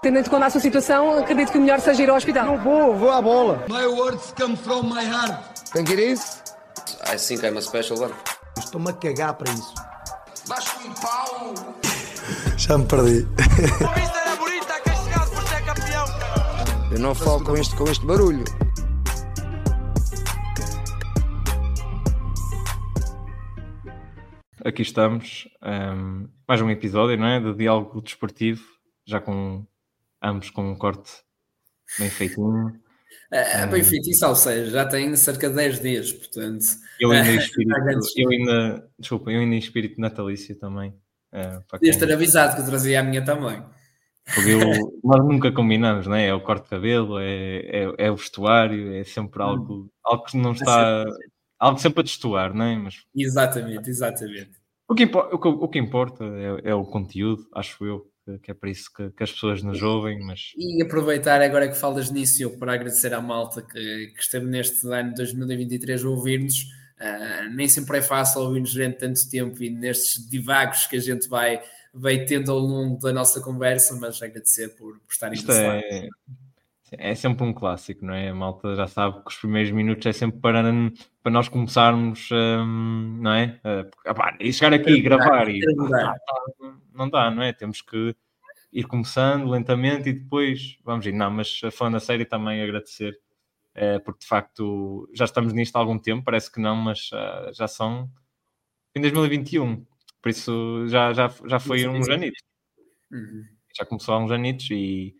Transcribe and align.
Tendo 0.00 0.30
com 0.30 0.36
a 0.36 0.48
sua 0.48 0.60
situação, 0.60 1.18
acredito 1.18 1.50
que 1.50 1.58
o 1.58 1.60
melhor 1.60 1.80
seja 1.80 2.04
ir 2.04 2.08
ao 2.08 2.16
hospital. 2.16 2.46
Não 2.46 2.58
vou, 2.58 2.94
vou 2.94 3.10
à 3.10 3.20
bola. 3.20 3.66
My 3.68 3.84
words 3.84 4.32
come 4.38 4.56
from 4.56 4.84
my 4.84 5.04
heart. 5.04 5.58
Think 5.72 5.90
it 5.92 6.00
is? 6.00 6.40
I 7.12 7.16
think 7.16 7.44
I'm 7.44 7.58
a 7.58 7.60
special 7.60 7.98
one. 7.98 8.14
Estou-me 8.56 8.90
a 8.90 8.92
cagar 8.92 9.34
para 9.34 9.52
isso. 9.52 9.74
Vasco 10.46 10.86
em 10.86 10.92
pau. 11.02 11.52
Já 12.56 12.78
me 12.78 12.86
perdi. 12.86 13.26
Vista 13.96 14.18
era 14.18 14.36
bonita, 14.36 14.74
por 15.34 15.42
ser 15.48 15.64
campeão. 15.64 16.04
Eu 16.92 17.00
não 17.00 17.12
falo 17.12 17.42
com 17.42 17.56
este, 17.56 17.74
com 17.74 17.90
este 17.90 18.06
barulho. 18.06 18.44
Aqui 24.64 24.82
estamos, 24.82 25.48
um, 25.60 26.28
mais 26.46 26.60
um 26.62 26.70
episódio, 26.70 27.18
não 27.18 27.26
é? 27.26 27.40
De 27.40 27.52
diálogo 27.52 28.00
desportivo, 28.00 28.62
já 29.04 29.20
com 29.20 29.66
ambos 30.22 30.50
com 30.50 30.70
um 30.70 30.76
corte 30.76 31.10
bem 31.98 32.10
feitinho. 32.10 32.80
É, 33.30 33.66
bem 33.66 33.82
feito, 33.84 34.08
isso 34.10 34.26
ou 34.26 34.34
seja, 34.34 34.70
já 34.70 34.86
tem 34.86 35.14
cerca 35.14 35.50
de 35.50 35.56
10 35.56 35.80
dias, 35.80 36.12
portanto. 36.12 36.64
Eu 36.98 37.10
ainda, 37.10 37.30
espírito, 37.36 37.74
eu 38.16 38.30
ainda, 38.30 38.90
desculpa, 38.98 39.30
eu 39.30 39.40
ainda 39.40 39.54
em 39.54 39.58
espírito 39.58 40.00
natalício 40.00 40.58
também. 40.58 40.90
Uh, 41.32 41.62
Podias 41.68 41.96
ter 41.96 42.10
avisado 42.10 42.56
que 42.56 42.62
eu 42.62 42.66
trazia 42.66 43.00
a 43.00 43.02
minha 43.02 43.22
também. 43.22 43.62
Porque 44.34 44.50
eu, 44.50 44.60
nós 45.04 45.24
nunca 45.24 45.52
combinamos, 45.52 46.06
não 46.06 46.14
é? 46.14 46.28
É 46.28 46.34
o 46.34 46.40
corte 46.40 46.64
de 46.64 46.70
cabelo, 46.70 47.18
é, 47.18 47.58
é, 47.66 47.94
é 47.98 48.10
o 48.10 48.16
vestuário, 48.16 48.94
é 48.94 49.04
sempre 49.04 49.42
algo, 49.42 49.90
algo 50.04 50.24
que 50.24 50.36
não 50.36 50.52
está. 50.52 51.04
Algo 51.58 51.78
sempre 51.78 52.00
a 52.00 52.04
destoar, 52.04 52.54
não 52.54 52.64
é? 52.64 52.76
Mas, 52.76 53.04
exatamente, 53.14 53.90
exatamente. 53.90 54.52
O 54.88 54.94
que, 54.94 55.02
importa, 55.02 55.34
o 55.34 55.38
que, 55.38 55.48
o 55.48 55.68
que 55.68 55.78
importa 55.78 56.24
é, 56.24 56.70
é, 56.70 56.74
o 56.74 56.84
conteúdo, 56.84 57.46
acho 57.52 57.84
eu, 57.84 58.06
que 58.42 58.50
é 58.50 58.54
para 58.54 58.68
isso 58.68 58.92
que, 58.92 59.10
que, 59.10 59.22
as 59.22 59.32
pessoas 59.32 59.62
nos 59.62 59.82
ouvem. 59.82 60.20
Mas... 60.20 60.52
E 60.56 60.82
aproveitar 60.82 61.40
agora 61.40 61.68
que 61.68 61.76
falas 61.76 62.10
nisso, 62.10 62.42
eu 62.42 62.50
para 62.58 62.74
agradecer 62.74 63.14
à 63.14 63.20
malta 63.20 63.62
que, 63.62 64.12
que 64.14 64.20
esteve 64.20 64.46
neste 64.46 64.86
ano 64.88 65.10
de 65.10 65.16
2023 65.16 66.04
a 66.04 66.08
ouvir-nos. 66.08 66.62
Uh, 67.00 67.54
nem 67.54 67.68
sempre 67.68 67.98
é 67.98 68.02
fácil 68.02 68.40
ouvir-nos 68.40 68.72
durante 68.72 68.98
tanto 68.98 69.30
tempo 69.30 69.62
e 69.62 69.70
nestes 69.70 70.28
divagos 70.28 70.86
que 70.88 70.96
a 70.96 71.00
gente 71.00 71.28
vai, 71.28 71.62
vai 71.94 72.24
tendo 72.24 72.50
ao 72.50 72.58
longo 72.58 72.98
da 72.98 73.12
nossa 73.12 73.40
conversa, 73.40 73.94
mas 73.94 74.20
agradecer 74.20 74.70
por, 74.70 74.98
por 74.98 75.12
estarem 75.12 75.38
Isto 75.38 75.52
é, 75.52 76.08
é 76.92 77.14
sempre 77.14 77.44
um 77.44 77.52
clássico, 77.52 78.04
não 78.04 78.14
é? 78.14 78.28
A 78.28 78.34
malta 78.34 78.74
já 78.74 78.86
sabe 78.86 79.22
que 79.22 79.30
os 79.30 79.36
primeiros 79.36 79.70
minutos 79.70 80.06
é 80.06 80.12
sempre 80.12 80.40
para, 80.40 80.62
para 81.22 81.32
nós 81.32 81.48
começarmos, 81.48 82.28
um, 82.32 83.18
não 83.20 83.32
é? 83.32 83.60
Uh, 83.64 84.36
e 84.40 84.52
chegar 84.52 84.72
aqui 84.72 84.90
e 84.90 85.02
gravar 85.02 85.48
e 85.48 85.58
não 85.74 85.88
dá, 85.88 86.14
não 86.94 87.10
dá, 87.10 87.30
não 87.30 87.42
é? 87.42 87.52
Temos 87.52 87.82
que 87.82 88.14
ir 88.72 88.84
começando 88.84 89.48
lentamente 89.48 90.08
e 90.08 90.12
depois 90.12 90.78
vamos 90.84 91.06
ir. 91.06 91.12
Não, 91.12 91.30
mas 91.30 91.60
falando 91.72 91.96
a 91.96 92.00
série 92.00 92.24
também 92.24 92.62
agradecer, 92.62 93.18
uh, 93.76 94.00
porque 94.04 94.20
de 94.20 94.26
facto 94.26 95.10
já 95.14 95.24
estamos 95.24 95.52
nisto 95.52 95.76
há 95.76 95.80
algum 95.80 95.98
tempo, 95.98 96.24
parece 96.24 96.50
que 96.50 96.60
não, 96.60 96.76
mas 96.76 97.10
uh, 97.12 97.52
já 97.52 97.68
são 97.68 98.10
em 98.94 99.00
2021, 99.00 99.84
por 100.22 100.28
isso 100.28 100.86
já, 100.88 101.12
já, 101.12 101.32
já 101.46 101.58
foi 101.58 101.86
uns 101.86 102.08
anitos. 102.08 102.42
Uhum. 103.10 103.44
Já 103.76 103.84
começou 103.84 104.14
há 104.14 104.18
uns 104.18 104.30
anitos 104.30 104.70
e 104.70 105.14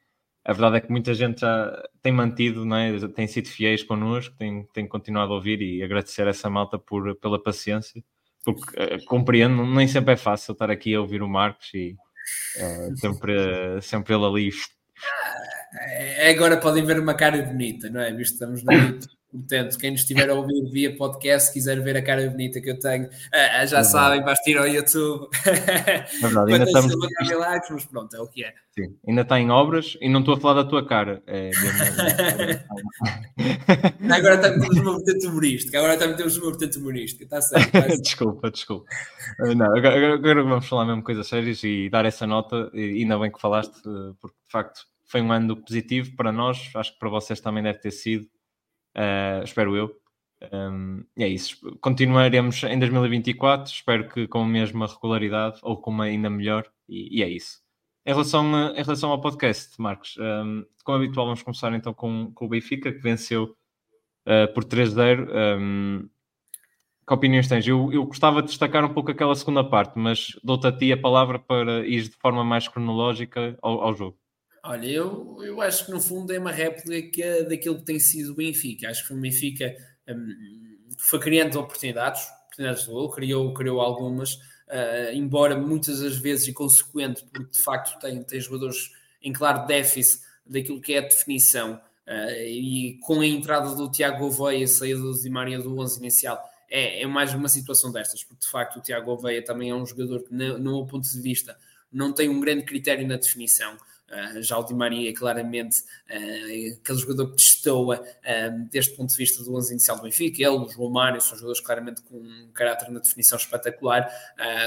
a 0.48 0.52
verdade 0.54 0.77
é 0.78 0.80
que 0.80 0.91
muita 0.91 1.12
gente 1.12 1.42
já 1.42 1.86
tem 2.00 2.10
mantido, 2.10 2.64
não 2.64 2.74
é? 2.74 2.98
tem 3.08 3.27
sido 3.27 3.48
fiéis 3.48 3.82
connosco, 3.82 4.34
tem, 4.38 4.66
tem 4.72 4.88
continuado 4.88 5.34
a 5.34 5.36
ouvir 5.36 5.60
e 5.60 5.82
agradecer 5.82 6.27
essa 6.27 6.48
malta 6.48 6.78
por, 6.78 7.14
pela 7.16 7.38
paciência, 7.38 8.02
porque 8.42 8.64
uh, 8.82 9.05
compreendo, 9.05 9.66
nem 9.66 9.86
sempre 9.86 10.14
é 10.14 10.16
fácil 10.16 10.52
estar 10.52 10.70
aqui 10.70 10.94
a 10.94 11.02
ouvir 11.02 11.20
o 11.20 11.28
Marcos 11.28 11.68
e 11.74 11.94
uh, 12.56 12.96
sempre, 12.96 13.82
sempre 13.82 14.14
ele 14.14 14.24
ali. 14.24 14.50
É, 15.82 16.30
agora 16.30 16.56
podem 16.56 16.83
ver 16.83 16.98
uma 16.98 17.12
cara 17.12 17.42
bonita, 17.42 17.90
não 17.90 18.00
é? 18.00 18.10
Visto 18.10 18.38
que 18.38 18.44
estamos 18.44 18.64
no 18.64 18.72
Portanto, 19.30 19.78
quem 19.78 19.90
nos 19.90 20.00
estiver 20.00 20.30
a 20.30 20.34
ouvir 20.34 20.70
via 20.70 20.96
podcast, 20.96 21.52
quiser 21.52 21.82
ver 21.82 21.98
a 21.98 22.02
cara 22.02 22.30
bonita 22.30 22.62
que 22.62 22.70
eu 22.70 22.78
tenho, 22.78 23.05
uh, 23.05 23.66
já 23.66 23.80
é 23.80 23.84
sabem, 23.84 24.22
basta 24.22 24.50
ir 24.50 24.56
ao 24.56 24.66
YouTube. 24.66 25.28
É 25.44 26.06
verdade, 26.22 26.52
ainda 26.52 26.64
estamos... 26.64 26.94
milagres, 27.28 27.70
mas 27.70 27.84
pronto, 27.84 28.17
é 28.17 28.20
o 28.20 28.27
que 28.27 28.42
é. 28.42 28.55
Sim, 28.74 28.96
ainda 29.06 29.20
está 29.20 29.38
em 29.38 29.50
obras 29.50 29.98
e 30.00 30.08
não 30.08 30.20
estou 30.20 30.34
a 30.34 30.40
falar 30.40 30.62
da 30.62 30.68
tua 30.68 30.86
cara. 30.86 31.22
É 31.27 31.50
agora 34.11 34.36
está 34.36 34.48
a 34.48 34.56
meter 34.56 34.80
uma 34.80 34.96
vertente 34.96 35.27
humorística, 35.27 35.78
agora 35.78 35.92
está 35.92 36.06
a 36.06 36.08
meter 36.08 36.27
uma 36.27 36.50
vertente 36.50 36.78
humorística, 36.78 37.24
está 37.24 37.42
certo. 37.42 37.70
Tá 37.70 37.83
certo. 37.83 38.00
desculpa, 38.05 38.50
desculpa. 38.50 38.86
Uh, 39.40 39.55
não, 39.55 39.77
agora, 39.77 40.14
agora, 40.14 40.42
vamos 40.42 40.67
falar 40.67 40.86
mesmo 40.86 41.02
coisas 41.02 41.27
sérias 41.27 41.62
e 41.62 41.90
dar 41.90 42.06
essa 42.06 42.27
nota, 42.27 42.70
e 42.72 43.02
ainda 43.02 43.18
bem 43.18 43.30
que 43.30 43.38
falaste, 43.38 43.78
porque 44.20 44.36
de 44.46 44.52
facto 44.52 44.86
foi 45.05 45.20
um 45.20 45.30
ano 45.30 45.55
positivo 45.56 46.17
para 46.17 46.33
nós, 46.33 46.70
acho 46.74 46.94
que 46.94 46.98
para 46.98 47.11
vocês 47.11 47.40
também 47.40 47.62
deve 47.62 47.78
ter 47.78 47.90
sido 47.90 48.27
uh, 48.96 49.42
espero 49.44 49.76
eu. 49.76 49.94
Um, 50.52 51.04
é 51.18 51.26
isso. 51.26 51.58
Continuaremos 51.80 52.62
em 52.62 52.78
2024, 52.78 53.72
espero 53.72 54.08
que 54.08 54.28
com 54.28 54.42
a 54.42 54.46
mesma 54.46 54.86
regularidade 54.86 55.58
ou 55.62 55.76
com 55.76 55.90
uma 55.90 56.04
ainda 56.04 56.30
melhor, 56.30 56.70
e, 56.88 57.18
e 57.18 57.22
é 57.22 57.28
isso. 57.28 57.60
Em 58.06 58.12
relação, 58.12 58.54
a, 58.54 58.70
em 58.70 58.82
relação 58.82 59.10
ao 59.10 59.20
podcast, 59.20 59.80
Marcos, 59.80 60.16
um, 60.18 60.64
como 60.84 60.96
habitual, 60.96 61.26
vamos 61.26 61.42
começar 61.42 61.72
então 61.74 61.92
com, 61.92 62.32
com 62.32 62.46
o 62.46 62.48
Benfica, 62.48 62.92
que 62.92 63.00
venceu 63.00 63.56
uh, 64.26 64.52
por 64.54 64.64
3-0. 64.64 65.28
Um, 65.60 66.08
que 67.06 67.14
opiniões 67.14 67.48
tens? 67.48 67.66
Eu, 67.66 67.92
eu 67.92 68.06
gostava 68.06 68.40
de 68.42 68.48
destacar 68.48 68.84
um 68.84 68.94
pouco 68.94 69.10
aquela 69.10 69.34
segunda 69.34 69.64
parte, 69.64 69.98
mas 69.98 70.38
dou-te 70.44 70.66
a 70.66 70.72
ti 70.72 70.92
a 70.92 70.96
palavra 70.96 71.38
para 71.38 71.86
ir 71.86 72.02
de 72.02 72.16
forma 72.16 72.44
mais 72.44 72.68
cronológica 72.68 73.58
ao, 73.60 73.80
ao 73.80 73.94
jogo. 73.94 74.18
Olha, 74.63 74.86
eu, 74.86 75.39
eu 75.42 75.61
acho 75.61 75.86
que 75.86 75.92
no 75.92 76.01
fundo 76.01 76.33
é 76.33 76.39
uma 76.39 76.51
réplica 76.51 77.45
daquilo 77.45 77.79
que 77.79 77.85
tem 77.85 77.98
sido 77.98 78.33
o 78.33 78.35
Benfica. 78.35 78.89
Acho 78.89 79.07
que 79.07 79.13
o 79.13 79.20
Benfica 79.20 79.74
um, 80.08 80.77
foi 80.98 81.19
criando 81.20 81.58
oportunidades, 81.58 82.23
oportunidades 82.46 82.85
de 82.85 82.91
gol, 82.91 83.11
criou, 83.11 83.55
criou 83.55 83.80
algumas, 83.80 84.35
uh, 84.35 85.13
embora 85.13 85.57
muitas 85.57 86.01
das 86.01 86.17
vezes 86.17 86.48
inconsequente, 86.48 87.24
porque 87.33 87.51
de 87.51 87.63
facto 87.63 87.98
tem, 88.01 88.23
tem 88.23 88.41
jogadores 88.41 88.91
em 89.23 89.33
claro 89.33 89.67
déficit 89.67 90.23
daquilo 90.45 90.80
que 90.80 90.95
é 90.95 90.98
a 90.98 91.02
definição. 91.02 91.80
Uh, 92.07 92.42
e 92.47 92.98
com 93.02 93.20
a 93.20 93.27
entrada 93.27 93.74
do 93.74 93.91
Tiago 93.91 94.18
Gouveia 94.18 94.58
e 94.58 94.64
a 94.64 94.68
saída 94.68 95.01
do 95.01 95.13
Di 95.13 95.29
Maria 95.29 95.58
do 95.58 95.79
11 95.79 95.98
inicial, 95.98 96.42
é, 96.70 97.02
é, 97.02 97.07
mais 97.07 97.33
uma 97.33 97.48
situação 97.48 97.91
destas, 97.92 98.24
porque 98.24 98.45
de 98.45 98.51
facto 98.51 98.79
o 98.79 98.83
Tiago 98.83 99.07
Gouveia 99.07 99.42
também 99.42 99.70
é 99.70 99.74
um 99.74 99.86
jogador 99.86 100.23
que, 100.23 100.35
no, 100.35 100.58
no 100.58 100.77
meu 100.77 100.86
ponto 100.86 101.08
de 101.08 101.20
vista, 101.20 101.57
não 101.92 102.13
tem 102.13 102.29
um 102.29 102.41
grande 102.41 102.64
critério 102.64 103.07
na 103.07 103.17
definição. 103.17 103.77
Uh, 104.08 104.42
já 104.42 104.57
o 104.57 104.64
Di 104.64 104.74
Maria, 104.74 105.13
claramente, 105.13 105.80
uh, 106.11 106.80
aquele 106.80 106.98
jogador 106.98 107.27
que 107.27 107.36
destoa 107.36 108.01
uh, 108.01 108.69
deste 108.70 108.96
ponto 108.96 109.11
de 109.11 109.17
vista 109.17 109.45
do 109.45 109.55
11 109.55 109.73
inicial 109.73 109.98
do 109.98 110.05
Benfica. 110.05 110.42
Ele, 110.42 110.57
o 110.57 110.69
João 110.69 110.91
Mário, 110.91 111.20
são 111.20 111.36
jogadores 111.36 111.61
claramente 111.61 112.01
com 112.02 112.17
um 112.17 112.51
caráter 112.55 112.91
na 112.91 113.01
definição 113.01 113.36
espetacular, 113.36 114.11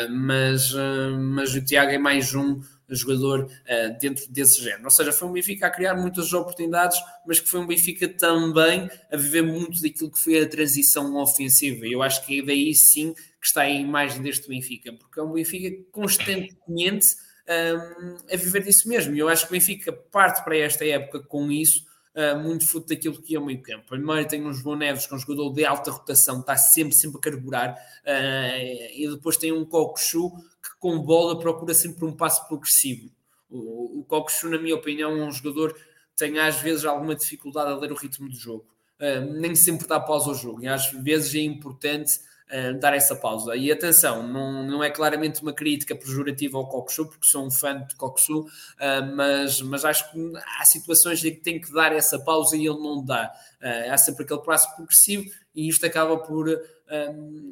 mas, 0.10 0.74
mas 1.20 1.54
o 1.56 1.64
Tiago 1.64 1.92
é 1.92 1.98
mais 1.98 2.34
um 2.36 2.62
jogador 2.88 3.50
dentro 4.00 4.30
desse 4.32 4.62
género. 4.62 4.86
Ou 4.86 4.92
seja, 4.92 5.12
foi 5.12 5.28
um 5.28 5.32
Benfica 5.32 5.68
a 5.68 5.70
criar 5.70 5.96
muitas 5.96 6.32
oportunidades, 6.34 6.98
mas 7.26 7.40
que 7.40 7.50
foi 7.50 7.60
um 7.60 7.68
Benfica 7.68 8.08
também 8.08 8.90
a 9.12 9.18
viver 9.18 9.42
muito 9.42 9.82
daquilo 9.82 10.12
que 10.12 10.20
foi 10.20 10.42
a 10.42 10.48
transição 10.48 11.16
ofensiva. 11.16 11.86
Eu 11.86 12.02
acho 12.04 12.26
que 12.26 12.40
é 12.40 12.46
daí 12.46 12.74
sim 12.76 13.14
que 13.14 13.48
está 13.48 13.62
a 13.62 13.70
imagem 13.70 14.22
deste 14.22 14.48
Benfica, 14.48 14.94
porque 14.94 15.20
é 15.20 15.24
um 15.24 15.34
Benfica 15.34 15.84
constantemente 15.92 17.08
um, 17.48 18.18
a 18.34 18.38
viver 18.38 18.64
disso 18.64 18.88
mesmo. 18.88 19.16
E 19.16 19.20
eu 19.20 19.30
acho 19.30 19.46
que 19.46 19.52
o 19.52 19.54
Benfica 19.54 19.92
parte 19.92 20.44
para 20.44 20.58
esta 20.58 20.86
época 20.86 21.22
com 21.22 21.52
isso, 21.52 21.86
uh, 22.16 22.40
muito 22.40 22.68
fruto 22.68 22.88
daquilo 22.88 23.22
que 23.22 23.36
é 23.36 23.40
o 23.40 23.46
meio 23.46 23.62
campo. 23.62 23.88
Primeiro 23.88 24.28
tem 24.28 24.46
um 24.46 24.54
João 24.54 24.76
Neves, 24.76 25.06
que 25.06 25.14
é 25.14 25.18
um 25.18 25.20
jogador 25.20 25.54
de 25.54 25.66
alta 25.66 25.92
rotação, 25.92 26.40
está 26.40 26.56
sempre, 26.58 26.94
sempre 26.94 27.18
a 27.18 27.22
carburar, 27.22 27.74
uh, 27.74 28.96
e 28.96 29.08
depois 29.10 29.38
tem 29.38 29.52
um 29.52 29.66
Cocosu 29.66 30.32
que 30.32 30.78
com 30.80 31.00
bola 31.00 31.40
procura 31.40 31.74
sempre 31.74 32.06
um 32.06 32.16
passo 32.16 32.48
progressivo. 32.48 33.10
O, 33.50 34.00
o 34.00 34.04
Cocosu, 34.06 34.50
na 34.50 34.58
minha 34.58 34.76
opinião, 34.76 35.12
é 35.12 35.24
um 35.24 35.32
jogador 35.32 35.74
que 35.74 35.82
tem 36.16 36.40
às 36.40 36.58
vezes 36.58 36.86
alguma 36.86 37.16
dificuldade 37.16 37.72
a 37.72 37.76
ler 37.76 37.92
o 37.92 37.96
ritmo 37.96 38.30
do 38.30 38.36
jogo. 38.36 38.66
Uh, 39.00 39.34
nem 39.40 39.56
sempre 39.56 39.88
dá 39.88 40.00
pausa 40.00 40.30
ao 40.30 40.36
jogo, 40.36 40.64
e 40.64 40.68
às 40.68 40.92
vezes 40.92 41.34
é 41.36 41.40
importante 41.40 42.20
uh, 42.52 42.80
dar 42.80 42.94
essa 42.94 43.16
pausa. 43.16 43.56
E 43.56 43.72
atenção, 43.72 44.28
não, 44.28 44.64
não 44.64 44.84
é 44.84 44.90
claramente 44.90 45.42
uma 45.42 45.54
crítica 45.54 45.96
pejorativa 45.96 46.58
ao 46.58 46.68
Coxu, 46.68 47.08
porque 47.08 47.26
sou 47.26 47.46
um 47.46 47.52
fã 47.52 47.86
de 47.86 47.96
Coxu, 47.96 48.42
uh, 48.42 48.48
mas, 49.16 49.62
mas 49.62 49.86
acho 49.86 50.12
que 50.12 50.34
há 50.60 50.66
situações 50.66 51.24
em 51.24 51.32
que 51.32 51.42
tem 51.42 51.60
que 51.60 51.72
dar 51.74 51.94
essa 51.94 52.20
pausa 52.20 52.56
e 52.56 52.66
ele 52.66 52.80
não 52.80 53.04
dá. 53.04 53.32
Uh, 53.62 53.92
há 53.92 53.98
sempre 53.98 54.24
aquele 54.24 54.42
passo 54.42 54.76
progressivo 54.76 55.26
e 55.56 55.68
isto 55.68 55.86
acaba 55.86 56.18
por, 56.18 56.48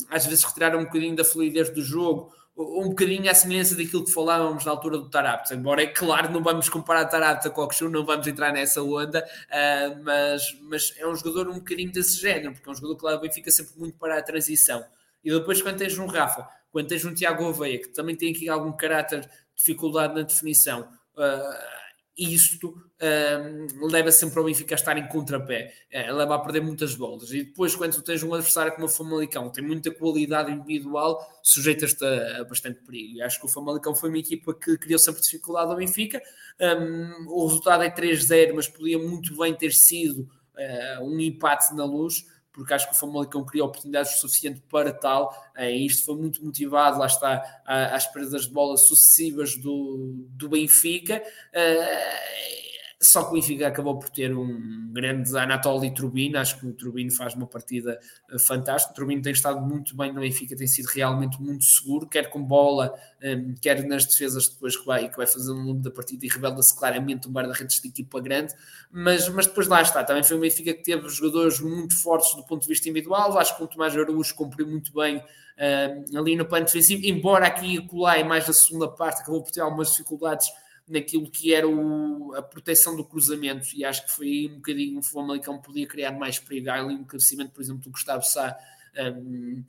às 0.09 0.25
vezes, 0.25 0.43
retirar 0.43 0.75
um 0.75 0.85
bocadinho 0.85 1.15
da 1.15 1.25
fluidez 1.25 1.69
do 1.69 1.81
jogo 1.81 2.31
um 2.59 2.89
bocadinho 2.89 3.31
à 3.31 3.33
semelhança 3.33 3.75
daquilo 3.75 4.03
que 4.03 4.11
falávamos 4.11 4.65
na 4.65 4.71
altura 4.71 4.97
do 4.97 5.09
Tarapta, 5.09 5.55
embora 5.55 5.81
é 5.81 5.87
claro 5.87 6.31
não 6.31 6.43
vamos 6.43 6.67
comparar 6.67 7.05
Tarapta 7.05 7.49
com 7.49 7.61
o 7.61 7.63
Okshu, 7.63 7.89
não 7.89 8.05
vamos 8.05 8.27
entrar 8.27 8.51
nessa 8.51 8.83
onda, 8.83 9.23
uh, 9.23 10.03
mas, 10.03 10.57
mas 10.63 10.93
é 10.97 11.07
um 11.07 11.15
jogador 11.15 11.49
um 11.49 11.59
bocadinho 11.59 11.91
desse 11.91 12.19
género, 12.19 12.53
porque 12.53 12.67
é 12.67 12.71
um 12.71 12.75
jogador 12.75 12.97
que 12.97 13.05
lá 13.05 13.17
bem 13.17 13.31
fica 13.31 13.49
sempre 13.49 13.73
muito 13.77 13.97
para 13.97 14.17
a 14.17 14.21
transição. 14.21 14.83
E 15.23 15.31
depois 15.31 15.61
quando 15.61 15.77
tens 15.77 15.97
um 15.97 16.05
Rafa, 16.05 16.47
quando 16.71 16.87
tens 16.87 17.05
um 17.05 17.13
Tiago 17.13 17.45
Oveia, 17.45 17.79
que 17.79 17.89
também 17.89 18.15
tem 18.15 18.31
aqui 18.31 18.49
algum 18.49 18.73
caráter 18.73 19.21
de 19.21 19.29
dificuldade 19.55 20.13
na 20.13 20.21
definição, 20.21 20.81
uh, 21.15 21.78
e 22.17 22.33
isto 22.33 22.75
um, 23.01 23.87
leva 23.87 24.11
sempre 24.11 24.39
ao 24.39 24.45
Benfica 24.45 24.75
a 24.75 24.77
estar 24.77 24.97
em 24.97 25.07
contrapé, 25.07 25.73
uh, 25.93 26.13
leva 26.13 26.35
a 26.35 26.39
perder 26.39 26.61
muitas 26.61 26.95
bolas. 26.95 27.31
E 27.31 27.43
depois, 27.43 27.75
quando 27.75 27.93
tu 27.93 28.01
tens 28.01 28.21
um 28.23 28.33
adversário 28.33 28.73
como 28.73 28.87
o 28.87 28.89
Famalicão, 28.89 29.49
tem 29.49 29.63
muita 29.63 29.89
qualidade 29.91 30.51
individual, 30.51 31.25
sujeitas-te 31.41 32.03
a, 32.03 32.41
a, 32.41 32.43
bastante 32.43 32.81
perigo. 32.81 33.17
E 33.17 33.21
acho 33.21 33.39
que 33.39 33.45
o 33.45 33.49
Famalicão 33.49 33.95
foi 33.95 34.09
uma 34.09 34.17
equipa 34.17 34.53
que 34.53 34.77
criou 34.77 34.99
sempre 34.99 35.21
dificuldade 35.21 35.71
ao 35.71 35.77
Benfica. 35.77 36.21
Um, 36.59 37.27
o 37.29 37.47
resultado 37.47 37.83
é 37.83 37.89
3-0, 37.89 38.53
mas 38.53 38.67
podia 38.67 38.99
muito 38.99 39.37
bem 39.37 39.53
ter 39.55 39.71
sido 39.71 40.21
uh, 40.21 41.03
um 41.03 41.19
empate 41.19 41.73
na 41.73 41.85
luz 41.85 42.25
porque 42.51 42.73
acho 42.73 42.87
que 42.87 42.95
o 42.95 42.97
Famalicão 42.97 43.45
criou 43.45 43.67
oportunidades 43.67 44.19
suficientes 44.19 44.61
para 44.69 44.91
tal, 44.91 45.33
e 45.57 45.85
isto 45.85 46.05
foi 46.05 46.15
muito 46.15 46.43
motivado, 46.43 46.99
lá 46.99 47.05
está, 47.05 47.61
às 47.65 48.07
perdas 48.07 48.43
de 48.43 48.51
bola 48.51 48.77
sucessivas 48.77 49.55
do, 49.55 50.25
do 50.29 50.49
Benfica, 50.49 51.21
uh, 51.21 52.78
só 53.01 53.23
que 53.23 53.29
o 53.29 53.33
Benfica 53.33 53.65
acabou 53.65 53.97
por 53.97 54.09
ter 54.09 54.35
um 54.35 54.91
grande 54.91 55.37
Anatoly 55.37 55.93
Turbin, 55.93 56.35
acho 56.35 56.59
que 56.59 56.67
o 56.67 56.73
Turbin 56.73 57.09
faz 57.09 57.33
uma 57.33 57.47
partida 57.47 57.97
eh, 58.29 58.37
fantástica. 58.37 58.91
O 58.91 58.95
Turbin 58.95 59.21
tem 59.21 59.31
estado 59.31 59.61
muito 59.61 59.95
bem 59.95 60.11
no 60.11 60.19
Benfica, 60.19 60.53
tem 60.53 60.67
sido 60.67 60.87
realmente 60.87 61.41
muito 61.41 61.63
seguro, 61.63 62.05
quer 62.07 62.29
com 62.29 62.43
bola, 62.43 62.93
um, 63.23 63.55
quer 63.61 63.87
nas 63.87 64.05
defesas 64.05 64.49
depois 64.49 64.75
que 64.75 64.85
vai, 64.85 65.07
que 65.07 65.15
vai 65.15 65.25
fazer 65.25 65.49
um 65.53 65.63
longo 65.63 65.81
da 65.81 65.89
partida 65.89 66.25
e 66.25 66.29
revela-se 66.29 66.77
claramente 66.77 67.29
um 67.29 67.31
guarda-redes 67.31 67.79
de 67.79 67.87
equipa 67.87 68.19
grande. 68.19 68.53
Mas, 68.91 69.29
mas 69.29 69.47
depois 69.47 69.67
lá 69.67 69.81
está, 69.81 70.03
também 70.03 70.21
foi 70.21 70.35
um 70.35 70.41
Benfica 70.41 70.73
que 70.73 70.83
teve 70.83 71.07
jogadores 71.07 71.61
muito 71.61 71.95
fortes 71.95 72.35
do 72.35 72.43
ponto 72.43 72.63
de 72.63 72.67
vista 72.67 72.89
individual. 72.89 73.37
Acho 73.37 73.55
que 73.55 73.63
o 73.63 73.67
Tomás 73.67 73.95
Araújo 73.95 74.35
cumpriu 74.35 74.67
muito 74.67 74.91
bem 74.91 75.23
um, 76.13 76.17
ali 76.17 76.35
no 76.35 76.45
plano 76.45 76.65
defensivo, 76.65 77.05
embora 77.05 77.47
aqui 77.47 77.75
e 77.75 77.77
acolá, 77.77 78.21
mais 78.25 78.45
na 78.45 78.53
segunda 78.53 78.89
parte, 78.89 79.21
acabou 79.21 79.41
por 79.41 79.51
ter 79.51 79.61
algumas 79.61 79.91
dificuldades 79.91 80.49
naquilo 80.89 81.29
que 81.29 81.53
era 81.53 81.67
o, 81.67 82.33
a 82.35 82.41
proteção 82.41 82.95
do 82.95 83.05
cruzamento 83.05 83.67
e 83.75 83.85
acho 83.85 84.05
que 84.05 84.11
foi 84.11 84.49
um 84.51 84.55
bocadinho 84.55 84.99
o 84.99 85.03
Famalicão 85.03 85.61
podia 85.61 85.87
criar 85.87 86.11
mais 86.11 86.39
perigo. 86.39 86.69
Há 86.69 86.81
ali 86.81 86.95
um 86.95 87.03
crescimento, 87.03 87.51
por 87.51 87.61
exemplo, 87.61 87.83
do 87.83 87.91
Gustavo 87.91 88.23
Sá 88.23 88.57
um, 88.97 89.63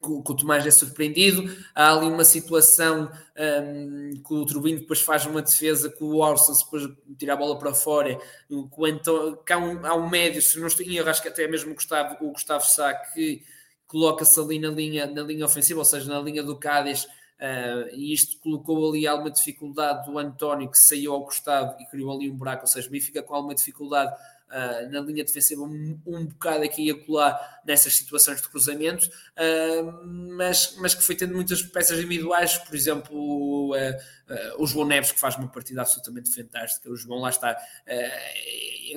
que, 0.00 0.08
o 0.08 0.22
Tomás 0.22 0.64
é 0.64 0.70
surpreendido. 0.70 1.44
Há 1.74 1.92
ali 1.92 2.06
uma 2.06 2.24
situação 2.24 3.10
um, 3.36 4.22
que 4.22 4.34
o 4.34 4.46
Turbino 4.46 4.80
depois 4.80 5.00
faz 5.00 5.26
uma 5.26 5.42
defesa 5.42 5.90
que 5.90 6.04
o 6.04 6.18
Orson 6.18 6.52
depois 6.52 6.88
tira 7.18 7.32
a 7.32 7.36
bola 7.36 7.58
para 7.58 7.74
fora. 7.74 8.16
Que, 8.46 8.88
então, 8.88 9.36
que 9.44 9.52
há, 9.52 9.58
um, 9.58 9.84
há 9.84 9.94
um 9.96 10.08
médio, 10.08 10.40
se 10.40 10.58
não 10.60 10.68
estou 10.68 10.86
em 10.86 10.96
erro, 10.96 11.10
acho 11.10 11.20
que 11.20 11.28
até 11.28 11.48
mesmo 11.48 11.72
o 11.72 11.74
Gustavo, 11.74 12.16
o 12.24 12.30
Gustavo 12.30 12.64
Sá 12.64 12.94
que 12.94 13.42
coloca-se 13.88 14.38
ali 14.38 14.58
na 14.58 14.68
linha, 14.68 15.06
na 15.06 15.22
linha 15.22 15.46
ofensiva, 15.46 15.80
ou 15.80 15.84
seja, 15.84 16.08
na 16.08 16.20
linha 16.20 16.42
do 16.42 16.56
Cádiz 16.56 17.08
Uh, 17.38 17.94
e 17.94 18.12
isto 18.12 18.36
colocou 18.40 18.90
ali 18.90 19.06
alguma 19.06 19.30
dificuldade 19.30 20.10
do 20.10 20.18
António, 20.18 20.68
que 20.68 20.78
saiu 20.78 21.12
ao 21.12 21.24
costado 21.24 21.80
e 21.80 21.86
criou 21.86 22.12
ali 22.12 22.28
um 22.28 22.36
buraco, 22.36 22.62
ou 22.62 22.66
seja, 22.66 22.88
o 22.88 22.90
Benfica 22.90 23.22
com 23.22 23.32
alguma 23.32 23.54
dificuldade 23.54 24.12
uh, 24.12 24.90
na 24.90 25.00
linha 25.00 25.24
defensiva, 25.24 25.62
um, 25.62 26.00
um 26.04 26.26
bocado 26.26 26.64
aqui 26.64 26.90
a 26.90 26.98
colar 27.06 27.60
nessas 27.64 27.94
situações 27.94 28.42
de 28.42 28.48
cruzamento, 28.48 29.06
uh, 29.06 30.04
mas, 30.36 30.76
mas 30.80 30.94
que 30.94 31.02
foi 31.02 31.14
tendo 31.14 31.32
muitas 31.32 31.62
peças 31.62 31.96
individuais, 31.98 32.58
por 32.58 32.74
exemplo, 32.74 33.70
o 34.58 34.66
João 34.66 34.86
Neves, 34.88 35.12
que 35.12 35.20
faz 35.20 35.36
uma 35.36 35.46
partida 35.46 35.82
absolutamente 35.82 36.34
fantástica, 36.34 36.90
o 36.90 36.96
João 36.96 37.20
lá 37.20 37.30
está. 37.30 37.56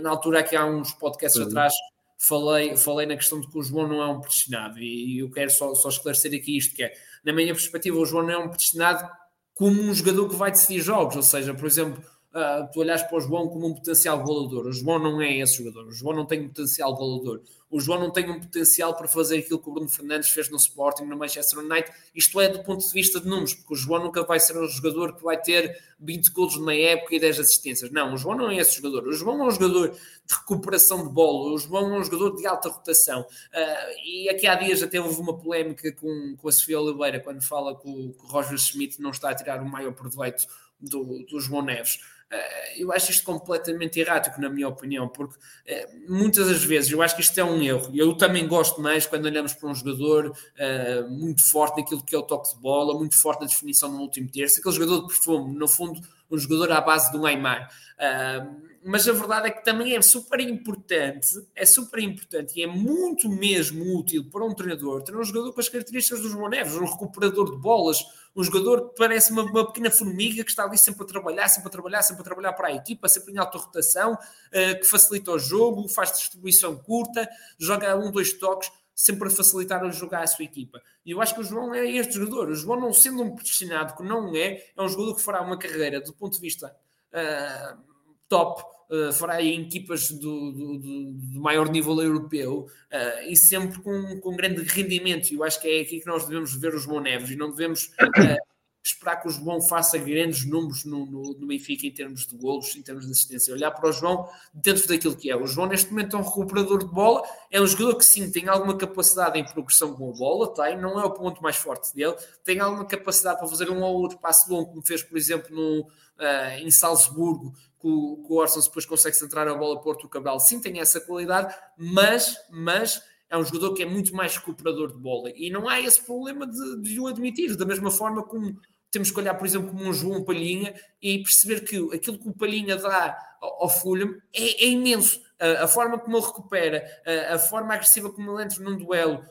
na 0.01 0.09
altura, 0.09 0.39
aqui 0.39 0.55
há 0.55 0.65
uns 0.65 0.93
podcasts 0.93 1.39
uhum. 1.39 1.47
atrás, 1.47 1.73
falei, 2.17 2.75
falei 2.75 3.05
na 3.05 3.15
questão 3.15 3.39
de 3.39 3.47
que 3.47 3.57
o 3.57 3.61
João 3.61 3.88
não 3.88 4.01
é 4.01 4.07
um 4.07 4.19
predestinado, 4.19 4.79
e, 4.79 5.15
e 5.15 5.19
eu 5.19 5.29
quero 5.29 5.51
só, 5.51 5.75
só 5.75 5.89
esclarecer 5.89 6.33
aqui 6.33 6.57
isto, 6.57 6.75
que 6.75 6.83
é 6.83 6.93
na 7.23 7.33
minha 7.33 7.53
perspectiva, 7.53 7.97
o 7.97 8.06
João 8.06 8.23
não 8.23 8.33
é 8.33 8.38
um 8.38 8.50
predestinado 8.50 9.07
como 9.53 9.81
um 9.81 9.94
jogador 9.94 10.29
que 10.29 10.35
vai 10.35 10.51
decidir 10.51 10.81
jogos, 10.81 11.15
ou 11.15 11.21
seja, 11.21 11.53
por 11.53 11.68
exemplo, 11.68 12.03
uh, 12.33 12.69
tu 12.72 12.80
olhas 12.80 13.04
para 13.04 13.18
o 13.18 13.22
João 13.22 13.48
como 13.48 13.68
um 13.68 13.74
potencial 13.74 14.22
goleador. 14.24 14.68
O 14.68 14.74
João 14.74 15.00
não 15.00 15.22
é 15.22 15.38
esse 15.38 15.57
jogador. 15.57 15.88
O 15.88 15.92
João 15.92 16.16
não 16.16 16.25
tem 16.25 16.42
um 16.42 16.48
potencial 16.48 16.95
goleador. 16.95 17.42
O 17.69 17.80
João 17.80 18.00
não 18.00 18.12
tem 18.12 18.30
um 18.30 18.39
potencial 18.39 18.94
para 18.95 19.07
fazer 19.07 19.39
aquilo 19.39 19.57
que 19.57 19.69
o 19.69 19.74
Bruno 19.74 19.88
Fernandes 19.89 20.30
fez 20.30 20.50
no 20.50 20.57
Sporting, 20.57 21.06
no 21.06 21.18
Manchester 21.18 21.60
United. 21.60 21.89
Isto 22.13 22.42
é 22.42 22.50
do 22.50 22.62
ponto 22.63 22.86
de 22.86 22.92
vista 22.92 23.19
de 23.19 23.28
números, 23.28 23.54
porque 23.54 23.74
o 23.74 23.78
João 23.78 24.04
nunca 24.04 24.24
vai 24.24 24.42
ser 24.42 24.57
um 24.57 24.68
jogador 24.68 25.16
que 25.16 25.24
vai 25.24 25.42
ter 25.42 25.81
20 25.98 26.31
golos 26.31 26.57
numa 26.57 26.75
época 26.75 27.16
e 27.16 27.19
10 27.19 27.39
assistências. 27.39 27.89
Não, 27.89 28.13
o 28.13 28.18
João 28.18 28.36
não 28.36 28.50
é 28.50 28.57
esse 28.57 28.75
jogador. 28.75 29.07
O 29.07 29.13
João 29.13 29.42
é 29.42 29.48
um 29.48 29.51
jogador 29.51 29.92
de 29.92 30.36
recuperação 30.36 31.07
de 31.07 31.13
bola. 31.13 31.54
O 31.54 31.57
João 31.57 31.95
é 31.95 32.00
um 32.00 32.04
jogador 32.04 32.36
de 32.36 32.45
alta 32.45 32.68
rotação. 32.68 33.22
Uh, 33.22 34.06
e 34.06 34.30
aqui 34.30 34.48
há 34.48 34.56
dias 34.56 34.84
até 34.84 35.00
houve 35.00 35.22
uma 35.22 35.38
polémica 35.38 35.94
com, 35.94 36.36
com 36.36 36.50
a 36.50 36.51
Sofia 36.51 36.80
Oliveira, 36.80 37.22
quando 37.22 37.42
fala 37.42 37.74
que 37.80 37.88
o, 37.88 38.12
que 38.12 38.25
o 38.25 38.27
Roger 38.27 38.57
Schmidt 38.57 39.01
não 39.01 39.12
está 39.12 39.30
a 39.30 39.36
tirar 39.36 39.62
o 39.62 39.66
maior 39.66 39.94
proveito 39.94 40.45
do, 40.81 41.24
do 41.25 41.39
João 41.39 41.62
Neves. 41.62 42.00
Eh, 42.31 42.81
eu 42.81 42.94
acho 42.94 43.12
isto 43.12 43.25
completamente 43.25 44.00
errático, 44.00 44.39
na 44.39 44.50
minha 44.50 44.68
opinião, 44.68 45.07
porque 45.10 45.38
eh, 45.66 45.89
muitas 46.07 46.48
das 46.48 46.63
vezes 46.63 46.89
eu 46.89 47.01
acho 47.01 47.16
que 47.16 47.22
isto 47.22 47.38
é 47.38 47.44
um 47.44 47.62
erro. 47.62 47.92
Eu 47.94 48.16
também 48.16 48.48
gosto 48.48 48.81
mais 48.81 49.06
quando 49.06 49.25
olhamos 49.25 49.54
para 49.54 49.69
um 49.69 49.75
jogador 49.75 50.30
uh, 50.30 51.10
muito 51.10 51.44
forte 51.50 51.81
naquilo 51.81 52.01
que 52.01 52.16
é 52.16 52.18
o 52.18 52.24
toque 52.24 52.56
de 52.56 52.62
bola, 52.62 52.98
muito 52.98 53.19
forte 53.22 53.42
na 53.42 53.48
definição 53.48 53.92
no 53.92 54.00
último 54.00 54.31
terço, 54.31 54.60
aquele 54.60 54.75
jogador 54.75 55.01
de 55.01 55.07
perfume, 55.07 55.56
no 55.57 55.68
fundo, 55.68 56.00
um 56.30 56.38
jogador 56.38 56.72
à 56.72 56.80
base 56.80 57.12
do 57.12 57.19
Neymar. 57.22 57.69
Uh, 58.00 58.70
mas 58.83 59.07
a 59.07 59.12
verdade 59.12 59.48
é 59.48 59.51
que 59.51 59.63
também 59.63 59.95
é 59.95 60.01
super 60.01 60.39
importante, 60.39 61.28
é 61.56 61.66
super 61.66 62.00
importante 62.00 62.60
e 62.60 62.63
é 62.63 62.68
muito 62.68 63.30
mesmo 63.30 63.98
útil 63.98 64.28
para 64.30 64.44
um 64.44 64.56
treinador 64.56 65.04
ter 65.04 65.16
um 65.16 65.24
jogador 65.24 65.54
com 65.54 65.60
as 65.60 65.69
características 65.69 66.22
dos 66.22 66.31
João 66.31 66.50
Neves, 66.50 66.75
um 66.75 66.86
recuperador 66.86 67.51
de 67.51 67.57
bolas, 67.57 68.00
um 68.36 68.44
jogador 68.44 68.89
que 68.89 68.95
parece 68.98 69.31
uma, 69.31 69.44
uma, 69.44 69.68
pequena 69.68 69.92
formiga 69.92 70.44
que 70.44 70.50
está 70.50 70.63
ali 70.63 70.78
sempre 70.78 71.04
a 71.04 71.06
trabalhar, 71.06 71.48
sempre 71.48 71.68
a 71.68 71.72
trabalhar, 71.72 72.01
sempre 72.01 72.22
a 72.22 72.25
trabalhar 72.25 72.54
para 72.54 72.69
a 72.69 72.74
equipa, 72.74 73.07
sempre 73.07 73.33
em 73.33 73.38
alta 73.38 73.57
rotação, 73.57 74.13
uh, 74.13 74.80
que 74.80 74.86
facilita 74.86 75.31
o 75.31 75.39
jogo, 75.39 75.88
faz 75.88 76.12
distribuição 76.12 76.75
curta, 76.77 77.30
joga 77.60 77.95
um, 77.98 78.10
dois 78.10 78.34
toques, 78.34 78.72
sempre 78.95 79.27
a 79.27 79.31
facilitar 79.31 79.84
o 79.86 79.92
jogo 79.92 80.16
à 80.16 80.25
sua 80.25 80.45
equipa. 80.45 80.81
E 81.06 81.12
eu 81.12 81.22
acho 81.22 81.34
que 81.34 81.42
o 81.42 81.44
João 81.44 81.74
é 81.74 81.89
este 81.89 82.13
jogador. 82.13 82.50
O 82.50 82.56
João, 82.56 82.80
não 82.80 82.94
sendo 82.94 83.24
um 83.24 83.36
predestinado 83.36 83.95
que 83.95 84.04
não 84.04 84.36
é, 84.36 84.63
é 84.75 84.81
um 84.81 84.88
jogador 84.88 85.16
que 85.16 85.22
fará 85.22 85.42
uma 85.42 85.57
carreira 85.57 86.00
do 86.00 86.13
ponto 86.13 86.34
de 86.34 86.39
vista 86.39 86.75
uh, 87.13 87.90
top 88.31 88.63
uh, 88.89 89.12
fará 89.12 89.42
em 89.42 89.63
equipas 89.63 90.10
do, 90.10 90.51
do, 90.54 90.80
do, 90.80 91.42
maior 91.42 91.69
nível 91.69 92.01
europeu 92.01 92.60
uh, 92.62 93.30
e 93.30 93.36
sempre 93.36 93.81
com, 93.81 94.22
com 94.22 94.36
grande 94.38 94.63
rendimento. 94.63 95.33
Eu 95.33 95.44
acho 95.44 95.60
que 95.60 95.68
é 95.68 95.81
aqui 95.81 96.00
que 96.00 96.07
nós 96.07 96.25
devemos 96.25 96.56
ver 96.56 96.74
os 96.74 96.83
João 96.83 97.01
Neves 97.01 97.30
e 97.30 97.36
não 97.36 97.50
devemos 97.50 97.88
uh, 97.88 98.51
esperar 98.81 99.18
que 99.18 99.28
o 99.28 99.31
João 99.31 99.62
faça 99.62 99.98
grandes 99.98 100.45
números 100.45 100.86
no, 100.86 101.06
no, 101.06 101.22
no, 101.38 101.45
Benfica 101.45 101.86
em 101.86 101.92
termos 101.92 102.25
de 102.25 102.38
golos, 102.38 102.74
em 102.74 102.81
termos 102.81 103.06
de 103.06 103.12
assistência. 103.12 103.54
Olhar 103.54 103.72
para 103.72 103.89
o 103.89 103.92
João 103.92 104.30
dentro 104.54 104.88
daquilo 104.88 105.15
que 105.15 105.29
é. 105.29 105.36
O 105.36 105.46
João, 105.46 105.67
neste 105.67 105.89
momento, 105.91 106.15
é 106.15 106.20
um 106.20 106.24
recuperador 106.24 106.79
de 106.79 106.86
bola, 106.86 107.22
é 107.51 107.62
um 107.62 107.67
jogador 107.67 107.98
que 107.98 108.05
sim 108.05 108.32
tem 108.32 108.48
alguma 108.48 108.77
capacidade 108.77 109.38
em 109.38 109.44
progressão 109.44 109.94
com 109.94 110.10
a 110.10 110.13
bola, 110.13 110.53
tem, 110.53 110.79
não 110.79 110.98
é 111.00 111.03
o 111.03 111.12
ponto 111.12 111.44
mais 111.44 111.58
forte 111.58 111.94
dele, 111.94 112.15
tem 112.46 112.62
alguma 112.62 112.86
capacidade 112.86 113.39
para 113.39 113.48
fazer 113.50 113.70
um 113.70 113.84
ou 113.84 114.01
outro 114.01 114.17
passo 114.17 114.50
longo, 114.51 114.70
como 114.70 114.88
fez, 114.88 115.03
por 115.03 115.17
exemplo, 115.17 115.53
no, 115.53 115.82
uh, 115.82 116.60
em 116.60 116.72
Salzburgo, 116.72 117.53
que 117.81 117.88
o, 117.88 118.35
Orson 118.38 118.59
depois 118.59 118.85
consegue 118.85 119.15
centrar 119.15 119.47
a 119.47 119.55
bola 119.55 119.81
Porto 119.81 120.07
Cabral. 120.07 120.39
Sim, 120.39 120.61
tem 120.61 120.79
essa 120.79 121.01
qualidade, 121.01 121.53
mas, 121.75 122.38
mas 122.51 123.01
é 123.29 123.38
um 123.38 123.43
jogador 123.43 123.73
que 123.73 123.81
é 123.81 123.85
muito 123.85 124.15
mais 124.15 124.35
recuperador 124.38 124.91
de 124.91 125.00
bola 125.00 125.31
e 125.35 125.50
não 125.50 125.67
há 125.67 125.81
esse 125.81 126.01
problema 126.03 126.45
de, 126.45 126.81
de 126.81 127.00
o 127.00 127.07
admitir, 127.07 127.55
da 127.55 127.65
mesma 127.65 127.89
forma 127.89 128.23
como 128.23 128.55
temos 128.91 129.09
que 129.09 129.19
olhar, 129.19 129.33
por 129.33 129.47
exemplo, 129.47 129.69
como 129.69 129.89
um 129.89 129.93
João 129.93 130.23
Palhinha 130.23 130.75
e 131.01 131.23
perceber 131.23 131.61
que 131.61 131.77
aquilo 131.95 132.19
que 132.19 132.27
o 132.27 132.33
Palhinha 132.33 132.75
dá 132.75 133.17
ao, 133.41 133.63
ao 133.63 133.69
Fulham 133.69 134.15
é, 134.33 134.65
é 134.65 134.67
imenso. 134.67 135.21
A, 135.41 135.63
a, 135.63 135.67
forma 135.67 135.98
como 135.98 136.15
ele 136.15 136.25
recupera, 136.25 137.01
a, 137.05 137.36
a, 137.36 137.39
forma 137.39 137.74
agressiva 137.74 138.12
como 138.12 138.31
ele 138.31 138.43
entra 138.43 138.63
num 138.63 138.77
duelo, 138.77 139.25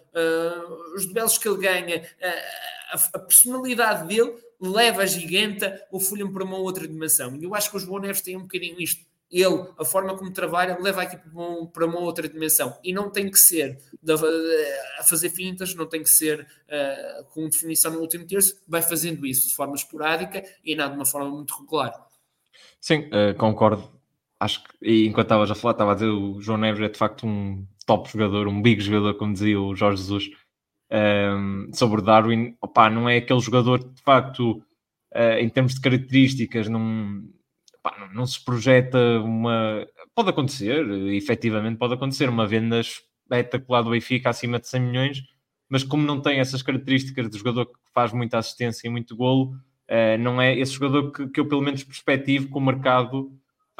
os 0.94 1.06
duelos 1.06 1.38
que 1.38 1.48
ele 1.48 1.58
ganha, 1.58 2.02
a, 2.92 2.96
a 3.14 3.18
personalidade 3.20 4.08
dele 4.08 4.34
leva 4.60 5.02
a 5.02 5.06
giganta 5.06 5.80
o 5.90 6.00
Fulham 6.00 6.32
para 6.32 6.44
uma 6.44 6.58
outra 6.58 6.86
dimensão. 6.86 7.36
E 7.36 7.44
eu 7.44 7.54
acho 7.54 7.70
que 7.70 7.76
os 7.76 7.84
João 7.84 8.00
Neves 8.00 8.20
têm 8.20 8.36
um 8.36 8.42
bocadinho 8.42 8.80
isto. 8.80 9.08
Ele, 9.30 9.64
a 9.78 9.84
forma 9.84 10.18
como 10.18 10.32
trabalha, 10.32 10.76
leva 10.80 11.02
aqui 11.02 11.16
para 11.72 11.86
uma 11.86 12.00
outra 12.00 12.28
dimensão. 12.28 12.76
E 12.82 12.92
não 12.92 13.08
tem 13.08 13.30
que 13.30 13.38
ser 13.38 13.78
a 14.98 15.04
fazer 15.04 15.30
fintas, 15.30 15.72
não 15.74 15.86
tem 15.86 16.02
que 16.02 16.10
ser 16.10 16.44
com 17.30 17.48
definição 17.48 17.92
no 17.92 18.00
último 18.00 18.26
terço, 18.26 18.60
vai 18.66 18.82
fazendo 18.82 19.24
isso 19.24 19.48
de 19.48 19.54
forma 19.54 19.76
esporádica 19.76 20.42
e 20.64 20.74
não 20.74 20.90
de 20.90 20.96
uma 20.96 21.06
forma 21.06 21.30
muito 21.30 21.56
regular. 21.56 22.10
Sim, 22.80 23.08
uh, 23.08 23.34
concordo. 23.36 23.99
Acho 24.40 24.64
que, 24.64 25.06
enquanto 25.06 25.26
estavas 25.26 25.50
a 25.50 25.54
falar, 25.54 25.72
estava 25.72 25.92
a 25.92 25.94
dizer 25.94 26.08
o 26.08 26.40
João 26.40 26.58
Neves 26.58 26.80
é 26.80 26.88
de 26.88 26.98
facto 26.98 27.26
um 27.26 27.66
top 27.86 28.10
jogador, 28.10 28.48
um 28.48 28.62
big 28.62 28.80
jogador, 28.80 29.14
como 29.14 29.34
dizia 29.34 29.60
o 29.60 29.76
Jorge 29.76 30.00
Jesus 30.00 30.30
um, 30.90 31.70
sobre 31.72 32.02
Darwin, 32.02 32.56
opa, 32.60 32.90
não 32.90 33.08
é 33.08 33.18
aquele 33.18 33.40
jogador 33.40 33.78
que 33.78 33.90
de 33.90 34.02
facto, 34.02 34.62
uh, 35.14 35.38
em 35.38 35.48
termos 35.48 35.74
de 35.74 35.80
características, 35.80 36.68
não, 36.68 36.80
não, 36.80 38.12
não, 38.14 38.26
se 38.26 38.44
projeta 38.44 38.98
uma. 39.20 39.86
Pode 40.14 40.30
acontecer, 40.30 40.88
efetivamente 41.12 41.78
pode 41.78 41.94
acontecer, 41.94 42.28
uma 42.28 42.46
venda 42.46 42.80
espetacular 42.80 43.82
do 43.82 43.90
Benfica 43.90 44.30
acima 44.30 44.58
de 44.58 44.68
100 44.68 44.80
milhões, 44.80 45.22
mas 45.68 45.84
como 45.84 46.04
não 46.04 46.20
tem 46.20 46.40
essas 46.40 46.62
características 46.62 47.30
de 47.30 47.38
jogador 47.38 47.66
que 47.66 47.78
faz 47.94 48.12
muita 48.12 48.38
assistência 48.38 48.88
e 48.88 48.90
muito 48.90 49.16
golo, 49.16 49.52
uh, 49.88 50.18
não 50.18 50.40
é 50.40 50.58
esse 50.58 50.72
jogador 50.72 51.12
que, 51.12 51.28
que 51.28 51.40
eu 51.40 51.46
pelo 51.46 51.62
menos 51.62 51.84
perspectivo 51.84 52.48
que 52.48 52.58
o 52.58 52.60
mercado 52.60 53.30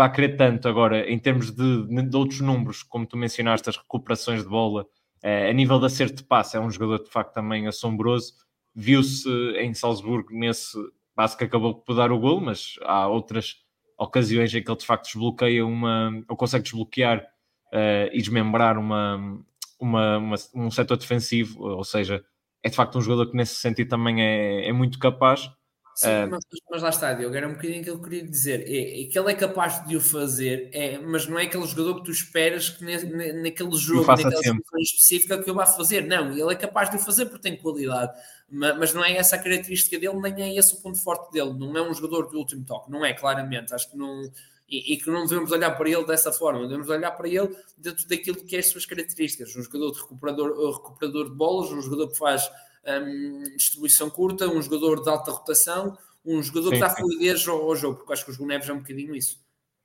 vai 0.01 0.11
querer 0.11 0.37
tanto. 0.37 0.67
Agora, 0.67 1.11
em 1.11 1.19
termos 1.19 1.51
de, 1.51 1.87
de 1.87 2.17
outros 2.17 2.41
números, 2.41 2.83
como 2.83 3.07
tu 3.07 3.19
mencionaste, 3.19 3.69
as 3.69 3.77
recuperações 3.77 4.43
de 4.43 4.49
bola, 4.49 4.85
uh, 5.23 5.51
a 5.51 5.53
nível 5.53 5.79
de 5.79 5.85
acerto 5.85 6.17
de 6.17 6.25
passe, 6.25 6.57
é 6.57 6.61
um 6.61 6.71
jogador 6.71 7.05
de 7.05 7.11
facto 7.11 7.35
também 7.35 7.67
assombroso. 7.67 8.33
Viu-se 8.75 9.29
em 9.59 9.75
Salzburgo 9.75 10.33
nesse 10.33 10.79
passo 11.15 11.37
que 11.37 11.45
acabou 11.45 11.75
por 11.75 11.95
dar 11.95 12.11
o 12.13 12.19
gol, 12.19 12.41
mas 12.41 12.77
há 12.83 13.09
outras 13.09 13.57
ocasiões 13.99 14.55
em 14.55 14.63
que 14.63 14.71
ele 14.71 14.79
de 14.79 14.87
facto 14.87 15.05
desbloqueia 15.05 15.67
uma, 15.67 16.25
ou 16.27 16.35
consegue 16.35 16.65
desbloquear 16.65 17.19
uh, 17.19 18.09
e 18.11 18.19
desmembrar 18.19 18.79
uma, 18.79 19.43
uma, 19.79 20.17
uma, 20.17 20.37
um 20.55 20.71
setor 20.71 20.97
defensivo, 20.97 21.63
ou 21.63 21.85
seja, 21.85 22.25
é 22.63 22.71
de 22.71 22.77
facto 22.77 22.97
um 22.97 23.03
jogador 23.03 23.31
que 23.31 23.37
nesse 23.37 23.57
sentido 23.57 23.91
também 23.91 24.23
é, 24.23 24.67
é 24.67 24.73
muito 24.73 24.99
capaz. 24.99 25.51
Sim, 25.95 26.09
uh, 26.09 26.31
mas, 26.31 26.45
mas, 26.71 26.83
lá 26.83 26.89
está, 26.89 27.13
Diogo, 27.13 27.35
era 27.35 27.47
um 27.47 27.53
bocadinho 27.53 27.85
que 27.85 27.91
eu 27.91 28.01
queria 28.01 28.27
dizer. 28.27 28.63
É, 28.67 29.03
é, 29.03 29.05
que 29.07 29.19
ele 29.19 29.31
é 29.31 29.35
capaz 29.35 29.87
de 29.87 29.97
o 29.97 30.01
fazer, 30.01 30.71
é, 30.73 30.99
mas 30.99 31.27
não 31.27 31.39
é 31.39 31.45
aquele 31.45 31.67
jogador 31.67 31.97
que 31.97 32.05
tu 32.05 32.11
esperas 32.11 32.71
que 32.71 32.85
ne, 32.85 32.97
ne, 33.05 33.33
naquele 33.33 33.77
jogo, 33.77 34.07
naquela 34.07 34.31
situação 34.31 34.61
específica 34.79 35.43
que 35.43 35.51
ele 35.51 35.57
vai 35.57 35.67
fazer. 35.67 36.07
Não, 36.07 36.33
ele 36.33 36.53
é 36.53 36.57
capaz 36.57 36.91
de 36.91 36.97
o 36.97 36.99
fazer 36.99 37.27
porque 37.27 37.43
tem 37.43 37.57
qualidade 37.57 38.13
mas 38.51 38.93
não 38.93 39.05
é 39.05 39.17
essa 39.17 39.37
a 39.37 39.39
característica 39.39 39.99
dele, 39.99 40.19
nem 40.19 40.43
é 40.43 40.59
esse 40.59 40.75
o 40.75 40.81
ponto 40.81 40.99
forte 40.99 41.31
dele. 41.31 41.55
Não 41.55 41.77
é 41.77 41.83
um 41.83 41.95
jogador 41.95 42.29
de 42.29 42.37
último 42.37 42.65
toque, 42.65 42.91
não 42.91 43.05
é, 43.05 43.15
claramente. 43.15 43.73
Acho 43.73 43.89
que 43.91 43.97
não. 43.97 44.23
E, 44.69 44.95
e, 44.95 44.97
que 44.97 45.09
não 45.09 45.25
devemos 45.27 45.51
olhar 45.51 45.71
para 45.73 45.89
ele 45.89 46.05
dessa 46.05 46.33
forma, 46.33 46.63
devemos 46.63 46.89
olhar 46.89 47.11
para 47.13 47.29
ele 47.29 47.57
dentro 47.77 48.07
daquilo 48.09 48.37
que 48.37 48.55
é 48.55 48.59
as 48.61 48.69
suas 48.69 48.87
características. 48.87 49.55
Um 49.57 49.63
jogador 49.63 49.93
de 49.93 50.01
recuperador, 50.01 50.77
recuperador 50.77 51.29
de 51.29 51.35
bolas, 51.35 51.71
um 51.73 51.83
jogador 51.83 52.09
que 52.09 52.19
faz 52.19 52.49
um, 52.87 53.43
distribuição 53.57 54.09
curta, 54.11 54.49
um 54.49 54.61
jogador 54.61 55.03
de 55.03 55.11
alta 55.11 55.31
rotação, 55.31 55.97
um 56.25 56.43
jogador 56.43 56.71
sim, 56.71 56.75
que 56.75 56.81
dá 56.81 56.91
fluidez 56.91 57.49
ao, 57.49 57.63
ao, 57.63 57.77
jogo, 57.77 57.99
porque 57.99 58.13
acho 58.13 58.25
que 58.25 58.31
os 58.31 58.39
Neves 58.39 58.69
é 58.69 58.73
um 58.73 58.79
bocadinho 58.79 59.15
isso. 59.15 59.39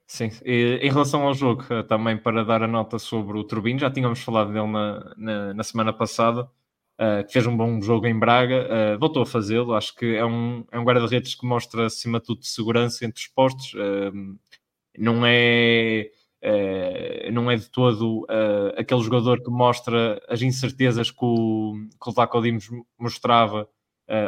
Sim, 0.08 0.30
e, 0.44 0.80
em 0.82 0.92
relação 0.92 1.24
ao 1.24 1.34
jogo, 1.34 1.66
eh, 1.70 1.84
também 1.84 2.18
para 2.18 2.44
dar 2.44 2.62
a 2.62 2.68
nota 2.68 3.00
sobre 3.00 3.38
o 3.38 3.44
Turbino, 3.44 3.80
já 3.80 3.90
tínhamos 3.90 4.20
falado 4.20 4.54
dele 4.54 4.68
na, 4.68 5.14
na, 5.18 5.54
na 5.54 5.64
semana 5.64 5.92
passada 5.92 6.50
uh, 7.00 7.26
que 7.26 7.34
fez 7.34 7.46
um 7.46 7.56
bom 7.56 7.82
jogo 7.82 8.08
em 8.08 8.18
Braga, 8.18 8.68
uh, 8.68 9.00
voltou 9.00 9.24
a 9.24 9.26
fazê-lo. 9.26 9.74
Acho 9.74 9.96
que 9.96 10.16
é 10.16 10.26
um, 10.26 10.66
é 10.72 10.80
um 10.80 10.84
guarda-redes 10.84 11.36
que 11.36 11.46
mostra, 11.46 11.86
acima 11.86 12.20
de 12.20 12.26
tudo, 12.26 12.46
segurança 12.46 13.06
entre 13.06 13.22
os 13.22 13.28
postos. 13.28 13.74
Uh, 13.74 14.38
não 14.98 15.26
é. 15.26 16.10
Não 17.32 17.50
é 17.50 17.56
de 17.56 17.70
todo 17.70 18.26
aquele 18.78 19.02
jogador 19.02 19.42
que 19.42 19.50
mostra 19.50 20.22
as 20.30 20.42
incertezas 20.42 21.12
que 21.12 21.26
o, 21.26 21.74
que 22.02 22.10
o 22.10 22.14
Vlaco 22.14 22.42
Dimos 22.42 22.70
mostrava 23.00 23.68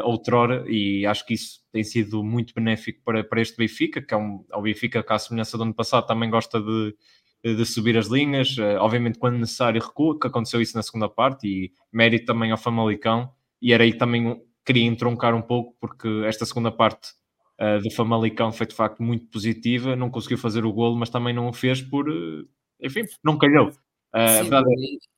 outrora, 0.04 0.66
e 0.68 1.06
acho 1.06 1.26
que 1.26 1.36
isso 1.36 1.60
tem 1.72 1.84
sido 1.84 2.24
muito 2.24 2.54
benéfico 2.54 3.02
para, 3.04 3.24
para 3.24 3.42
este 3.42 3.58
Benfica, 3.58 4.02
que 4.02 4.14
é 4.14 4.18
um, 4.18 4.44
é 4.52 4.58
o 4.58 4.62
Benfica 4.62 5.04
que, 5.04 5.14
à 5.14 5.20
semelhança 5.20 5.58
do 5.58 5.64
ano 5.64 5.74
passado, 5.74 6.08
também 6.08 6.30
gosta 6.30 6.60
de, 6.60 6.96
de 7.44 7.66
subir 7.66 7.98
as 7.98 8.08
linhas, 8.08 8.58
eh, 8.58 8.78
obviamente 8.78 9.20
quando 9.20 9.38
necessário 9.38 9.82
recua, 9.82 10.20
que 10.20 10.28
aconteceu 10.28 10.62
isso 10.62 10.76
na 10.76 10.84
segunda 10.84 11.08
parte, 11.08 11.48
e 11.48 11.72
mérito 11.92 12.26
também 12.26 12.52
ao 12.52 12.58
Famalicão, 12.58 13.32
e 13.62 13.74
era 13.74 13.84
aí 13.84 13.94
também 13.94 14.42
queria 14.66 14.86
entroncar 14.86 15.34
um 15.36 15.42
pouco, 15.42 15.76
porque 15.80 16.08
esta 16.26 16.46
segunda 16.46 16.72
parte 16.72 17.10
uh, 17.60 17.82
do 17.82 17.92
Famalicão 17.92 18.52
foi 18.52 18.66
de 18.68 18.76
facto 18.76 19.02
muito 19.02 19.26
positiva, 19.28 19.96
não 19.96 20.10
conseguiu 20.10 20.38
fazer 20.38 20.66
o 20.66 20.74
golo, 20.74 20.96
mas 20.96 21.10
também 21.10 21.34
não 21.34 21.48
o 21.50 21.54
fez 21.54 21.82
por, 21.82 22.10
uh, 22.10 22.48
enfim, 22.82 23.04
não 23.24 23.38
calhou. 23.38 23.70
Uh, 24.16 24.44
Sim, 24.44 24.50
verdade... 24.50 24.66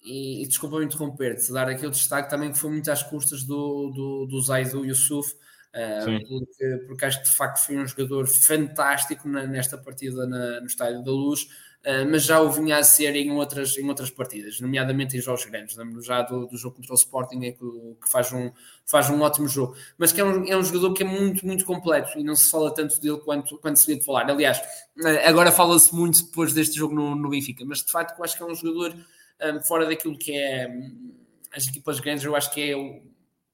e, 0.01 0.43
e, 0.43 0.48
desculpa-me 0.48 0.86
interromper-te, 0.86 1.53
dar 1.53 1.69
aqui 1.69 1.86
o 1.86 1.91
destaque 1.91 2.29
também 2.29 2.51
que 2.51 2.58
foi 2.58 2.72
muito 2.72 2.89
às 2.89 3.03
custas 3.03 3.43
do, 3.43 3.91
do, 3.91 4.25
do 4.25 4.41
Zaidu 4.41 4.86
Yusuf, 4.86 5.34
Uh, 5.70 6.28
porque, 6.28 6.86
porque, 6.88 7.06
acho 7.06 7.20
que 7.20 7.30
de 7.30 7.36
facto 7.36 7.64
foi 7.64 7.78
um 7.78 7.86
jogador 7.86 8.28
fantástico 8.28 9.28
na, 9.30 9.46
nesta 9.46 9.78
partida 9.78 10.26
na, 10.26 10.60
no 10.60 10.66
Estádio 10.66 11.04
da 11.04 11.12
Luz 11.12 11.48
Uh, 11.80 12.04
mas 12.12 12.24
já 12.24 12.42
o 12.42 12.52
vinha 12.52 12.78
a 12.78 12.84
ser 12.84 13.16
em 13.16 13.32
outras, 13.32 13.78
em 13.78 13.88
outras 13.88 14.10
partidas, 14.10 14.60
nomeadamente 14.60 15.16
em 15.16 15.22
jogos 15.22 15.46
grandes. 15.46 15.78
Lembro 15.78 16.02
já 16.02 16.22
do, 16.22 16.46
do 16.46 16.58
jogo 16.58 16.76
contra 16.76 16.92
o 16.92 16.96
Sporting, 16.96 17.46
é 17.46 17.52
que, 17.54 17.96
que, 18.02 18.10
faz, 18.10 18.34
um, 18.34 18.52
faz 18.86 19.10
um 19.10 19.22
ótimo 19.22 19.48
jogo, 19.48 19.78
mas 19.98 20.12
que 20.12 20.20
é 20.20 20.26
um, 20.26 20.46
é 20.46 20.58
um 20.58 20.62
jogador 20.62 20.94
que 20.94 21.04
é 21.04 21.06
muito, 21.06 21.46
muito 21.46 21.64
completo 21.64 22.20
e 22.20 22.24
não 22.24 22.36
se 22.36 22.52
fala 22.52 22.74
tanto 22.74 23.00
dele 23.00 23.20
quanto, 23.20 23.58
quanto 23.60 23.80
se 23.80 23.96
de 23.96 24.04
falar. 24.04 24.30
Aliás, 24.30 24.58
uh, 24.58 25.08
agora 25.26 25.54
fala-se 25.54 25.96
muito 25.96 26.22
depois 26.26 26.52
deste 26.52 26.76
jogo 26.76 26.94
no, 26.94 27.16
no 27.16 27.30
Benfica, 27.30 27.64
mas 27.64 27.82
de 27.82 27.92
facto 27.92 28.18
eu 28.18 28.26
acho 28.26 28.36
que 28.36 28.44
é 28.44 28.46
um 28.46 28.56
jogador 28.56 28.94
um, 28.94 29.00
ah, 29.40 29.62
fora 29.62 29.86
daquilo 29.86 30.18
que 30.18 30.38
é 30.38 30.68
um, 30.68 31.16
as 31.56 31.66
equipas 31.66 32.02
grandes, 32.02 32.26
eu 32.26 32.36
acho 32.36 32.52
que 32.54 32.72
é 32.72 32.76
o 32.76 33.02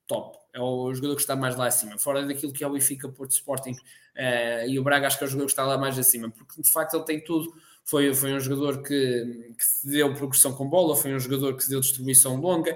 top. 0.07 0.39
É 0.55 0.59
o 0.62 0.93
jogador 0.93 1.15
que 1.15 1.21
está 1.21 1.35
mais 1.35 1.55
lá 1.55 1.67
acima, 1.67 1.97
fora 1.97 2.25
daquilo 2.25 2.53
que 2.53 2.63
é 2.63 2.67
o 2.67 2.71
Benfica, 2.71 3.09
Porto 3.09 3.31
Sporting 3.31 3.74
uh, 3.74 4.67
e 4.67 4.79
o 4.79 4.83
Braga, 4.83 5.07
acho 5.07 5.17
que 5.17 5.25
é 5.25 5.27
o 5.27 5.29
jogador 5.29 5.45
que 5.47 5.51
está 5.51 5.65
lá 5.65 5.77
mais 5.77 6.00
acima, 6.00 6.29
porque 6.29 6.62
de 6.62 6.71
facto 6.71 6.95
ele 6.95 7.03
tem 7.03 7.21
tudo 7.21 7.53
foi, 7.85 8.12
foi 8.15 8.33
um 8.33 8.39
jogador 8.39 8.81
que, 8.81 9.53
que 9.53 9.89
deu 9.89 10.12
progressão 10.15 10.53
com 10.53 10.67
bola, 10.67 10.95
foi 10.95 11.13
um 11.13 11.19
jogador 11.19 11.55
que 11.55 11.63
se 11.63 11.69
deu 11.69 11.79
distribuição 11.79 12.35
longa, 12.35 12.75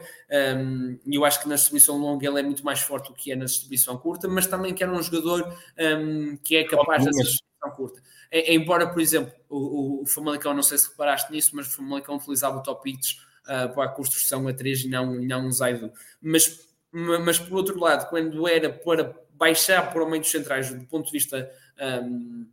um, 0.55 0.99
e 1.03 1.15
eu 1.15 1.25
acho 1.25 1.41
que 1.41 1.49
na 1.49 1.55
distribuição 1.55 1.97
longa 1.97 2.27
ele 2.27 2.39
é 2.39 2.43
muito 2.43 2.63
mais 2.63 2.79
forte 2.79 3.07
do 3.07 3.15
que 3.15 3.31
é 3.31 3.35
na 3.35 3.45
distribuição 3.45 3.97
curta, 3.97 4.27
mas 4.27 4.45
também 4.45 4.73
que 4.73 4.83
era 4.83 4.91
um 4.91 5.01
jogador 5.01 5.51
um, 5.79 6.37
que 6.37 6.57
é 6.57 6.63
capaz 6.63 7.03
de 7.03 7.09
distribuição 7.09 7.71
curta. 7.75 8.03
É, 8.31 8.53
embora, 8.53 8.87
por 8.87 9.01
exemplo, 9.01 9.33
o, 9.49 10.03
o 10.03 10.05
Famalicão, 10.05 10.53
não 10.53 10.61
sei 10.61 10.77
se 10.77 10.89
reparaste 10.89 11.31
nisso, 11.31 11.55
mas 11.55 11.65
o 11.65 11.71
Famalicão 11.71 12.17
utilizava 12.17 12.59
o 12.59 12.61
top 12.61 12.87
hits 12.87 13.19
uh, 13.45 13.73
para 13.73 13.85
a 13.85 13.89
construção 13.89 14.47
a 14.47 14.53
3 14.53 14.81
e 14.81 14.89
não, 14.89 15.19
e 15.19 15.25
não 15.25 15.47
um 15.47 15.51
Zaido. 15.51 15.91
Mas, 16.21 16.68
mas 16.91 17.39
por 17.39 17.55
outro 17.55 17.79
lado, 17.79 18.09
quando 18.09 18.47
era 18.47 18.71
para 18.71 19.15
baixar 19.33 19.91
para 19.91 20.03
o 20.03 20.09
meio 20.09 20.21
dos 20.21 20.31
centrais 20.31 20.69
do 20.69 20.85
ponto 20.85 21.05
de 21.05 21.11
vista 21.11 21.49
um, 22.03 22.45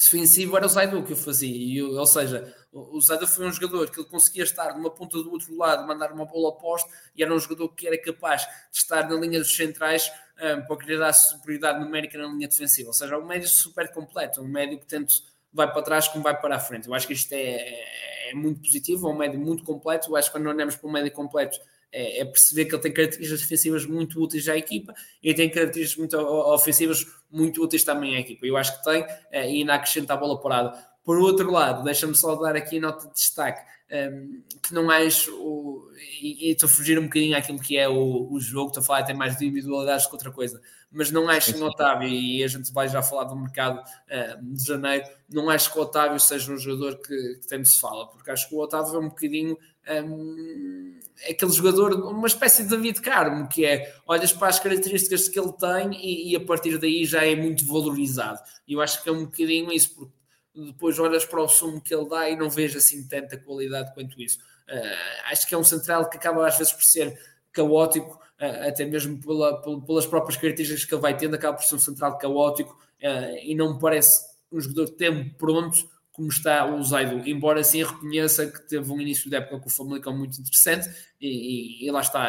defensivo 0.00 0.56
era 0.56 0.66
o 0.66 0.68
Zaidu 0.68 1.02
que 1.02 1.12
eu 1.12 1.16
fazia, 1.16 1.54
e, 1.54 1.82
ou 1.82 2.06
seja, 2.06 2.54
o 2.72 3.00
Zaidu 3.00 3.26
foi 3.26 3.46
um 3.46 3.52
jogador 3.52 3.90
que 3.90 4.00
ele 4.00 4.08
conseguia 4.08 4.44
estar 4.44 4.74
numa 4.74 4.90
ponta 4.90 5.22
do 5.22 5.30
outro 5.30 5.54
lado, 5.56 5.86
mandar 5.86 6.10
uma 6.12 6.24
bola 6.24 6.48
ao 6.48 6.56
poste, 6.56 6.88
e 7.14 7.22
era 7.22 7.34
um 7.34 7.38
jogador 7.38 7.68
que 7.70 7.86
era 7.86 8.00
capaz 8.00 8.42
de 8.72 8.78
estar 8.78 9.08
na 9.08 9.16
linha 9.16 9.38
dos 9.38 9.54
centrais 9.54 10.10
um, 10.38 10.62
para 10.62 10.76
querer 10.78 10.98
dar 10.98 11.12
superioridade 11.12 11.84
numérica 11.84 12.16
na 12.16 12.28
linha 12.28 12.48
defensiva, 12.48 12.88
ou 12.88 12.94
seja, 12.94 13.18
um 13.18 13.26
médio 13.26 13.48
super 13.48 13.92
completo, 13.92 14.40
um 14.40 14.48
médio 14.48 14.78
que 14.78 14.86
tanto 14.86 15.12
vai 15.52 15.70
para 15.70 15.82
trás 15.82 16.08
como 16.08 16.22
vai 16.22 16.38
para 16.40 16.56
a 16.56 16.60
frente. 16.60 16.86
Eu 16.86 16.94
acho 16.94 17.06
que 17.06 17.12
isto 17.12 17.32
é, 17.32 17.38
é, 17.38 18.30
é 18.30 18.34
muito 18.34 18.60
positivo, 18.60 19.08
é 19.08 19.12
um 19.12 19.16
médio 19.16 19.38
muito 19.38 19.64
completo, 19.64 20.10
eu 20.10 20.16
acho 20.16 20.28
que 20.28 20.38
quando 20.38 20.46
olhamos 20.46 20.76
para 20.76 20.88
um 20.88 20.92
médio 20.92 21.12
completo 21.12 21.58
é, 21.92 22.20
é, 22.20 22.24
perceber 22.24 22.66
que 22.66 22.74
ele 22.74 22.82
tem 22.82 22.92
características 22.92 23.40
defensivas 23.40 23.86
muito 23.86 24.22
úteis 24.22 24.48
à 24.48 24.56
equipa 24.56 24.94
e 25.22 25.34
tem 25.34 25.50
características 25.50 25.98
muito 25.98 26.16
ofensivas 26.18 27.04
muito 27.30 27.62
úteis 27.62 27.84
também 27.84 28.16
à 28.16 28.20
equipa. 28.20 28.46
Eu 28.46 28.56
acho 28.56 28.78
que 28.78 28.84
tem 28.84 29.04
é, 29.30 29.50
e 29.50 29.58
ainda 29.58 29.74
acrescenta 29.74 30.14
a 30.14 30.16
bola 30.16 30.40
parada. 30.40 30.90
Por 31.04 31.18
outro 31.18 31.50
lado, 31.50 31.82
deixa-me 31.82 32.14
só 32.14 32.36
dar 32.36 32.54
aqui 32.54 32.78
nota 32.78 33.08
de 33.08 33.14
destaque 33.14 33.62
um, 33.90 33.94
ehm, 33.94 34.42
que 34.62 34.72
não 34.72 34.90
acho, 34.90 35.90
e, 36.22 36.52
estou 36.52 36.68
a 36.68 36.70
fugir 36.70 36.98
um 36.98 37.04
bocadinho 37.04 37.36
àquilo 37.36 37.58
que 37.58 37.76
é 37.76 37.88
o, 37.88 38.30
o 38.30 38.40
jogo, 38.40 38.68
estou 38.68 38.82
a 38.82 38.84
falar 38.84 38.98
até 39.00 39.14
mais 39.14 39.36
de 39.36 39.46
individualidades 39.46 40.06
que 40.06 40.12
outra 40.12 40.30
coisa, 40.30 40.60
mas 40.90 41.10
não 41.10 41.28
acho 41.28 41.54
que 41.54 41.60
o 41.60 41.64
Otávio, 41.64 42.08
e 42.08 42.44
a 42.44 42.48
gente 42.48 42.72
vai 42.72 42.88
já 42.88 43.02
falar 43.02 43.24
do 43.24 43.36
mercado 43.36 43.78
uh, 43.80 44.54
de 44.54 44.64
janeiro, 44.64 45.04
não 45.28 45.48
acho 45.48 45.72
que 45.72 45.78
o 45.78 45.82
Otávio 45.82 46.20
seja 46.20 46.52
um 46.52 46.58
jogador 46.58 46.98
que, 46.98 47.38
que 47.40 47.46
tanto 47.48 47.68
se 47.68 47.80
fala, 47.80 48.08
porque 48.08 48.30
acho 48.30 48.48
que 48.48 48.54
o 48.54 48.58
Otávio 48.58 48.96
é 48.96 48.98
um 48.98 49.08
bocadinho 49.08 49.56
um, 49.88 50.98
aquele 51.28 51.52
jogador, 51.52 51.92
uma 52.10 52.26
espécie 52.26 52.62
de 52.62 52.68
David 52.68 53.00
Carmo, 53.00 53.48
que 53.48 53.64
é 53.64 53.94
olhas 54.06 54.32
para 54.32 54.48
as 54.48 54.58
características 54.58 55.28
que 55.28 55.38
ele 55.38 55.52
tem 55.52 55.92
e, 55.94 56.32
e, 56.32 56.36
a 56.36 56.40
partir 56.40 56.78
daí 56.78 57.04
já 57.04 57.24
é 57.24 57.34
muito 57.34 57.66
valorizado. 57.66 58.40
E 58.66 58.74
eu 58.74 58.80
acho 58.80 59.02
que 59.02 59.08
é 59.08 59.12
um 59.12 59.24
bocadinho 59.24 59.72
isso, 59.72 59.94
porque 59.94 60.12
depois 60.54 60.98
olhas 60.98 61.24
para 61.24 61.42
o 61.42 61.48
sumo 61.48 61.80
que 61.80 61.94
ele 61.94 62.08
dá 62.08 62.28
e 62.28 62.36
não 62.36 62.50
vejo 62.50 62.78
assim 62.78 63.06
tanta 63.06 63.36
qualidade 63.36 63.92
quanto 63.94 64.20
isso. 64.20 64.38
Uh, 64.68 65.30
acho 65.30 65.48
que 65.48 65.54
é 65.54 65.58
um 65.58 65.64
central 65.64 66.08
que 66.08 66.16
acaba 66.16 66.46
às 66.46 66.56
vezes 66.56 66.72
por 66.72 66.82
ser 66.82 67.18
caótico, 67.52 68.20
uh, 68.40 68.68
até 68.68 68.84
mesmo 68.84 69.20
pela, 69.20 69.60
pelas 69.60 70.06
próprias 70.06 70.40
características 70.40 70.84
que 70.84 70.94
ele 70.94 71.02
vai 71.02 71.16
tendo, 71.16 71.34
acaba 71.34 71.56
por 71.56 71.64
ser 71.64 71.74
um 71.74 71.80
central 71.80 72.16
caótico 72.18 72.78
uh, 73.02 73.36
e 73.42 73.54
não 73.54 73.74
me 73.74 73.80
parece 73.80 74.30
um 74.52 74.60
jogador 74.60 74.86
que 74.86 74.96
tem 74.96 75.30
pronto 75.30 75.88
como 76.20 76.28
está 76.28 76.66
o 76.66 76.82
Zaido, 76.82 77.26
embora 77.26 77.64
sim 77.64 77.82
reconheça 77.82 78.46
que 78.46 78.68
teve 78.68 78.92
um 78.92 79.00
início 79.00 79.30
de 79.30 79.36
época 79.36 79.58
com 79.58 79.68
o 79.68 79.72
Famalicão 79.72 80.14
muito 80.14 80.38
interessante 80.38 80.86
e, 81.18 81.82
e, 81.82 81.86
e, 81.86 81.90
lá 81.90 82.02
está, 82.02 82.28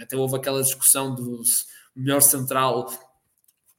até 0.00 0.16
houve 0.16 0.36
aquela 0.36 0.62
discussão 0.62 1.12
do 1.12 1.42
melhor 1.96 2.22
central, 2.22 2.88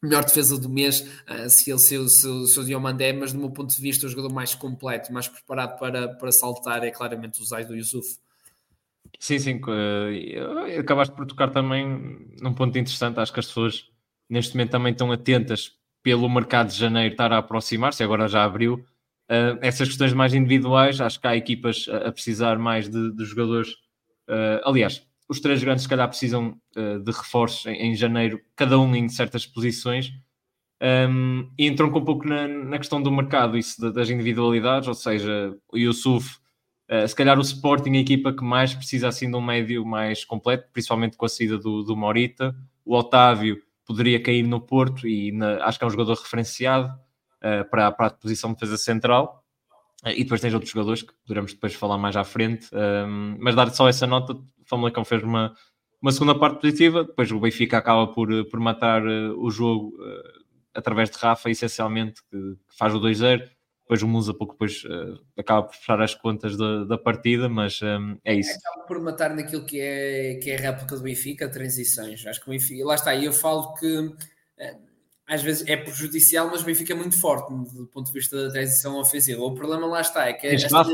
melhor 0.02 0.26
defesa 0.26 0.60
do 0.60 0.68
mês, 0.68 1.00
uh, 1.30 1.50
se 1.50 1.72
ele 1.72 1.80
se, 1.80 2.10
se, 2.10 2.48
se 2.48 2.60
o 2.60 2.66
Diomandé, 2.66 3.14
mas 3.14 3.32
do 3.32 3.40
meu 3.40 3.52
ponto 3.52 3.74
de 3.74 3.82
vista 3.82 4.06
o 4.06 4.10
jogador 4.10 4.34
mais 4.34 4.54
completo, 4.54 5.14
mais 5.14 5.30
preparado 5.30 5.80
para, 5.80 6.10
para 6.10 6.32
saltar 6.34 6.84
é 6.84 6.92
claramente 6.92 7.42
o 7.42 7.46
Zaido 7.46 7.74
Yusuf. 7.74 8.18
Sim, 9.18 9.40
sim, 9.40 9.62
uh, 9.62 10.78
acabaste 10.78 11.16
por 11.16 11.26
tocar 11.26 11.52
também 11.52 12.28
num 12.42 12.54
ponto 12.54 12.78
interessante, 12.78 13.18
acho 13.18 13.32
que 13.32 13.40
as 13.40 13.48
pessoas 13.48 13.90
neste 14.30 14.56
momento 14.58 14.72
também 14.72 14.92
estão 14.92 15.10
atentas 15.10 15.72
pelo 16.02 16.30
mercado 16.30 16.68
de 16.68 16.78
janeiro 16.78 17.14
estar 17.14 17.32
a 17.32 17.38
aproximar-se, 17.38 18.04
agora 18.04 18.28
já 18.28 18.44
abriu, 18.44 18.86
Uh, 19.30 19.58
essas 19.62 19.88
questões 19.88 20.14
mais 20.14 20.34
individuais, 20.34 21.00
acho 21.00 21.20
que 21.20 21.28
há 21.28 21.36
equipas 21.36 21.88
a, 21.90 22.10
a 22.10 22.12
precisar 22.12 22.58
mais 22.58 22.90
de, 22.90 23.16
de 23.16 23.26
jogadores. 23.26 23.72
Uh, 24.28 24.60
aliás, 24.66 25.06
os 25.28 25.40
três 25.40 25.64
grandes, 25.64 25.84
se 25.84 25.90
calhar, 25.90 26.08
precisam 26.08 26.60
uh, 26.76 27.00
de 27.00 27.12
reforços 27.12 27.66
em, 27.66 27.92
em, 27.92 27.96
janeiro, 27.96 28.40
cada 28.56 28.78
um 28.78 28.96
em 28.96 29.08
certas 29.10 29.46
posições. 29.46 30.12
Um, 30.82 31.50
e 31.58 31.66
entronca 31.66 31.98
um 31.98 32.04
pouco 32.04 32.28
na, 32.28 32.46
na 32.46 32.78
questão 32.78 33.02
do 33.02 33.10
mercado, 33.10 33.58
isso 33.58 33.90
das 33.94 34.10
individualidades, 34.10 34.88
ou 34.90 34.94
seja, 34.94 35.56
o 35.72 35.78
Yusuf, 35.78 36.38
uh, 36.92 37.08
se 37.08 37.16
calhar 37.16 37.40
o 37.40 37.42
Sporting, 37.42 37.96
a 37.96 38.02
equipa 38.02 38.34
que 38.34 38.44
mais 38.44 38.74
precisa 38.74 39.08
assim 39.08 39.30
de 39.30 39.38
um 39.38 39.42
médio 39.42 39.86
mais 39.86 40.26
completo, 40.26 40.68
principalmente 40.74 41.16
com 41.16 41.26
a 41.26 41.30
saída 41.30 41.58
do, 41.58 41.84
do 41.84 41.96
Morita, 41.96 42.54
o 42.84 42.96
Otávio 42.96 43.62
poderia 43.86 44.22
cair 44.22 44.44
no 44.44 44.60
Porto 44.60 45.08
e 45.08 45.32
na, 45.32 45.64
acho 45.64 45.78
que 45.78 45.86
é 45.86 45.88
um 45.88 45.92
jogador 45.92 46.16
referenciado 46.16 46.94
para, 47.70 47.92
para 47.92 48.08
a 48.08 48.10
posição 48.10 48.52
de 48.52 48.56
defesa 48.56 48.78
central. 48.78 49.44
Uh, 50.06 50.10
e 50.10 50.24
depois 50.24 50.42
tens 50.42 50.54
outros 50.54 50.72
jogadores 50.72 51.02
que 51.02 51.14
poderemos 51.26 51.54
depois 51.54 51.74
falar 51.74 51.98
mais 51.98 52.16
à 52.16 52.24
frente, 52.24 52.70
um, 52.74 53.38
mas 53.40 53.56
dar 53.56 53.70
só 53.72 53.88
essa 53.88 54.06
nota, 54.06 54.34
o 54.34 54.46
Famalicão 54.66 55.06
fez 55.06 55.24
uma, 55.24 55.54
uma 56.02 56.12
segunda 56.12 56.38
parte 56.38 56.60
positiva, 56.60 57.04
depois 57.04 57.32
o 57.32 57.40
Benfica 57.40 57.78
acaba 57.78 58.08
por, 58.08 58.28
por 58.50 58.60
matar 58.60 59.02
o 59.06 59.50
jogo 59.50 59.94
através 60.74 61.10
de 61.10 61.18
Rafa, 61.18 61.50
essencialmente, 61.50 62.22
que, 62.30 62.58
faz 62.78 62.94
o 62.94 63.00
2-0. 63.00 63.50
Depois 63.84 64.02
o 64.02 64.08
Musa 64.08 64.34
pouco 64.34 64.54
depois 64.54 64.82
acaba 65.38 65.64
por 65.64 65.76
fechar 65.76 66.02
as 66.02 66.16
contas 66.16 66.58
da, 66.58 66.86
da 66.86 66.98
partida, 66.98 67.48
mas 67.48 67.82
um, 67.82 68.18
é 68.24 68.34
isso. 68.34 68.58
Acaba 68.58 68.88
por 68.88 69.02
matar 69.02 69.36
naquilo 69.36 69.66
que 69.66 69.80
é, 69.80 70.36
que 70.36 70.52
é 70.52 70.58
a 70.58 70.60
réplica 70.60 70.96
do 70.96 71.04
Benfica, 71.04 71.50
transições. 71.50 72.26
Acho 72.26 72.42
que 72.42 72.48
o 72.48 72.52
Benfica, 72.52 72.86
lá 72.86 72.96
está, 72.96 73.14
e 73.14 73.26
eu 73.26 73.34
falo 73.34 73.74
que 73.76 74.14
às 75.28 75.42
vezes 75.42 75.68
é 75.68 75.78
prejudicial, 75.78 76.50
mas 76.50 76.62
o 76.62 76.66
Benfica 76.66 76.94
é 76.94 76.96
muito 76.96 77.20
forte 77.20 77.50
do 77.50 77.88
ponto 77.88 78.08
de 78.08 78.14
vista 78.14 78.46
da 78.46 78.52
transição 78.52 79.00
ofensiva. 79.00 79.42
O 79.42 79.54
problema 79.54 79.88
lá 79.88 80.02
está 80.02 80.28
é 80.28 80.34
que 80.34 80.50
tens 80.50 80.64
Rafa, 80.72 80.94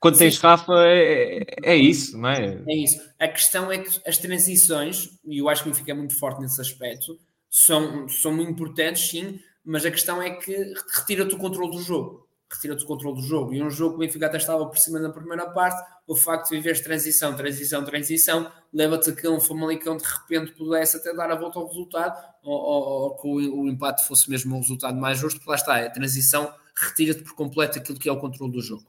quando 0.00 0.18
tens 0.18 0.38
Rafa 0.38 0.72
é, 0.86 1.44
é 1.62 1.76
isso, 1.76 2.16
não 2.16 2.28
é? 2.28 2.62
É 2.66 2.76
isso. 2.76 3.00
A 3.18 3.28
questão 3.28 3.70
é 3.70 3.78
que 3.78 4.00
as 4.06 4.18
transições, 4.18 5.10
e 5.24 5.38
eu 5.38 5.48
acho 5.48 5.62
que 5.62 5.68
o 5.68 5.72
Benfica 5.72 5.92
é 5.92 5.94
muito 5.94 6.18
forte 6.18 6.40
nesse 6.40 6.60
aspecto, 6.60 7.18
são, 7.50 8.08
são 8.08 8.32
muito 8.32 8.52
importantes, 8.52 9.08
sim, 9.08 9.40
mas 9.64 9.84
a 9.84 9.90
questão 9.90 10.22
é 10.22 10.30
que 10.30 10.72
retira-te 10.94 11.34
o 11.34 11.38
controle 11.38 11.72
do 11.72 11.82
jogo. 11.82 12.27
Retira-te 12.50 12.84
o 12.84 12.86
controle 12.86 13.16
do 13.16 13.22
jogo. 13.22 13.52
E 13.52 13.62
um 13.62 13.70
jogo 13.70 13.90
que 13.90 13.96
o 13.96 13.98
Benfica 14.06 14.26
até 14.26 14.38
estava 14.38 14.64
por 14.66 14.78
cima 14.78 14.98
na 14.98 15.10
primeira 15.10 15.50
parte, 15.50 15.82
o 16.06 16.16
facto 16.16 16.48
de 16.48 16.56
viveres 16.56 16.80
transição, 16.80 17.36
transição, 17.36 17.84
transição, 17.84 18.50
leva-te 18.72 19.10
a 19.10 19.14
que 19.14 19.28
um 19.28 19.38
Famalicão 19.38 19.96
de 19.96 20.04
repente 20.04 20.52
pudesse 20.52 20.96
até 20.96 21.14
dar 21.14 21.30
a 21.30 21.34
volta 21.34 21.58
ao 21.58 21.66
resultado, 21.66 22.16
ou, 22.42 22.58
ou, 22.58 22.82
ou 23.02 23.16
que 23.16 23.28
o, 23.28 23.68
empate 23.68 24.06
fosse 24.06 24.30
mesmo 24.30 24.56
um 24.56 24.60
resultado 24.60 24.98
mais 24.98 25.18
justo, 25.18 25.38
porque 25.38 25.50
lá 25.50 25.56
está, 25.56 25.76
a 25.76 25.90
transição 25.90 26.52
retira-te 26.74 27.22
por 27.22 27.34
completo 27.34 27.78
aquilo 27.78 27.98
que 27.98 28.08
é 28.08 28.12
o 28.12 28.18
controle 28.18 28.52
do 28.52 28.62
jogo. 28.62 28.84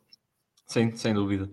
Sim, 0.66 0.96
sem 0.96 1.14
dúvida. 1.14 1.50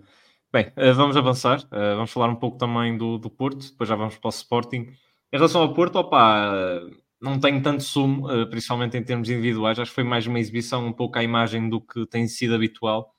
Bem, 0.51 0.71
eh, 0.75 0.93
vamos 0.93 1.17
avançar, 1.17 1.67
eh, 1.71 1.95
vamos 1.95 2.11
falar 2.11 2.29
um 2.29 2.35
pouco 2.35 2.57
também 2.57 2.97
do, 2.97 3.17
do 3.17 3.29
Porto, 3.29 3.69
depois 3.69 3.89
já 3.89 3.95
vamos 3.95 4.17
para 4.17 4.27
o 4.27 4.29
Sporting. 4.29 4.93
Em 5.33 5.37
relação 5.37 5.61
ao 5.61 5.73
Porto, 5.73 5.97
opa, 5.97 6.79
não 7.21 7.39
tenho 7.39 7.61
tanto 7.61 7.83
sumo, 7.83 8.29
eh, 8.31 8.45
principalmente 8.45 8.97
em 8.97 9.03
termos 9.03 9.29
individuais. 9.29 9.79
Acho 9.79 9.91
que 9.91 9.95
foi 9.95 10.03
mais 10.03 10.27
uma 10.27 10.39
exibição, 10.39 10.85
um 10.87 10.93
pouco 10.93 11.17
à 11.19 11.23
imagem 11.23 11.69
do 11.69 11.81
que 11.81 12.05
tem 12.07 12.27
sido 12.27 12.55
habitual. 12.55 13.13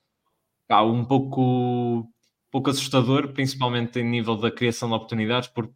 Há 0.68 0.82
um 0.84 1.04
pouco, 1.04 2.08
pouco 2.50 2.70
assustador, 2.70 3.32
principalmente 3.32 3.98
em 4.00 4.04
nível 4.04 4.36
da 4.36 4.50
criação 4.50 4.88
de 4.88 4.94
oportunidades, 4.96 5.48
porque 5.48 5.72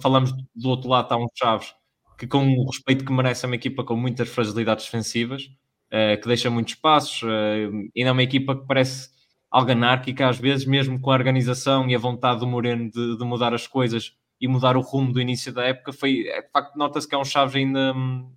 falamos 0.00 0.32
do 0.54 0.68
outro 0.68 0.88
lado, 0.90 1.04
está 1.06 1.16
um 1.16 1.26
Chaves 1.34 1.74
que, 2.18 2.26
com 2.26 2.46
o 2.58 2.66
respeito 2.70 3.04
que 3.04 3.12
merece, 3.12 3.44
é 3.44 3.48
uma 3.48 3.56
equipa 3.56 3.84
com 3.84 3.96
muitas 3.96 4.28
fragilidades 4.28 4.86
defensivas, 4.86 5.48
eh, 5.90 6.16
que 6.16 6.26
deixa 6.28 6.50
muitos 6.50 6.74
espaços, 6.74 7.22
eh, 7.24 7.68
e 7.94 8.02
não 8.04 8.10
é 8.10 8.12
uma 8.12 8.22
equipa 8.22 8.56
que 8.58 8.66
parece 8.66 9.10
algo 9.50 9.70
anárquica, 9.70 10.28
às 10.28 10.38
vezes, 10.38 10.66
mesmo 10.66 11.00
com 11.00 11.10
a 11.10 11.14
organização 11.14 11.88
e 11.88 11.94
a 11.94 11.98
vontade 11.98 12.40
do 12.40 12.46
Moreno 12.46 12.90
de, 12.90 13.16
de 13.18 13.24
mudar 13.24 13.54
as 13.54 13.66
coisas 13.66 14.12
e 14.40 14.48
mudar 14.48 14.76
o 14.76 14.80
rumo 14.80 15.12
do 15.12 15.20
início 15.20 15.52
da 15.52 15.64
época 15.64 15.92
foi, 15.92 16.26
é, 16.28 16.42
de 16.42 16.50
facto, 16.50 16.76
nota-se 16.76 17.08
que 17.08 17.14
é 17.14 17.18
um 17.18 17.24
Chaves 17.24 17.56
ainda 17.56 17.92
hum, 17.94 18.30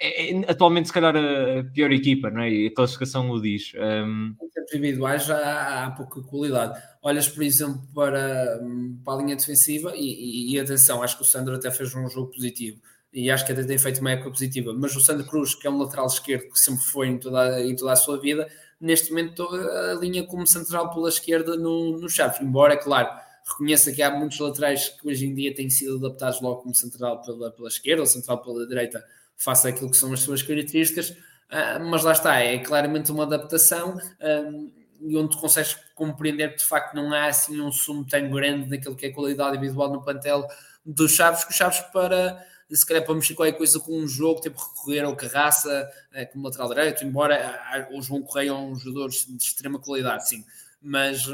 é, 0.00 0.32
é, 0.32 0.50
atualmente 0.50 0.88
se 0.88 0.94
calhar 0.94 1.14
a 1.14 1.64
pior 1.72 1.92
equipa, 1.92 2.30
não 2.30 2.42
é? 2.42 2.50
E 2.50 2.66
a 2.68 2.74
classificação 2.74 3.30
o 3.30 3.40
diz. 3.40 3.72
Um... 3.76 4.34
Em 4.40 4.76
individuais 4.78 5.26
já 5.26 5.84
há 5.84 5.90
pouca 5.90 6.22
qualidade. 6.22 6.80
Olhas, 7.02 7.28
por 7.28 7.42
exemplo, 7.42 7.82
para, 7.94 8.60
para 9.04 9.14
a 9.14 9.16
linha 9.18 9.36
defensiva 9.36 9.92
e, 9.94 10.00
e, 10.00 10.54
e, 10.54 10.60
atenção, 10.60 11.02
acho 11.02 11.16
que 11.16 11.22
o 11.22 11.26
Sandro 11.26 11.54
até 11.54 11.70
fez 11.70 11.94
um 11.94 12.08
jogo 12.08 12.30
positivo 12.30 12.80
e 13.12 13.30
acho 13.30 13.44
que 13.46 13.52
até 13.52 13.62
tem 13.62 13.78
feito 13.78 14.00
uma 14.00 14.10
época 14.10 14.30
positiva, 14.30 14.72
mas 14.74 14.96
o 14.96 15.00
Sandro 15.00 15.26
Cruz, 15.26 15.54
que 15.54 15.66
é 15.66 15.70
um 15.70 15.78
lateral 15.78 16.06
esquerdo 16.06 16.48
que 16.50 16.58
sempre 16.58 16.84
foi 16.84 17.08
em 17.08 17.18
toda, 17.18 17.62
em 17.62 17.76
toda 17.76 17.92
a 17.92 17.96
sua 17.96 18.18
vida, 18.18 18.48
neste 18.80 19.10
momento 19.10 19.46
a 19.48 19.94
linha 19.94 20.26
como 20.26 20.44
central 20.46 20.92
pela 20.92 21.08
esquerda 21.08 21.56
no, 21.56 21.96
no 21.98 22.08
Chaves, 22.08 22.40
embora, 22.40 22.74
é 22.74 22.76
claro, 22.76 23.08
Reconheça 23.46 23.92
que 23.92 24.02
há 24.02 24.10
muitos 24.10 24.38
laterais 24.38 24.88
que 24.88 25.06
hoje 25.06 25.26
em 25.26 25.34
dia 25.34 25.54
têm 25.54 25.68
sido 25.68 25.96
adaptados 25.96 26.40
logo 26.40 26.62
como 26.62 26.74
central 26.74 27.20
pela, 27.20 27.50
pela 27.50 27.68
esquerda 27.68 28.02
ou 28.02 28.06
central 28.06 28.42
pela 28.42 28.66
direita, 28.66 29.04
face 29.36 29.68
àquilo 29.68 29.90
que 29.90 29.96
são 29.96 30.12
as 30.12 30.20
suas 30.20 30.42
características, 30.42 31.10
uh, 31.10 31.84
mas 31.90 32.02
lá 32.02 32.12
está, 32.12 32.38
é 32.38 32.58
claramente 32.58 33.12
uma 33.12 33.24
adaptação 33.24 33.98
um, 34.20 34.72
e 35.00 35.16
onde 35.16 35.32
tu 35.32 35.38
consegues 35.38 35.76
compreender 35.94 36.52
que 36.52 36.58
de 36.58 36.64
facto 36.64 36.94
não 36.94 37.12
há 37.12 37.26
assim 37.26 37.60
um 37.60 37.70
sumo 37.70 38.06
tão 38.06 38.30
grande 38.30 38.70
naquilo 38.70 38.96
que 38.96 39.06
é 39.06 39.10
qualidade 39.10 39.58
individual 39.58 39.92
no 39.92 40.02
plantel 40.02 40.46
dos 40.84 41.12
Chaves, 41.12 41.44
que 41.44 41.50
os 41.50 41.56
Chaves 41.56 41.80
para 41.92 42.42
se 42.70 42.86
calhar 42.86 43.04
para 43.04 43.14
mexer 43.14 43.34
qualquer 43.34 43.56
coisa 43.56 43.78
com 43.78 43.92
um 43.92 44.08
jogo, 44.08 44.40
tipo 44.40 44.58
recorrer 44.58 45.04
ao 45.04 45.14
Carraça 45.14 45.90
uh, 46.12 46.32
como 46.32 46.46
lateral 46.46 46.68
direito, 46.68 47.04
embora 47.04 47.88
o 47.92 48.00
João 48.00 48.22
Correia 48.22 48.50
é 48.50 48.54
um 48.54 48.74
jogador 48.74 49.10
de 49.10 49.36
extrema 49.36 49.78
qualidade, 49.78 50.28
sim, 50.28 50.44
mas, 50.80 51.26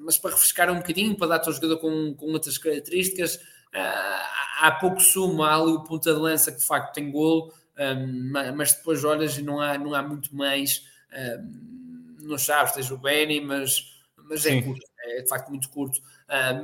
mas 0.00 0.18
para 0.18 0.30
refrescar 0.30 0.70
um 0.70 0.76
bocadinho, 0.76 1.16
para 1.16 1.28
dar-te 1.28 1.48
ao 1.48 1.54
jogador 1.54 1.78
com, 1.78 2.14
com 2.14 2.26
outras 2.32 2.58
características, 2.58 3.40
ah, 3.72 4.56
há 4.60 4.72
pouco 4.72 5.00
sumo, 5.00 5.42
há 5.42 5.54
ali 5.54 5.72
o 5.72 5.84
ponta 5.84 6.12
de 6.12 6.18
lança 6.18 6.50
que 6.50 6.58
de 6.58 6.66
facto 6.66 6.94
tem 6.94 7.10
golo, 7.10 7.52
hum, 7.78 8.32
mas 8.54 8.72
depois 8.74 9.04
olhas 9.04 9.38
e 9.38 9.42
não 9.42 9.60
há, 9.60 9.78
não 9.78 9.94
há 9.94 10.02
muito 10.02 10.34
mais. 10.34 10.84
Hum, 11.12 12.16
não 12.22 12.38
sabes, 12.38 12.72
tens 12.72 12.90
o 12.90 12.98
Benny, 12.98 13.40
mas, 13.40 13.98
mas 14.16 14.44
é 14.44 14.60
curto, 14.60 14.86
é 15.00 15.22
de 15.22 15.28
facto 15.28 15.48
muito 15.48 15.68
curto. 15.70 16.00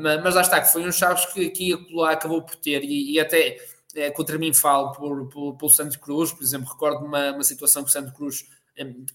mas, 0.00 0.22
mas 0.22 0.34
lá 0.34 0.42
está, 0.42 0.60
que 0.60 0.70
foi 0.70 0.86
um 0.86 0.92
Chaves 0.92 1.26
que 1.26 1.46
aqui 1.46 1.72
a 2.04 2.10
acabou 2.10 2.42
por 2.42 2.56
ter, 2.56 2.84
e, 2.84 3.12
e 3.12 3.20
até 3.20 3.56
é, 3.96 4.10
contra 4.10 4.38
mim 4.38 4.52
falo 4.52 4.92
por, 4.92 5.28
por, 5.28 5.56
pelo 5.56 5.70
Santos 5.70 5.96
Cruz, 5.96 6.32
por 6.32 6.42
exemplo, 6.42 6.70
recordo 6.70 7.04
uma, 7.04 7.32
uma 7.32 7.44
situação 7.44 7.82
que 7.82 7.88
o 7.88 7.92
Santos 7.92 8.12
Cruz 8.12 8.44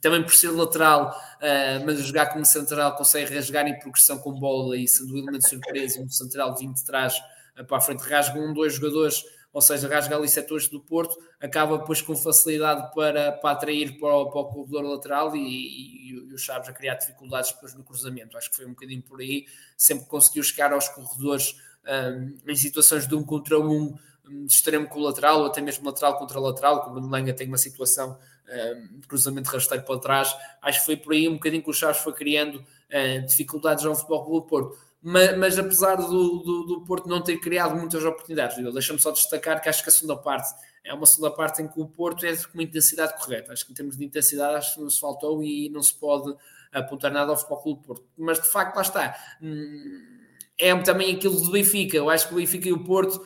também 0.02 0.24
por 0.24 0.34
ser 0.34 0.50
lateral, 0.50 1.12
uh, 1.12 1.86
mas 1.86 2.00
jogar 2.00 2.28
como 2.28 2.46
central, 2.46 2.96
consegue 2.96 3.34
rasgar 3.34 3.68
em 3.68 3.78
progressão 3.78 4.18
com 4.18 4.34
bola 4.34 4.76
e 4.76 4.88
sendo 4.88 5.14
o 5.14 5.18
elemento 5.18 5.44
de 5.44 5.50
surpresa, 5.50 6.02
um 6.02 6.10
central 6.10 6.56
vindo 6.56 6.74
de 6.74 6.84
trás 6.84 7.16
uh, 7.60 7.66
para 7.66 7.78
a 7.78 7.82
frente, 7.82 8.02
rasga 8.02 8.40
um, 8.40 8.54
dois 8.54 8.76
jogadores, 8.76 9.24
ou 9.54 9.62
seja, 9.62 9.88
rasga 9.88 10.16
ali 10.16 10.28
setores 10.28 10.68
do 10.68 10.80
Porto, 10.80 11.16
acaba 11.40 11.78
depois 11.78 12.02
com 12.02 12.16
facilidade 12.16 12.94
para, 12.96 13.34
para 13.34 13.52
atrair 13.52 14.00
para 14.00 14.16
o, 14.16 14.32
para 14.32 14.42
o 14.42 14.46
corredor 14.46 14.84
lateral 14.84 15.36
e, 15.36 15.40
e, 15.40 16.10
e, 16.10 16.34
o 16.34 16.38
Chaves 16.38 16.70
a 16.70 16.74
criar 16.74 16.96
dificuldades 16.96 17.52
depois 17.52 17.76
no 17.76 17.84
cruzamento. 17.84 18.38
Acho 18.38 18.50
que 18.50 18.56
foi 18.56 18.66
um 18.66 18.70
bocadinho 18.70 19.04
por 19.04 19.20
aí, 19.20 19.46
sempre 19.78 20.08
conseguiu 20.08 20.42
chegar 20.44 20.72
aos 20.72 20.88
corredores 20.88 21.56
um, 21.86 22.38
em 22.50 22.56
situações 22.56 23.06
de 23.08 23.14
um 23.14 23.24
contra 23.24 23.60
um, 23.60 23.94
de 24.24 24.54
extremo 24.54 24.88
com 24.88 25.00
o 25.00 25.04
lateral, 25.04 25.42
ou 25.42 25.46
até 25.48 25.62
mesmo 25.62 25.86
lateral 25.86 26.18
contra 26.18 26.40
lateral, 26.40 26.84
como 26.84 27.00
o 27.00 27.10
Lenga 27.10 27.34
tem 27.34 27.48
uma 27.48 27.58
situação 27.58 28.18
cruzamento 29.08 29.50
rasteiro 29.50 29.84
para 29.84 30.00
trás. 30.00 30.36
Acho 30.62 30.80
que 30.80 30.86
foi 30.86 30.98
por 30.98 31.14
aí 31.14 31.28
um 31.28 31.34
bocadinho 31.34 31.64
que 31.64 31.70
o 31.70 31.74
Chaves 31.74 32.02
foi 32.02 32.14
criando 32.14 32.56
uh, 32.58 33.26
dificuldades 33.28 33.86
ao 33.86 33.96
Futebol 33.96 34.26
Clube 34.26 34.46
do 34.46 34.50
Porto. 34.50 34.78
Mas, 35.02 35.38
mas 35.38 35.58
apesar 35.58 35.96
do, 35.96 36.08
do, 36.08 36.64
do, 36.64 36.82
Porto 36.86 37.10
não 37.10 37.22
ter 37.24 37.38
criado 37.38 37.76
muitas 37.76 38.06
oportunidades, 38.06 38.56
deixa-me 38.72 39.00
só 39.00 39.12
destacar 39.12 39.60
que 39.60 39.68
acho 39.68 39.82
que 39.82 39.90
a 39.90 39.92
segunda 39.92 40.16
parte 40.16 40.54
é 40.84 40.94
uma 40.94 41.06
segunda 41.06 41.32
parte 41.32 41.62
em 41.62 41.68
que 41.68 41.80
o 41.80 41.88
Porto 41.88 42.26
é 42.26 42.36
com 42.36 42.54
uma 42.54 42.64
intensidade 42.64 43.18
correta. 43.18 43.52
Acho 43.52 43.66
que 43.66 43.72
em 43.72 43.76
termos 43.76 43.98
de 43.98 44.06
intensidade 44.06 44.56
acho 44.56 44.76
que 44.76 44.82
não 44.82 44.90
se 44.90 45.00
faltou 45.00 45.44
e 45.44 45.70
não 45.70 45.82
se 45.82 45.94
pode 45.94 46.36
apontar 46.72 47.12
nada 47.12 47.32
ao 47.32 47.38
Futebol 47.38 47.62
Clube 47.62 47.82
do 47.82 47.88
Porto. 47.88 48.06
Mas 48.18 48.40
de 48.40 48.48
facto, 48.48 48.76
lá 48.76 48.82
está. 48.82 49.16
Hum, 49.42 50.21
é 50.62 50.78
também 50.84 51.16
aquilo 51.16 51.42
do 51.42 51.50
Benfica. 51.50 51.98
Eu 51.98 52.08
acho 52.08 52.28
que 52.28 52.36
o 52.36 52.38
Benfica 52.38 52.70
e 52.70 52.72
o 52.72 52.84
Porto 52.84 53.26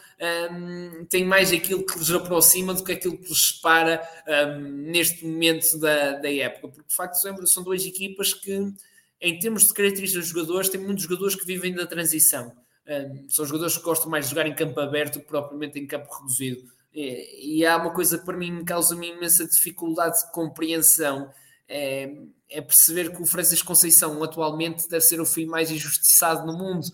um, 0.51 1.05
têm 1.05 1.25
mais 1.25 1.51
aquilo 1.51 1.85
que 1.85 1.99
lhes 1.99 2.09
aproxima 2.09 2.73
do 2.73 2.81
que 2.81 2.93
aquilo 2.93 3.17
que 3.17 3.27
lhes 3.27 3.47
separa 3.47 4.01
um, 4.25 4.61
neste 4.61 5.25
momento 5.25 5.77
da, 5.77 6.13
da 6.13 6.33
época. 6.33 6.69
Porque 6.69 6.87
de 6.87 6.95
facto 6.95 7.15
são 7.45 7.61
duas 7.61 7.85
equipas 7.85 8.33
que, 8.33 8.73
em 9.19 9.37
termos 9.37 9.67
de 9.67 9.73
características 9.73 10.23
de 10.23 10.31
jogadores, 10.31 10.69
têm 10.69 10.79
muitos 10.79 11.03
jogadores 11.03 11.35
que 11.35 11.45
vivem 11.45 11.75
da 11.75 11.85
transição. 11.85 12.53
Um, 12.87 13.27
são 13.27 13.45
jogadores 13.45 13.77
que 13.77 13.83
gostam 13.83 14.09
mais 14.09 14.25
de 14.25 14.31
jogar 14.31 14.47
em 14.47 14.55
campo 14.55 14.79
aberto 14.79 15.19
que 15.19 15.25
propriamente 15.25 15.77
em 15.77 15.85
campo 15.85 16.07
reduzido. 16.13 16.63
E, 16.93 17.57
e 17.57 17.65
há 17.65 17.75
uma 17.75 17.91
coisa 17.91 18.17
que 18.17 18.23
para 18.23 18.37
mim 18.37 18.51
me 18.51 18.63
causa 18.63 18.95
uma 18.95 19.05
imensa 19.05 19.45
dificuldade 19.45 20.21
de 20.21 20.31
compreensão. 20.31 21.29
É, 21.67 22.13
é 22.49 22.61
perceber 22.61 23.13
que 23.13 23.21
o 23.21 23.25
Francisco 23.25 23.67
Conceição 23.67 24.23
atualmente 24.23 24.87
deve 24.87 25.03
ser 25.03 25.19
o 25.19 25.25
fim 25.25 25.47
mais 25.47 25.69
injustiçado 25.69 26.45
no 26.45 26.57
mundo 26.57 26.87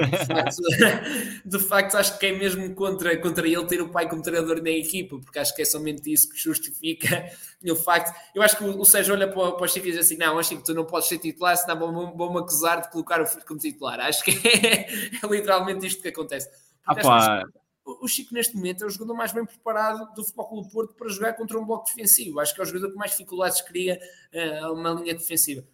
de 0.00 0.26
facto, 0.26 0.62
de 1.44 1.58
facto, 1.58 1.94
acho 1.96 2.18
que 2.18 2.26
é 2.26 2.32
mesmo 2.32 2.74
contra, 2.74 3.16
contra 3.18 3.46
ele 3.46 3.64
ter 3.66 3.82
o 3.82 3.90
pai 3.90 4.08
como 4.08 4.22
treinador 4.22 4.62
na 4.62 4.70
equipa, 4.70 5.18
porque 5.18 5.38
acho 5.38 5.54
que 5.54 5.62
é 5.62 5.64
somente 5.64 6.10
isso 6.10 6.30
que 6.30 6.38
justifica 6.38 7.28
o 7.70 7.76
facto. 7.76 8.14
Eu 8.34 8.42
acho 8.42 8.56
que 8.56 8.64
o, 8.64 8.84
Sérgio 8.84 9.14
olha 9.14 9.28
para, 9.28 9.52
para 9.52 9.64
o 9.64 9.68
Chico 9.68 9.86
e 9.86 9.90
diz 9.90 10.00
assim: 10.00 10.16
Não, 10.16 10.38
acho 10.38 10.56
que 10.56 10.64
tu 10.64 10.72
não 10.72 10.86
podes 10.86 11.08
ser 11.08 11.18
titular, 11.18 11.56
senão 11.56 11.78
vão-me 11.78 12.16
vão 12.16 12.38
acusar 12.38 12.80
de 12.80 12.90
colocar 12.90 13.20
o 13.20 13.26
filho 13.26 13.44
como 13.46 13.60
titular. 13.60 14.00
Acho 14.00 14.24
que 14.24 14.30
é, 14.30 14.86
é 15.22 15.26
literalmente 15.30 15.86
isto 15.86 16.00
que 16.00 16.08
acontece. 16.08 16.48
Ah, 16.86 17.42
o 17.84 18.08
Chico, 18.08 18.32
neste 18.32 18.56
momento, 18.56 18.84
é 18.84 18.86
o 18.86 18.90
jogador 18.90 19.14
mais 19.14 19.32
bem 19.32 19.44
preparado 19.44 20.14
do 20.14 20.24
Futebol 20.24 20.48
Clube 20.48 20.68
do 20.68 20.72
Porto 20.72 20.94
para 20.94 21.08
jogar 21.08 21.32
contra 21.34 21.58
um 21.58 21.66
bloco 21.66 21.86
defensivo. 21.86 22.40
Acho 22.40 22.54
que 22.54 22.60
é 22.60 22.64
o 22.64 22.66
jogador 22.66 22.92
que 22.92 22.96
mais 22.96 23.10
dificuldades 23.10 23.60
cria 23.60 24.00
uh, 24.32 24.72
uma 24.72 24.90
linha 24.90 25.14
defensiva. 25.14 25.64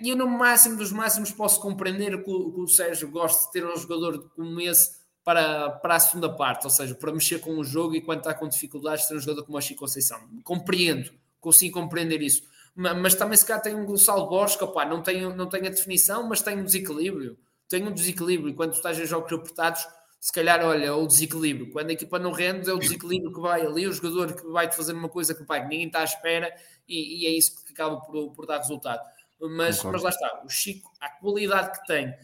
E 0.00 0.08
eu, 0.08 0.16
no 0.16 0.28
máximo 0.28 0.76
dos 0.76 0.92
máximos, 0.92 1.32
posso 1.32 1.60
compreender 1.60 2.22
que 2.22 2.30
o, 2.30 2.52
que 2.52 2.60
o 2.60 2.68
Sérgio 2.68 3.10
gosta 3.10 3.46
de 3.46 3.52
ter 3.52 3.66
um 3.66 3.76
jogador 3.76 4.30
como 4.36 4.60
esse 4.60 5.04
para, 5.24 5.70
para 5.70 5.96
a 5.96 6.00
segunda 6.00 6.32
parte, 6.32 6.64
ou 6.64 6.70
seja, 6.70 6.94
para 6.94 7.12
mexer 7.12 7.40
com 7.40 7.58
o 7.58 7.64
jogo 7.64 7.96
e 7.96 8.00
quando 8.00 8.18
está 8.18 8.32
com 8.32 8.48
dificuldades, 8.48 9.06
ter 9.06 9.16
um 9.16 9.20
jogador 9.20 9.44
como 9.44 9.58
o 9.58 9.60
Chico 9.60 9.80
Conceição. 9.80 10.20
Compreendo, 10.44 11.10
consigo 11.40 11.80
compreender 11.80 12.22
isso. 12.22 12.44
Mas, 12.76 12.96
mas 12.96 13.14
também 13.16 13.36
se 13.36 13.44
calhar 13.44 13.60
tem 13.60 13.74
um 13.74 13.84
Gonçalo 13.84 14.32
opa, 14.32 14.84
não, 14.84 15.02
tem, 15.02 15.22
não 15.34 15.48
tem 15.48 15.66
a 15.66 15.70
definição, 15.70 16.28
mas 16.28 16.42
tem 16.42 16.56
um 16.56 16.64
desequilíbrio. 16.64 17.36
Tem 17.68 17.82
um 17.82 17.92
desequilíbrio. 17.92 18.54
Quando 18.54 18.74
estás 18.74 19.00
em 19.00 19.06
jogos 19.06 19.32
apertados, 19.32 19.84
se 20.20 20.32
calhar, 20.32 20.64
olha, 20.64 20.86
é 20.86 20.92
o 20.92 21.06
desequilíbrio. 21.06 21.72
Quando 21.72 21.90
a 21.90 21.92
equipa 21.92 22.18
não 22.18 22.30
rende, 22.30 22.70
é 22.70 22.72
o 22.72 22.78
desequilíbrio 22.78 23.32
que 23.32 23.40
vai 23.40 23.66
ali, 23.66 23.86
o 23.86 23.92
jogador 23.92 24.32
que 24.34 24.46
vai-te 24.46 24.76
fazer 24.76 24.92
uma 24.92 25.08
coisa 25.08 25.34
que 25.34 25.44
pá, 25.44 25.58
ninguém 25.58 25.86
está 25.86 26.00
à 26.00 26.04
espera 26.04 26.54
e, 26.88 27.22
e, 27.22 27.26
é 27.26 27.30
isso 27.30 27.64
que 27.64 27.72
acaba 27.72 28.00
por, 28.00 28.32
por 28.32 28.46
dar 28.46 28.58
resultado. 28.58 29.02
Mas, 29.40 29.82
mas 29.82 30.02
lá 30.02 30.10
está, 30.10 30.42
o 30.44 30.48
Chico, 30.48 30.90
a 31.00 31.10
qualidade 31.10 31.78
que 31.78 31.86
tem, 31.86 32.14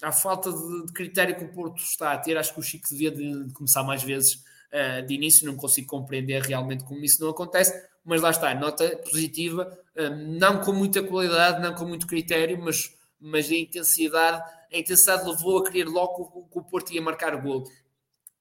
a 0.00 0.10
falta 0.10 0.50
de, 0.50 0.86
de, 0.86 0.92
critério 0.92 1.36
que 1.36 1.44
o 1.44 1.52
Porto 1.52 1.82
está 1.82 2.12
a 2.12 2.18
ter, 2.18 2.36
acho 2.36 2.54
que 2.54 2.60
o 2.60 2.62
Chico 2.62 2.88
devia 2.88 3.10
de, 3.10 3.44
de 3.44 3.52
começar 3.52 3.82
mais 3.82 4.02
vezes 4.02 4.42
uh, 4.72 5.06
de 5.06 5.14
início, 5.14 5.46
não 5.46 5.56
consigo 5.56 5.86
compreender 5.86 6.42
realmente 6.42 6.84
como 6.84 7.04
isso 7.04 7.22
não 7.22 7.30
acontece, 7.30 7.88
mas 8.04 8.20
lá 8.20 8.30
está, 8.30 8.54
nota 8.54 8.96
positiva, 8.96 9.78
uh, 9.96 10.10
não 10.38 10.60
com 10.60 10.72
muita 10.72 11.02
qualidade, 11.02 11.62
não 11.62 11.74
com 11.74 11.84
muito 11.84 12.06
critério, 12.06 12.58
mas, 12.60 12.96
mas 13.20 13.50
a 13.50 13.54
intensidade, 13.54 14.42
a 14.72 14.78
intensidade 14.78 15.28
levou 15.28 15.58
a 15.58 15.70
querer 15.70 15.88
logo 15.88 16.48
que 16.50 16.58
o 16.58 16.62
Porto 16.62 16.92
ia 16.92 17.02
marcar 17.02 17.34
o 17.34 17.42
gol. 17.42 17.64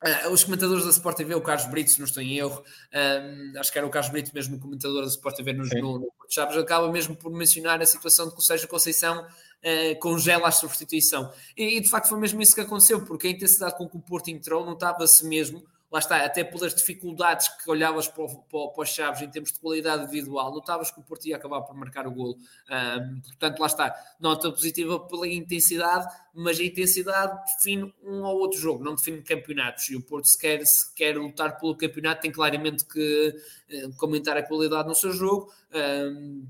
Uh, 0.03 0.31
os 0.31 0.43
comentadores 0.43 0.83
da 0.83 0.89
Sport 0.89 1.17
TV, 1.17 1.35
o 1.35 1.41
Carlos 1.41 1.67
Brito, 1.67 1.91
se 1.91 1.99
não 1.99 2.07
estou 2.07 2.23
em 2.23 2.37
erro, 2.37 2.63
um, 2.91 3.59
acho 3.59 3.71
que 3.71 3.77
era 3.77 3.85
o 3.85 3.89
Carlos 3.89 4.11
Brito 4.11 4.31
mesmo, 4.33 4.57
o 4.57 4.59
comentador 4.59 5.01
da 5.01 5.07
Sport 5.07 5.35
TV 5.35 5.53
no, 5.53 5.63
no, 5.63 5.99
no 5.99 6.11
Chaves, 6.27 6.57
acaba 6.57 6.91
mesmo 6.91 7.15
por 7.15 7.31
mencionar 7.31 7.79
a 7.79 7.85
situação 7.85 8.27
de 8.27 8.33
que 8.33 8.39
o 8.39 8.41
Sérgio 8.41 8.67
Conceição 8.67 9.21
uh, 9.21 9.99
congela 9.99 10.47
a 10.47 10.51
substituição. 10.51 11.31
E, 11.55 11.77
e, 11.77 11.79
de 11.79 11.87
facto 11.87 12.09
foi 12.09 12.19
mesmo 12.19 12.41
isso 12.41 12.55
que 12.55 12.61
aconteceu, 12.61 13.05
porque 13.05 13.27
a 13.27 13.29
intensidade 13.29 13.77
com 13.77 13.87
que 13.87 13.95
o 13.95 13.99
Porto 13.99 14.29
entrou 14.29 14.65
notava-se 14.65 15.23
mesmo 15.23 15.63
lá 15.91 15.99
está, 15.99 16.23
até 16.23 16.43
pelas 16.43 16.73
dificuldades 16.73 17.49
que 17.49 17.69
olhavas 17.69 18.07
para, 18.07 18.25
para, 18.27 18.67
para 18.69 18.81
os 18.81 18.89
Chaves 18.89 19.21
em 19.21 19.29
termos 19.29 19.51
de 19.51 19.59
qualidade 19.59 20.03
individual, 20.03 20.53
notavas 20.53 20.89
que 20.89 20.99
o 20.99 21.03
Porto 21.03 21.25
ia 21.25 21.35
acabar 21.35 21.61
por 21.61 21.75
marcar 21.75 22.07
o 22.07 22.11
golo. 22.11 22.37
Um, 22.69 23.19
portanto, 23.19 23.59
lá 23.59 23.67
está, 23.67 23.95
nota 24.19 24.49
positiva 24.51 24.99
pela 25.01 25.27
intensidade, 25.27 26.07
mas 26.33 26.59
a 26.59 26.63
intensidade 26.63 27.37
define 27.55 27.93
um 28.01 28.23
ou 28.23 28.39
outro 28.39 28.57
jogo, 28.57 28.83
não 28.83 28.95
define 28.95 29.21
campeonatos. 29.21 29.89
E 29.89 29.97
o 29.97 30.01
Porto, 30.01 30.27
se 30.27 30.39
quer, 30.39 30.61
se 30.65 30.95
quer 30.95 31.17
lutar 31.17 31.59
pelo 31.59 31.75
campeonato, 31.75 32.21
tem 32.21 32.31
claramente 32.31 32.85
que 32.85 33.35
uh, 33.83 33.95
comentar 33.97 34.37
a 34.37 34.43
qualidade 34.43 34.87
no 34.87 34.95
seu 34.95 35.11
jogo, 35.11 35.51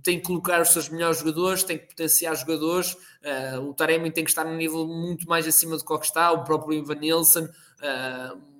tem 0.03 0.19
que 0.19 0.25
colocar 0.25 0.61
os 0.61 0.69
seus 0.69 0.89
melhores 0.89 1.19
jogadores, 1.19 1.63
tem 1.63 1.77
que 1.77 1.87
potenciar 1.87 2.35
jogadores. 2.35 2.93
Uh, 2.93 3.69
o 3.69 3.73
Taremi 3.73 4.11
tem 4.11 4.23
que 4.23 4.31
estar 4.31 4.43
num 4.43 4.55
nível 4.55 4.87
muito 4.87 5.27
mais 5.27 5.47
acima 5.47 5.77
do 5.77 5.85
que 5.85 6.05
está, 6.05 6.31
o 6.31 6.43
próprio 6.43 6.79
Ivan 6.79 6.95
Nilsson. 6.95 7.45
Uh, 7.45 8.50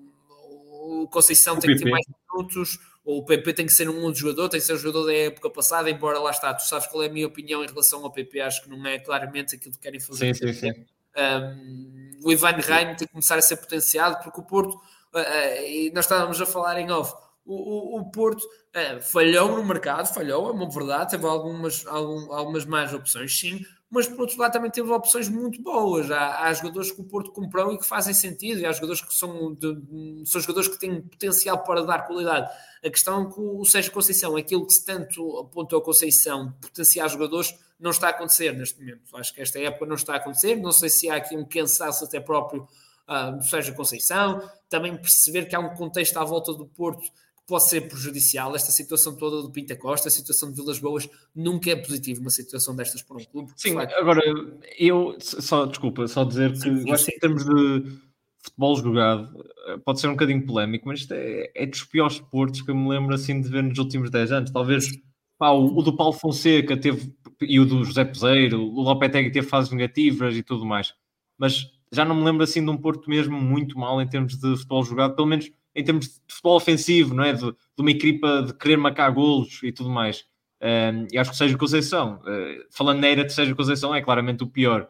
o 0.82 1.08
Conceição 1.08 1.56
o 1.56 1.60
tem 1.60 1.76
que 1.76 1.84
ter 1.84 1.90
mais 1.90 2.06
minutos, 2.08 2.80
ou 3.04 3.20
o 3.20 3.26
PP 3.26 3.54
tem 3.54 3.66
que 3.66 3.74
ser 3.74 3.90
um 3.90 4.02
outro 4.04 4.20
jogador, 4.20 4.50
tem 4.50 4.60
que 4.60 4.66
ser 4.66 4.74
um 4.74 4.78
jogador 4.78 5.06
da 5.06 5.14
época 5.14 5.50
passada, 5.50 5.90
embora 5.90 6.20
lá 6.20 6.32
está, 6.32 6.54
tu 6.54 6.68
sabes 6.68 6.88
qual 6.88 7.04
é 7.04 7.08
a 7.08 7.10
minha 7.10 7.28
opinião 7.28 7.64
em 7.64 7.68
relação 7.68 8.04
ao 8.04 8.12
PP, 8.12 8.42
acho 8.42 8.64
que 8.64 8.70
não 8.70 8.86
é 8.86 9.00
claramente 9.00 9.56
aquilo 9.56 9.74
que 9.74 9.80
querem 9.80 10.00
fazer. 10.00 10.36
Sim, 10.36 10.48
sim, 10.48 10.54
sim. 10.54 10.86
Um, 11.18 12.12
o 12.24 12.32
Ivan 12.32 12.52
Reim 12.52 12.96
tem 12.96 13.08
que 13.08 13.08
começar 13.08 13.38
a 13.38 13.42
ser 13.42 13.58
potenciado, 13.58 14.24
porque 14.24 14.40
o 14.40 14.44
Porto, 14.44 14.76
uh, 14.76 15.20
uh, 15.20 15.68
e 15.68 15.92
nós 15.94 16.06
estávamos 16.06 16.40
a 16.42 16.46
falar 16.46 16.80
em 16.80 16.92
off, 16.92 17.14
o, 17.46 17.98
o, 17.98 18.00
o 18.00 18.12
Porto 18.12 18.44
uh, 18.44 19.02
falhou 19.02 19.58
no 19.58 19.66
mercado, 19.66 20.14
falhou, 20.14 20.50
é 20.50 20.52
uma 20.52 20.70
verdade, 20.70 21.12
teve 21.12 21.26
algumas, 21.26 21.86
algum, 21.88 22.32
algumas 22.32 22.66
más 22.66 22.94
opções, 22.94 23.38
sim, 23.38 23.66
mas 23.92 24.08
por 24.08 24.22
outro 24.22 24.40
lado 24.40 24.54
também 24.54 24.72
teve 24.72 24.90
opções 24.90 25.28
muito 25.28 25.62
boas. 25.62 26.10
Há, 26.10 26.46
há 26.46 26.54
jogadores 26.54 26.92
que 26.94 27.02
o 27.02 27.04
Porto 27.04 27.30
comprou 27.30 27.74
e 27.74 27.78
que 27.78 27.86
fazem 27.86 28.14
sentido, 28.14 28.62
e 28.62 28.66
há 28.66 28.72
jogadores 28.72 29.02
que 29.02 29.14
são, 29.14 29.54
de, 29.54 30.24
são 30.26 30.40
jogadores 30.40 30.70
que 30.70 30.80
têm 30.80 31.02
potencial 31.02 31.62
para 31.62 31.84
dar 31.84 32.08
qualidade. 32.08 32.50
A 32.84 32.90
questão 32.90 33.24
é 33.24 33.34
que 33.34 33.40
o 33.40 33.66
Sérgio 33.66 33.92
Conceição, 33.92 34.38
aquilo 34.38 34.66
que 34.66 34.74
se 34.74 34.86
tanto 34.86 35.40
apontou 35.40 35.80
a 35.80 35.84
Conceição, 35.84 36.54
potenciar 36.62 37.10
jogadores, 37.10 37.54
não 37.78 37.92
está 37.92 38.08
a 38.08 38.12
acontecer 38.12 38.54
neste 38.54 38.80
momento. 38.80 39.02
Acho 39.18 39.34
que 39.34 39.42
esta 39.42 39.60
época 39.60 39.86
não 39.86 39.96
está 39.96 40.14
a 40.14 40.18
acontecer. 40.18 40.56
Não 40.56 40.72
sei 40.72 40.88
se 40.88 41.10
há 41.10 41.16
aqui 41.16 41.36
um 41.36 41.44
cansaço 41.44 42.06
até 42.06 42.20
próprio 42.20 42.66
uh, 43.10 43.38
do 43.38 43.44
Sérgio 43.44 43.76
Conceição. 43.76 44.50
Também 44.70 44.96
perceber 44.96 45.46
que 45.46 45.56
há 45.56 45.60
um 45.60 45.76
contexto 45.76 46.16
à 46.18 46.24
volta 46.24 46.54
do 46.54 46.66
Porto 46.66 47.12
pode 47.48 47.68
ser 47.68 47.82
prejudicial. 47.82 48.56
Esta 48.56 48.72
situação 48.72 49.16
toda 49.16 49.42
do 49.42 49.52
Pinta 49.52 49.76
Costa, 49.76 50.08
a 50.08 50.12
situação 50.12 50.50
de 50.50 50.56
Vilas 50.56 50.80
Boas, 50.80 51.10
nunca 51.36 51.72
é 51.72 51.76
positiva 51.76 52.22
uma 52.22 52.30
situação 52.30 52.76
destas 52.76 53.02
para 53.02 53.18
um 53.18 53.24
clube. 53.24 53.52
Sim, 53.56 53.78
agora 53.78 54.22
eu 54.78 55.18
só, 55.20 55.66
desculpa, 55.66 56.08
só 56.08 56.24
dizer 56.24 56.52
que 56.52 56.60
sim, 56.60 56.78
sim, 56.78 56.92
acho 56.92 57.06
que 57.06 57.16
em 57.16 57.20
termos 57.20 57.44
de 57.44 58.00
futebol 58.42 58.76
jogado, 58.76 59.46
eh, 59.68 59.78
pode 59.86 60.00
ser 60.00 60.08
um 60.08 60.12
bocadinho 60.12 60.46
polémico, 60.46 60.88
mas 60.88 61.02
isto 61.02 61.14
é, 61.14 61.52
é 61.54 61.66
dos 61.66 61.84
piores 61.84 62.16
esportes 62.16 62.62
que 62.62 62.72
eu 62.72 62.76
me 62.76 62.90
lembro 62.90 63.14
assim 63.14 63.40
de 63.40 63.48
ver 63.48 63.64
nos 63.64 63.78
últimos 63.78 64.10
10 64.10 64.32
anos. 64.32 64.52
Talvez 64.52 64.90
pá, 65.38 65.52
o, 65.52 65.78
o, 65.78 65.82
do 65.82 65.96
Paulo 65.96 66.14
Fonseca 66.14 66.76
teve, 66.76 67.14
e 67.42 67.60
o 67.60 67.66
do 67.66 67.84
José 67.84 68.04
Peseiro, 68.06 68.62
o 68.62 68.82
Lopetegui 68.82 69.32
teve 69.32 69.48
fases 69.48 69.72
negativas 69.72 70.36
e 70.36 70.44
tudo 70.44 70.66
mais, 70.66 70.94
mas 71.38 71.68
já 71.92 72.06
não 72.06 72.16
me 72.16 72.24
lembro 72.24 72.44
assim 72.44 72.64
de 72.64 72.70
um 72.70 72.78
Porto 72.78 73.10
mesmo 73.10 73.40
muito 73.40 73.78
mal 73.78 74.02
em 74.02 74.08
termos 74.08 74.38
de 74.38 74.56
futebol 74.56 74.84
jogado, 74.84 75.16
pelo 75.16 75.28
menos 75.28 75.52
em 75.76 75.84
termos 75.84 76.08
de 76.08 76.14
futebol 76.28 76.56
ofensivo, 76.56 77.14
não 77.14 77.24
é? 77.24 77.34
De, 77.34 77.52
de 77.52 77.56
uma 77.80 77.92
equipa 77.92 78.44
de 78.44 78.54
querer 78.54 78.78
marcar 78.78 79.10
golos 79.12 79.62
e 79.64 79.72
tudo 79.72 79.90
mais. 79.90 80.26
Um, 80.62 81.08
e 81.12 81.18
acho 81.18 81.32
que 81.32 81.38
Sérgio 81.38 81.58
Conceição, 81.58 82.22
uh, 82.22 82.66
falando 82.70 83.00
na 83.00 83.08
era 83.08 83.26
de 83.26 83.34
Sérgio 83.34 83.56
Conceição, 83.56 83.96
é 83.96 84.02
claramente 84.02 84.44
o 84.44 84.48
pior. 84.48 84.88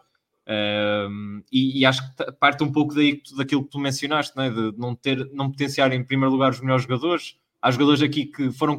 Um, 0.48 1.42
e, 1.52 1.80
e, 1.80 1.86
acho 1.86 2.02
que 2.16 2.32
parte 2.34 2.64
um 2.64 2.72
pouco 2.72 2.94
daí, 2.94 3.22
daquilo 3.38 3.64
que 3.64 3.70
tu 3.70 3.80
mencionaste, 3.80 4.36
não 4.36 4.44
é? 4.44 4.50
de 4.50 4.74
não, 4.78 4.96
ter, 4.96 5.30
não 5.32 5.50
potenciar 5.50 5.94
em 5.94 6.04
primeiro 6.04 6.32
lugar 6.32 6.52
os 6.52 6.60
melhores 6.60 6.84
jogadores. 6.84 7.38
Há 7.62 7.72
jogadores 7.72 8.02
aqui 8.02 8.26
que 8.26 8.52
foram 8.52 8.76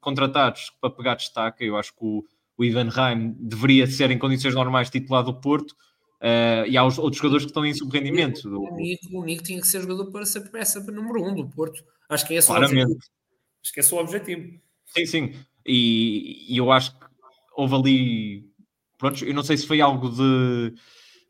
contratados 0.00 0.70
para 0.80 0.90
pegar 0.90 1.14
destaque. 1.14 1.64
Eu 1.64 1.76
acho 1.76 1.92
que 1.92 2.04
o, 2.04 2.24
o 2.56 2.64
Ivan 2.64 2.90
Reim 2.90 3.34
deveria 3.38 3.86
ser, 3.86 4.10
em 4.10 4.18
condições 4.18 4.54
normais, 4.54 4.90
titular 4.90 5.24
do 5.24 5.34
Porto. 5.34 5.74
Uh, 6.20 6.66
e 6.66 6.76
há 6.76 6.84
os 6.84 6.98
outros 6.98 7.18
jogadores 7.18 7.44
que 7.44 7.50
estão 7.50 7.64
em 7.64 7.72
subrendimento. 7.72 8.48
O 8.48 8.74
Nico, 8.74 9.20
o 9.20 9.24
Nico 9.24 9.44
tinha 9.44 9.60
que 9.60 9.66
ser 9.66 9.82
jogador 9.82 10.10
para 10.10 10.26
ser 10.26 10.50
peça 10.50 10.80
número 10.80 11.24
um 11.24 11.34
do 11.34 11.48
Porto. 11.48 11.84
Acho 12.08 12.26
que 12.26 12.34
é 12.34 12.38
esse 12.38 12.50
o 12.50 12.56
objetivo. 12.56 12.98
Acho 13.62 13.72
que 13.72 13.80
é 13.80 13.84
o 13.84 14.00
objetivo. 14.00 14.60
Sim, 14.86 15.06
sim. 15.06 15.34
E, 15.64 16.52
e, 16.52 16.56
eu 16.56 16.72
acho 16.72 16.98
que 16.98 17.06
houve 17.56 17.74
ali. 17.74 18.50
Pronto, 18.96 19.24
eu 19.24 19.34
não 19.34 19.44
sei 19.44 19.56
se 19.56 19.66
foi 19.66 19.80
algo 19.80 20.08
de. 20.08 20.74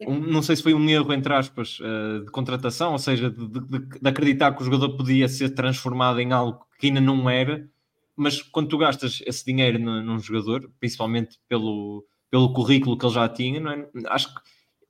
Um, 0.07 0.19
não 0.21 0.43
sei 0.43 0.55
se 0.57 0.63
foi 0.63 0.73
um 0.73 0.89
erro, 0.89 1.13
entre 1.13 1.35
aspas, 1.35 1.81
uh, 1.81 2.25
de 2.25 2.31
contratação, 2.31 2.93
ou 2.93 2.99
seja, 2.99 3.29
de, 3.29 3.47
de, 3.49 3.79
de, 4.01 4.09
acreditar 4.09 4.55
que 4.55 4.63
o 4.63 4.65
jogador 4.65 4.97
podia 4.97 5.29
ser 5.29 5.51
transformado 5.51 6.21
em 6.21 6.33
algo 6.33 6.65
que 6.79 6.87
ainda 6.87 7.01
não 7.01 7.29
era, 7.29 7.69
mas 8.17 8.41
quando 8.41 8.69
tu 8.69 8.79
gastas 8.79 9.21
esse 9.27 9.45
dinheiro 9.45 9.77
num, 9.77 10.01
num 10.01 10.19
jogador, 10.21 10.71
principalmente 10.79 11.41
pelo, 11.49 12.07
pelo 12.31 12.53
currículo 12.53 12.97
que 12.97 13.05
ele 13.05 13.15
já 13.15 13.29
tinha, 13.29 13.61
é? 13.61 13.89
acho 14.07 14.33
que 14.33 14.41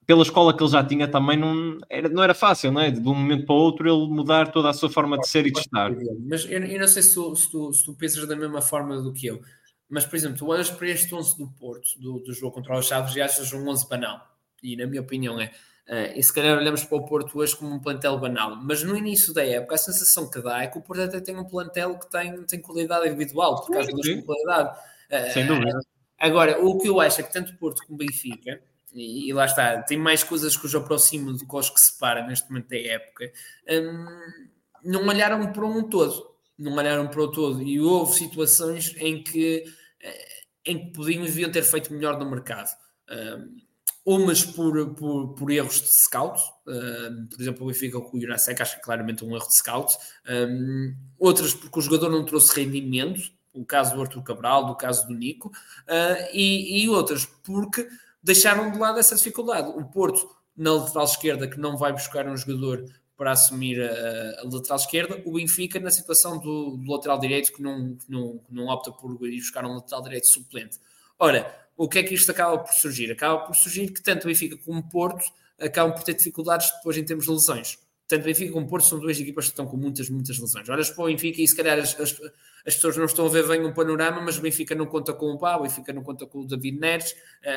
pela 0.09 0.23
escola 0.23 0.57
que 0.57 0.63
ele 0.63 0.71
já 0.71 0.83
tinha 0.83 1.07
também 1.07 1.37
não 1.37 1.77
era, 1.87 2.09
não 2.09 2.23
era 2.23 2.33
fácil, 2.33 2.73
não 2.73 2.81
é? 2.81 2.91
De 2.91 3.07
um 3.07 3.15
momento 3.15 3.45
para 3.45 3.55
o 3.55 3.59
outro 3.59 3.87
ele 3.87 4.09
mudar 4.09 4.51
toda 4.51 4.71
a 4.71 4.73
sua 4.73 4.89
forma 4.89 5.19
de 5.19 5.29
ser 5.29 5.47
e 5.47 5.53
de 5.53 5.61
estar. 5.61 5.91
Mas 6.27 6.47
eu, 6.47 6.65
eu 6.65 6.81
não 6.81 6.89
sei 6.89 7.03
se 7.03 7.13
tu, 7.13 7.37
se, 7.37 7.51
tu, 7.51 7.71
se 7.75 7.85
tu, 7.85 7.95
pensas 7.95 8.27
da 8.27 8.35
mesma 8.35 8.63
forma 8.63 8.97
do 9.03 9.13
que 9.13 9.27
eu, 9.27 9.39
mas 9.87 10.07
por 10.07 10.17
exemplo, 10.17 10.39
tu 10.39 10.47
olhas 10.47 10.71
para 10.71 10.89
este 10.89 11.15
11 11.15 11.37
do 11.37 11.49
Porto, 11.49 12.01
do, 12.01 12.21
do 12.21 12.33
jogo 12.33 12.55
contra 12.55 12.79
os 12.79 12.87
Chaves 12.87 13.15
e 13.17 13.21
achas 13.21 13.53
um 13.53 13.69
11 13.69 13.87
banal, 13.87 14.19
e 14.63 14.77
na 14.77 14.87
minha 14.87 15.03
opinião 15.03 15.39
é. 15.39 15.53
Uh, 15.87 16.17
e 16.17 16.23
se 16.23 16.33
calhar 16.33 16.57
olhamos 16.57 16.85
para 16.85 16.97
o 16.97 17.05
Porto 17.05 17.39
hoje 17.39 17.55
como 17.55 17.75
um 17.75 17.79
plantel 17.79 18.19
banal, 18.19 18.57
mas 18.57 18.83
no 18.83 18.97
início 18.97 19.35
da 19.35 19.45
época 19.45 19.75
a 19.75 19.79
sensação 19.79 20.31
que 20.31 20.41
dá 20.41 20.63
é 20.63 20.69
que 20.69 20.79
o 20.79 20.83
Porto 20.83 21.03
até 21.03 21.21
tem 21.21 21.37
um 21.37 21.45
plantel 21.45 21.99
que 21.99 22.11
tem, 22.11 22.43
tem 22.45 22.63
qualidade 22.63 23.09
individual, 23.09 23.61
por 23.61 23.75
causa 23.75 23.91
das 23.93 24.25
qualidade. 24.25 24.79
Uh, 25.11 25.33
Sem 25.35 25.47
dúvida. 25.47 25.79
Agora, 26.19 26.65
o 26.65 26.79
que 26.79 26.89
eu 26.89 26.99
acho 26.99 27.21
é 27.21 27.25
que 27.25 27.33
tanto 27.33 27.55
Porto 27.59 27.87
como 27.87 27.99
Benfica 27.99 28.59
e, 28.93 29.33
lá 29.33 29.45
está, 29.45 29.83
tem 29.83 29.99
mais 29.99 30.23
coisas 30.23 30.57
que 30.57 30.67
os 30.67 30.75
aproximam 30.75 31.35
do 31.35 31.47
que 31.47 31.57
os 31.57 31.71
que 31.71 31.81
separam 31.81 32.27
neste 32.27 32.49
momento 32.49 32.69
da 32.69 32.79
época, 32.79 33.33
hum, 33.69 34.49
não 34.85 35.07
olharam 35.07 35.53
para 35.53 35.67
um 35.67 35.83
todo, 35.89 36.35
não 36.59 36.73
olharam 36.73 37.09
para 37.09 37.21
o 37.21 37.31
todo, 37.31 37.63
e 37.63 37.81
houve 37.81 38.15
situações 38.15 38.95
em 38.99 39.23
que, 39.23 39.65
eh, 40.01 40.29
em 40.67 40.79
que 40.79 40.93
podiam 40.93 41.23
e 41.23 41.27
deviam 41.27 41.51
ter 41.51 41.63
feito 41.63 41.93
melhor 41.93 42.19
no 42.19 42.29
mercado. 42.31 42.71
Um, 43.11 43.57
umas 44.05 44.43
por, 44.43 44.95
por, 44.95 45.35
por, 45.35 45.51
erros 45.51 45.83
de 45.83 45.89
scout, 46.05 46.41
um, 46.67 47.27
por 47.27 47.41
exemplo, 47.41 47.65
o 47.65 47.67
Benfica 47.67 48.01
com 48.01 48.17
o 48.17 48.21
Jurasek, 48.21 48.61
acho 48.61 48.75
que 48.75 48.81
é 48.81 48.83
claramente 48.83 49.25
um 49.25 49.35
erro 49.35 49.47
de 49.47 49.57
scout, 49.57 49.95
um, 50.29 50.95
outras 51.19 51.53
porque 51.53 51.79
o 51.79 51.83
jogador 51.83 52.11
não 52.11 52.25
trouxe 52.25 52.59
rendimento, 52.59 53.21
o 53.53 53.65
caso 53.65 53.95
do 53.95 54.01
Arthur 54.01 54.23
Cabral, 54.23 54.67
do 54.67 54.77
caso 54.77 55.07
do 55.07 55.15
Nico, 55.15 55.49
uh, 55.49 56.29
e, 56.33 56.83
e 56.83 56.89
outras 56.89 57.27
porque 57.27 57.87
deixaram 58.23 58.71
de 58.71 58.79
lado 58.79 58.99
essa 58.99 59.15
dificuldade. 59.15 59.69
O 59.69 59.85
Porto, 59.85 60.29
na 60.57 60.73
lateral 60.75 61.05
esquerda, 61.05 61.49
que 61.49 61.59
não 61.59 61.77
vai 61.77 61.93
buscar 61.93 62.27
um 62.27 62.37
jogador 62.37 62.85
para 63.17 63.33
assumir 63.33 63.81
a, 63.83 64.41
a 64.41 64.45
lateral 64.45 64.77
esquerda. 64.77 65.23
O 65.25 65.33
Benfica, 65.33 65.81
na 65.81 65.91
situação 65.91 66.39
do, 66.39 66.77
do 66.77 66.93
lateral 66.93 67.19
direito, 67.19 67.53
que 67.53 67.61
não, 67.61 67.97
não, 68.09 68.39
que 68.39 68.55
não 68.55 68.67
opta 68.67 68.93
por 68.93 69.11
ir 69.27 69.39
buscar 69.39 69.65
um 69.65 69.75
lateral 69.75 70.03
direito 70.03 70.29
suplente. 70.29 70.79
Ora, 71.19 71.69
o 71.77 71.89
que 71.89 71.99
é 71.99 72.03
que 72.03 72.15
isto 72.15 72.31
acaba 72.31 72.59
por 72.59 72.73
surgir? 72.73 73.11
Acaba 73.11 73.41
por 73.41 73.57
surgir 73.57 73.93
que 73.93 74.03
tanto 74.03 74.25
o 74.25 74.27
Benfica 74.29 74.57
como 74.57 74.81
o 74.81 74.89
Porto 74.89 75.25
acabam 75.59 75.93
por 75.93 76.05
ter 76.05 76.15
dificuldades 76.15 76.71
depois 76.77 76.97
em 76.97 77.05
termos 77.05 77.25
de 77.25 77.33
lesões. 77.33 77.79
Tanto 78.09 78.25
Benfica 78.25 78.53
como 78.53 78.67
Porto 78.67 78.87
são 78.87 78.99
duas 78.99 79.21
equipas 79.21 79.45
que 79.45 79.51
estão 79.51 79.67
com 79.67 79.77
muitas, 79.77 80.09
muitas 80.09 80.39
lesões. 80.39 80.67
Olhas 80.67 80.91
para 80.91 81.05
o 81.05 81.07
Benfica 81.09 81.43
e 81.43 81.47
se 81.47 81.55
calhar 81.55 81.79
as, 81.79 81.99
as, 82.01 82.19
as 82.67 82.75
pessoas 82.75 82.97
não 82.97 83.05
estão 83.05 83.27
a 83.27 83.29
ver 83.29 83.47
bem 83.47 83.65
um 83.67 83.73
panorama, 83.75 84.23
mas 84.23 84.39
o 84.39 84.41
Benfica 84.41 84.75
não 84.75 84.87
conta 84.87 85.13
com 85.13 85.27
o 85.31 85.39
Pau, 85.39 85.61
o 85.61 85.63
Benfica 85.65 85.93
não 85.93 86.03
conta 86.03 86.25
com 86.25 86.41
o 86.41 86.47
David 86.47 86.81
Neres, 86.81 87.15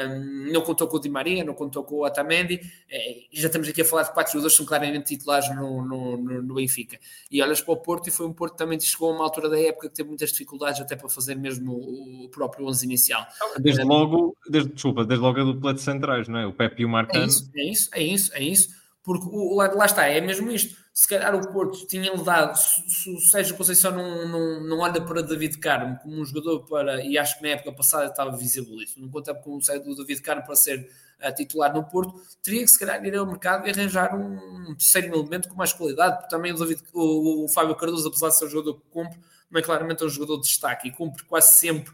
um, 0.09 0.51
não 0.51 0.61
contou 0.61 0.89
com 0.89 0.97
o 0.97 0.99
Di 0.99 1.07
Maria, 1.07 1.41
não 1.45 1.53
contou 1.53 1.85
com 1.85 1.95
o 1.95 2.05
Otamendi, 2.05 2.59
é, 2.89 3.21
já 3.31 3.47
estamos 3.47 3.69
aqui 3.69 3.81
a 3.81 3.85
falar 3.85 4.03
de 4.03 4.13
quatro 4.13 4.33
jogadores 4.33 4.53
que 4.53 4.57
são 4.57 4.65
claramente 4.65 5.05
titulares 5.15 5.55
no, 5.55 5.85
no, 5.85 6.17
no, 6.17 6.41
no, 6.41 6.55
Benfica. 6.55 6.99
E 7.31 7.41
olhas 7.41 7.61
para 7.61 7.73
o 7.73 7.77
Porto 7.77 8.07
e 8.07 8.11
foi 8.11 8.27
um 8.27 8.33
Porto 8.33 8.51
que 8.51 8.57
também 8.57 8.77
chegou 8.77 9.09
a 9.09 9.15
uma 9.15 9.23
altura 9.23 9.49
da 9.49 9.59
época 9.59 9.87
que 9.87 9.95
teve 9.95 10.09
muitas 10.09 10.31
dificuldades 10.31 10.81
até 10.81 10.97
para 10.97 11.07
fazer 11.07 11.35
mesmo 11.35 11.71
o, 11.71 12.25
o 12.25 12.29
próprio 12.29 12.67
11 12.67 12.85
inicial. 12.85 13.25
Desde 13.57 13.83
logo, 13.83 14.35
desde, 14.49 14.73
desculpa, 14.73 15.05
desde 15.05 15.23
logo 15.23 15.39
a 15.39 15.43
dupla 15.45 15.73
de 15.73 15.81
centrais, 15.81 16.27
não 16.27 16.39
é? 16.39 16.45
O 16.45 16.51
Pepe 16.51 16.81
e 16.81 16.85
o 16.85 16.89
Marcano. 16.89 17.23
É 17.23 17.27
isso, 17.27 17.49
é 17.55 17.63
isso, 17.63 17.89
é 17.93 18.03
isso, 18.03 18.33
é 18.33 18.43
isso. 18.43 18.80
Porque 19.03 19.27
o, 19.31 19.55
lá, 19.55 19.71
lá 19.73 19.85
está, 19.85 20.07
é 20.07 20.21
mesmo 20.21 20.51
isto. 20.51 20.79
Se 20.93 21.07
calhar 21.07 21.33
o 21.33 21.51
Porto 21.51 21.87
tinha-lhe 21.87 22.23
dado, 22.23 22.55
se, 22.57 22.81
se 22.89 23.09
o 23.09 23.19
Sérgio 23.19 23.55
Conceição 23.55 23.91
não, 23.91 24.27
não, 24.27 24.63
não 24.63 24.79
olha 24.79 25.01
para 25.01 25.23
David 25.23 25.57
Carmo 25.57 25.97
como 25.99 26.19
um 26.19 26.25
jogador 26.25 26.65
para, 26.67 27.01
e 27.03 27.17
acho 27.17 27.37
que 27.37 27.43
na 27.43 27.49
época 27.49 27.71
passada 27.71 28.05
estava 28.05 28.35
visível 28.35 28.75
isso, 28.81 28.99
não 28.99 29.09
conta 29.09 29.33
com 29.33 29.57
o 29.57 29.95
David 29.95 30.21
Carmo 30.21 30.43
para 30.43 30.55
ser 30.55 30.89
uh, 31.25 31.33
titular 31.33 31.73
no 31.73 31.85
Porto, 31.85 32.21
teria 32.43 32.61
que 32.61 32.67
se 32.67 32.77
calhar 32.77 33.03
ir 33.05 33.15
ao 33.15 33.25
mercado 33.25 33.65
e 33.65 33.71
arranjar 33.71 34.13
um 34.13 34.75
terceiro 34.75 35.15
elemento 35.15 35.47
com 35.47 35.55
mais 35.55 35.71
qualidade, 35.71 36.17
porque 36.17 36.29
também 36.29 36.51
o, 36.51 36.57
David, 36.57 36.83
o, 36.93 37.45
o 37.45 37.47
Fábio 37.47 37.75
Cardoso, 37.75 38.09
apesar 38.09 38.27
de 38.27 38.37
ser 38.37 38.45
um 38.45 38.49
jogador 38.49 38.73
que 38.75 38.89
cumpre, 38.91 39.17
é 39.55 39.61
claramente 39.61 40.03
um 40.03 40.09
jogador 40.09 40.41
de 40.41 40.47
destaque 40.47 40.89
e 40.89 40.91
cumpre 40.91 41.23
quase 41.23 41.57
sempre 41.57 41.93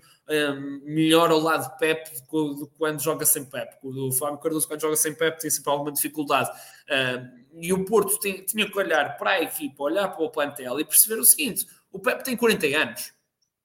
melhor 0.83 1.31
ao 1.31 1.39
lado 1.39 1.71
de 1.71 1.77
Pep 1.77 2.09
do 2.31 2.67
que 2.67 2.77
quando 2.77 3.01
joga 3.01 3.25
sem 3.25 3.45
Pep. 3.45 3.77
O 3.83 4.11
Fábio 4.11 4.39
Cardoso, 4.39 4.67
quando 4.67 4.81
joga 4.81 4.95
sem 4.95 5.13
Pep, 5.13 5.39
tem 5.39 5.49
sempre 5.49 5.71
alguma 5.71 5.91
dificuldade. 5.91 6.49
E 7.53 7.73
o 7.73 7.85
Porto 7.85 8.19
tem, 8.19 8.43
tinha 8.43 8.69
que 8.69 8.77
olhar 8.77 9.17
para 9.17 9.31
a 9.31 9.41
equipa, 9.41 9.83
olhar 9.83 10.07
para 10.09 10.23
o 10.23 10.29
plantel 10.29 10.79
e 10.79 10.85
perceber 10.85 11.19
o 11.19 11.25
seguinte: 11.25 11.65
o 11.91 11.99
Pep 11.99 12.23
tem 12.23 12.35
40 12.35 12.67
anos. 12.67 13.13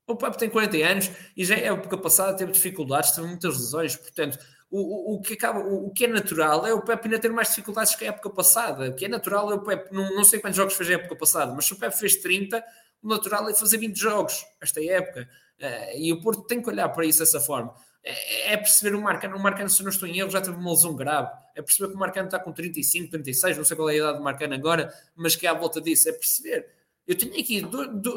O 0.06 0.16
Pep 0.16 0.36
tem 0.36 0.50
40 0.50 0.76
anos 0.78 1.10
e 1.36 1.44
já 1.44 1.54
é 1.54 1.66
época 1.66 1.96
passada 1.96 2.36
teve 2.36 2.52
dificuldades, 2.52 3.12
teve 3.12 3.26
muitas 3.26 3.56
lesões, 3.56 3.96
portanto, 3.96 4.38
o, 4.70 5.12
o, 5.12 5.16
o, 5.16 5.20
que 5.20 5.34
acaba, 5.34 5.60
o, 5.60 5.86
o, 5.86 5.90
que 5.92 6.06
é 6.06 6.08
natural 6.08 6.66
é 6.66 6.72
o 6.72 6.80
Pep 6.80 7.04
ainda 7.04 7.18
ter 7.18 7.30
mais 7.30 7.48
dificuldades 7.48 7.94
que 7.94 8.04
a 8.06 8.08
época 8.08 8.30
passada. 8.30 8.88
O 8.88 8.94
que 8.94 9.04
é 9.04 9.08
natural 9.08 9.52
é 9.52 9.54
o 9.54 9.60
Pep, 9.60 9.92
não, 9.92 10.14
não 10.14 10.24
sei 10.24 10.40
quantos 10.40 10.56
jogos 10.56 10.74
fez 10.74 10.90
a 10.90 10.94
época 10.94 11.14
passada, 11.14 11.52
mas 11.52 11.66
se 11.66 11.74
o 11.74 11.76
Pep 11.76 11.96
fez 11.96 12.16
30, 12.16 12.64
o 13.02 13.08
natural 13.08 13.48
é 13.50 13.54
fazer 13.54 13.76
20 13.76 13.96
jogos 13.96 14.44
esta 14.60 14.82
época. 14.82 15.28
Uh, 15.62 15.96
e 15.96 16.12
o 16.12 16.20
Porto 16.20 16.42
tem 16.42 16.60
que 16.60 16.68
olhar 16.68 16.88
para 16.88 17.06
isso 17.06 17.20
dessa 17.20 17.40
forma. 17.40 17.72
É, 18.02 18.54
é 18.54 18.56
perceber 18.56 18.96
o 18.96 19.00
Marcano. 19.00 19.36
O 19.36 19.40
Marcano, 19.40 19.70
se 19.70 19.80
não 19.82 19.90
estou 19.90 20.08
em 20.08 20.18
erro, 20.18 20.30
já 20.30 20.40
teve 20.40 20.56
uma 20.56 20.70
lesão 20.70 20.94
grave. 20.96 21.30
É 21.54 21.62
perceber 21.62 21.90
que 21.90 21.94
o 21.94 21.98
Marcano 21.98 22.26
está 22.26 22.38
com 22.40 22.52
35, 22.52 23.10
36, 23.10 23.56
não 23.56 23.64
sei 23.64 23.76
qual 23.76 23.88
é 23.88 23.92
a 23.92 23.96
idade 23.96 24.18
do 24.18 24.24
Marcano 24.24 24.54
agora, 24.54 24.92
mas 25.14 25.36
que 25.36 25.46
é 25.46 25.50
à 25.50 25.54
volta 25.54 25.80
disso. 25.80 26.08
É 26.08 26.12
perceber. 26.12 26.68
Eu 27.06 27.16
tenho 27.16 27.32
aqui 27.38 27.62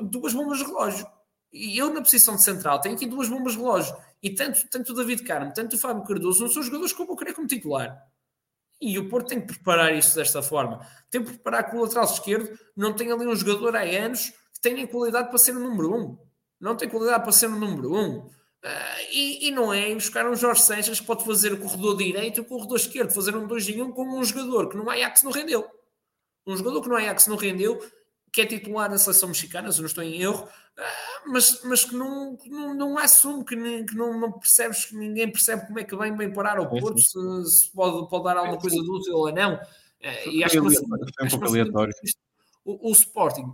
duas 0.10 0.34
bombas 0.34 0.58
de 0.58 0.63
relógio. 0.63 1.08
E 1.53 1.77
eu, 1.77 1.93
na 1.93 2.01
posição 2.01 2.36
de 2.36 2.43
central, 2.43 2.81
tenho 2.81 2.95
aqui 2.95 3.05
duas 3.05 3.29
bombas 3.29 3.53
de 3.53 3.60
relógio. 3.60 3.95
E 4.21 4.31
tanto, 4.31 4.67
tanto 4.67 4.91
o 4.91 4.95
David 4.95 5.23
Carmo, 5.23 5.53
tanto 5.53 5.75
o 5.75 5.79
Fábio 5.79 6.03
Cardoso, 6.03 6.43
não 6.43 6.51
são 6.51 6.63
jogadores 6.63 6.91
que 6.91 7.01
eu 7.01 7.05
vou 7.05 7.15
querer 7.15 7.34
como 7.34 7.47
titular. 7.47 7.95
E 8.81 8.97
o 8.99 9.08
Porto 9.08 9.29
tem 9.29 9.39
que 9.39 9.47
preparar 9.47 9.95
isso 9.95 10.15
desta 10.15 10.41
forma. 10.41 10.86
Tem 11.10 11.23
que 11.23 11.29
preparar 11.29 11.69
que 11.69 11.75
o 11.75 11.81
lateral 11.81 12.05
esquerdo 12.05 12.58
não 12.75 12.93
tem 12.93 13.12
ali 13.12 13.25
um 13.25 13.36
jogador 13.36 13.75
há 13.75 13.81
anos 13.81 14.31
que 14.53 14.60
tenha 14.62 14.86
qualidade 14.88 15.29
para 15.29 15.38
ser 15.38 15.55
o 15.55 15.60
número 15.60 15.95
um 15.95 16.17
não 16.65 16.75
tem 16.75 16.89
qualidade 16.89 17.21
para 17.21 17.32
ser 17.32 17.45
o 17.45 17.56
número 17.56 17.93
um. 17.93 18.17
Uh, 18.17 18.32
e, 19.12 19.47
e, 19.47 19.51
não 19.51 19.71
é 19.71 19.93
buscar 19.93 20.28
um 20.28 20.36
Jorge 20.36 20.63
Sanches 20.63 20.99
que 20.99 21.06
pode 21.06 21.23
fazer 21.23 21.54
o 21.54 21.60
corredor 21.60 21.95
direito 21.95 22.39
e 22.39 22.41
o 22.41 22.45
corredor 22.45 22.78
esquerdo, 22.78 23.13
fazer 23.13 23.36
um 23.36 23.45
2 23.45 23.69
em 23.69 23.84
1 23.84 23.86
um 23.86 23.91
com 23.91 24.04
um 24.04 24.23
jogador 24.23 24.67
que 24.67 24.75
no 24.75 24.89
Ajax 24.89 25.21
não 25.21 25.32
rendeu. 25.32 25.69
Um 26.47 26.58
jogador 26.58 26.82
que 26.82 26.89
no 26.89 26.95
Ajax 26.95 27.28
não 27.28 27.36
rendeu, 27.36 27.80
que 28.34 28.41
é 28.41 28.45
titular 28.47 28.89
na 28.89 28.97
seleção 28.97 29.30
mexicana, 29.30 29.71
se 29.71 29.80
não 29.80 29.86
estou 29.86 30.04
em 30.04 30.19
erro, 30.19 30.43
uh, 30.43 31.32
mas, 31.32 31.62
mas 31.63 31.86
que 31.86 31.95
não, 31.95 32.36
não, 32.47 32.73
não 32.73 32.97
assume, 32.97 33.45
que, 33.45 33.56
nem, 33.56 33.86
que 33.86 33.95
não, 33.95 34.19
não 34.19 34.32
percebes, 34.32 34.86
que 34.86 34.95
ninguém 34.95 35.32
percebe 35.32 35.67
como 35.67 35.80
é 35.80 35.84
que 35.84 35.95
vem 35.95 36.17
bem 36.17 36.34
parar 36.34 36.58
ao 36.58 36.67
Porto, 36.67 36.99
se, 36.99 37.45
se, 37.45 37.71
pode, 37.71 38.10
pode 38.10 38.23
dar 38.23 38.38
alguma 38.38 38.58
coisa 38.58 38.75
de 38.75 38.89
útil 38.89 39.13
ou 39.13 39.32
não. 39.32 39.54
Uh, 39.54 40.32
e 40.32 40.43
acho 40.43 40.60
que, 40.60 40.67
acho 41.19 41.39
que 41.39 41.45
o, 42.65 42.89
o 42.89 42.91
Sporting 42.91 43.54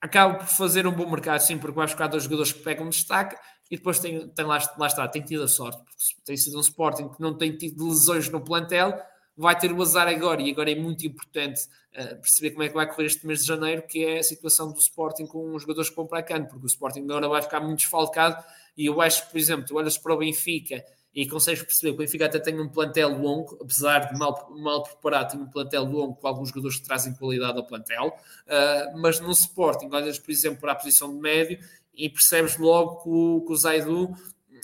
acaba 0.00 0.34
por 0.34 0.46
fazer 0.46 0.86
um 0.86 0.92
bom 0.92 1.10
mercado, 1.10 1.40
sim, 1.40 1.58
porque 1.58 1.74
vai 1.74 1.86
buscar 1.86 2.06
dois 2.06 2.24
jogadores 2.24 2.52
que 2.52 2.60
pegam 2.60 2.88
destaque 2.88 3.36
e 3.70 3.76
depois 3.76 3.98
tem, 3.98 4.28
tem 4.28 4.44
lá, 4.44 4.58
lá 4.78 4.86
está, 4.86 5.06
tem 5.08 5.22
tido 5.22 5.42
a 5.42 5.48
sorte, 5.48 5.78
porque 5.78 6.22
tem 6.24 6.36
sido 6.36 6.56
um 6.56 6.60
Sporting 6.60 7.08
que 7.08 7.20
não 7.20 7.36
tem 7.36 7.56
tido 7.56 7.86
lesões 7.88 8.28
no 8.28 8.40
plantel, 8.40 8.98
vai 9.36 9.56
ter 9.58 9.70
o 9.72 9.80
azar 9.82 10.08
agora, 10.08 10.40
e 10.40 10.50
agora 10.50 10.70
é 10.70 10.74
muito 10.74 11.06
importante 11.06 11.60
uh, 11.94 12.16
perceber 12.16 12.50
como 12.50 12.62
é 12.62 12.68
que 12.68 12.74
vai 12.74 12.88
correr 12.88 13.06
este 13.06 13.26
mês 13.26 13.40
de 13.40 13.46
janeiro, 13.46 13.82
que 13.82 14.04
é 14.04 14.18
a 14.18 14.22
situação 14.22 14.72
do 14.72 14.78
Sporting 14.78 15.26
com 15.26 15.54
os 15.54 15.62
jogadores 15.62 15.90
que 15.90 15.96
vão 15.96 16.06
para 16.06 16.20
a 16.20 16.40
porque 16.40 16.64
o 16.64 16.66
Sporting 16.66 17.00
agora 17.00 17.28
vai 17.28 17.42
ficar 17.42 17.60
muito 17.60 17.80
desfalcado, 17.80 18.42
e 18.76 18.86
eu 18.86 19.00
acho 19.00 19.28
por 19.30 19.38
exemplo, 19.38 19.66
tu 19.66 19.76
olhas 19.76 19.98
para 19.98 20.14
o 20.14 20.18
Benfica 20.18 20.82
e 21.18 21.26
consegues 21.26 21.64
perceber 21.64 21.88
que 21.88 21.94
o 21.96 21.98
Benfica 21.98 22.26
até 22.26 22.38
tem 22.38 22.60
um 22.60 22.68
plantel 22.68 23.08
longo, 23.20 23.58
apesar 23.60 24.12
de 24.12 24.16
mal, 24.16 24.54
mal 24.56 24.84
preparado, 24.84 25.32
tem 25.32 25.40
um 25.40 25.50
plantel 25.50 25.82
longo 25.82 26.14
com 26.14 26.28
alguns 26.28 26.50
jogadores 26.50 26.76
que 26.76 26.84
trazem 26.84 27.12
qualidade 27.12 27.58
ao 27.58 27.66
plantel, 27.66 28.16
uh, 28.46 28.96
mas 29.00 29.18
no 29.18 29.32
Sporting, 29.32 29.88
olhas, 29.90 30.16
por 30.16 30.30
exemplo, 30.30 30.60
para 30.60 30.70
a 30.70 30.74
posição 30.76 31.12
de 31.12 31.20
médio 31.20 31.58
e 31.92 32.08
percebes 32.08 32.56
logo 32.56 33.02
que 33.02 33.08
o, 33.08 33.44
que 33.44 33.52
o 33.52 33.56
Zaidu 33.56 34.14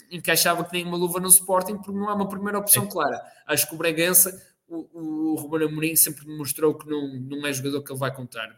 encaixava 0.09 0.63
que 0.63 0.71
nem 0.71 0.85
uma 0.85 0.95
luva 0.95 1.19
no 1.19 1.27
Sporting, 1.27 1.75
porque 1.75 1.91
não 1.91 2.09
é 2.09 2.13
uma 2.13 2.29
primeira 2.29 2.57
opção 2.57 2.87
clara. 2.87 3.21
Acho 3.45 3.67
que 3.67 3.75
o 3.75 3.77
Bragança, 3.77 4.41
o, 4.65 5.33
o 5.33 5.35
Ruben 5.35 5.67
Amorim 5.67 5.97
sempre 5.97 6.25
mostrou 6.37 6.73
que 6.73 6.89
não, 6.89 7.15
não 7.15 7.45
é 7.45 7.51
jogador 7.51 7.83
que 7.83 7.91
ele 7.91 7.99
vai 7.99 8.15
contar. 8.15 8.57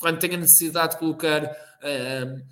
Quando 0.00 0.18
tem 0.18 0.34
a 0.34 0.38
necessidade 0.38 0.94
de 0.94 0.98
colocar 0.98 1.44
uh, 1.44 2.42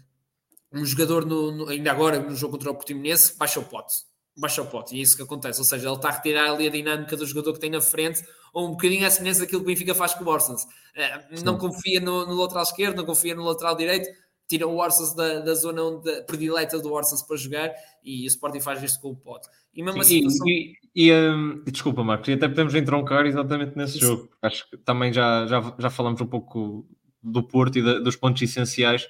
um 0.71 0.85
jogador, 0.85 1.25
no, 1.25 1.51
no, 1.51 1.69
ainda 1.71 1.91
agora 1.91 2.21
no 2.21 2.37
jogo 2.37 2.53
contra 2.59 2.71
o 2.71 2.75
Portimonense, 2.75 3.39
baixa 3.39 3.59
o 3.59 3.65
pote 3.65 4.05
baixa 4.37 4.61
o 4.61 4.67
pote, 4.67 4.95
e 4.95 4.99
é 4.99 5.03
isso 5.03 5.17
que 5.17 5.23
acontece. 5.23 5.59
Ou 5.59 5.65
seja, 5.65 5.89
ele 5.89 5.97
está 5.97 6.09
a 6.09 6.13
retirar 6.13 6.51
ali 6.51 6.67
a 6.67 6.71
dinâmica 6.71 7.17
do 7.17 7.27
jogador 7.27 7.55
que 7.55 7.61
tem 7.61 7.71
na 7.71 7.81
frente, 7.81 8.23
ou 8.53 8.69
um 8.69 8.71
bocadinho 8.73 9.07
a 9.07 9.11
semelhança 9.11 9.41
daquilo 9.41 9.61
que 9.61 9.67
o 9.67 9.69
Benfica 9.69 9.95
faz 9.95 10.15
com 10.15 10.25
o 10.25 10.29
Orsens. 10.29 10.65
Uh, 10.65 11.45
não 11.45 11.57
confia 11.57 12.01
no, 12.01 12.27
no, 12.27 12.35
lateral 12.35 12.63
esquerdo, 12.63 12.97
não 12.97 13.05
confia 13.05 13.35
no 13.35 13.45
lateral 13.45 13.77
direito, 13.77 14.09
tira 14.47 14.67
o 14.67 14.77
Orsens 14.77 15.15
da, 15.15 15.41
da 15.41 15.55
zona 15.55 15.83
onde, 15.83 16.23
predileta 16.23 16.79
do 16.79 16.93
Orsens 16.93 17.23
para 17.23 17.37
jogar, 17.37 17.73
e 18.05 18.25
o 18.25 18.29
Sporting 18.29 18.61
faz 18.61 18.83
isto 18.83 19.01
com 19.01 19.11
o 19.11 19.17
pote. 19.17 19.49
E 19.75 19.83
mesmo 19.83 20.01
assim. 20.01 20.19
Situação... 20.19 20.47
E, 20.49 20.77
e, 20.95 21.13
um, 21.13 21.63
desculpa, 21.67 22.05
Marcos, 22.05 22.29
e 22.29 22.33
até 22.33 22.49
podemos 22.49 22.75
entroncar 22.75 23.27
exatamente 23.27 23.77
nesse 23.77 23.97
isso. 23.97 24.07
jogo. 24.07 24.31
Acho 24.43 24.69
que 24.69 24.77
também 24.79 25.13
já, 25.13 25.47
já, 25.47 25.75
já 25.79 25.91
falamos 25.91 26.21
um 26.21 26.27
pouco 26.27 26.87
do 27.23 27.43
Porto 27.43 27.79
e 27.79 27.83
da, 27.83 27.99
dos 27.99 28.17
pontos 28.17 28.43
essenciais. 28.43 29.09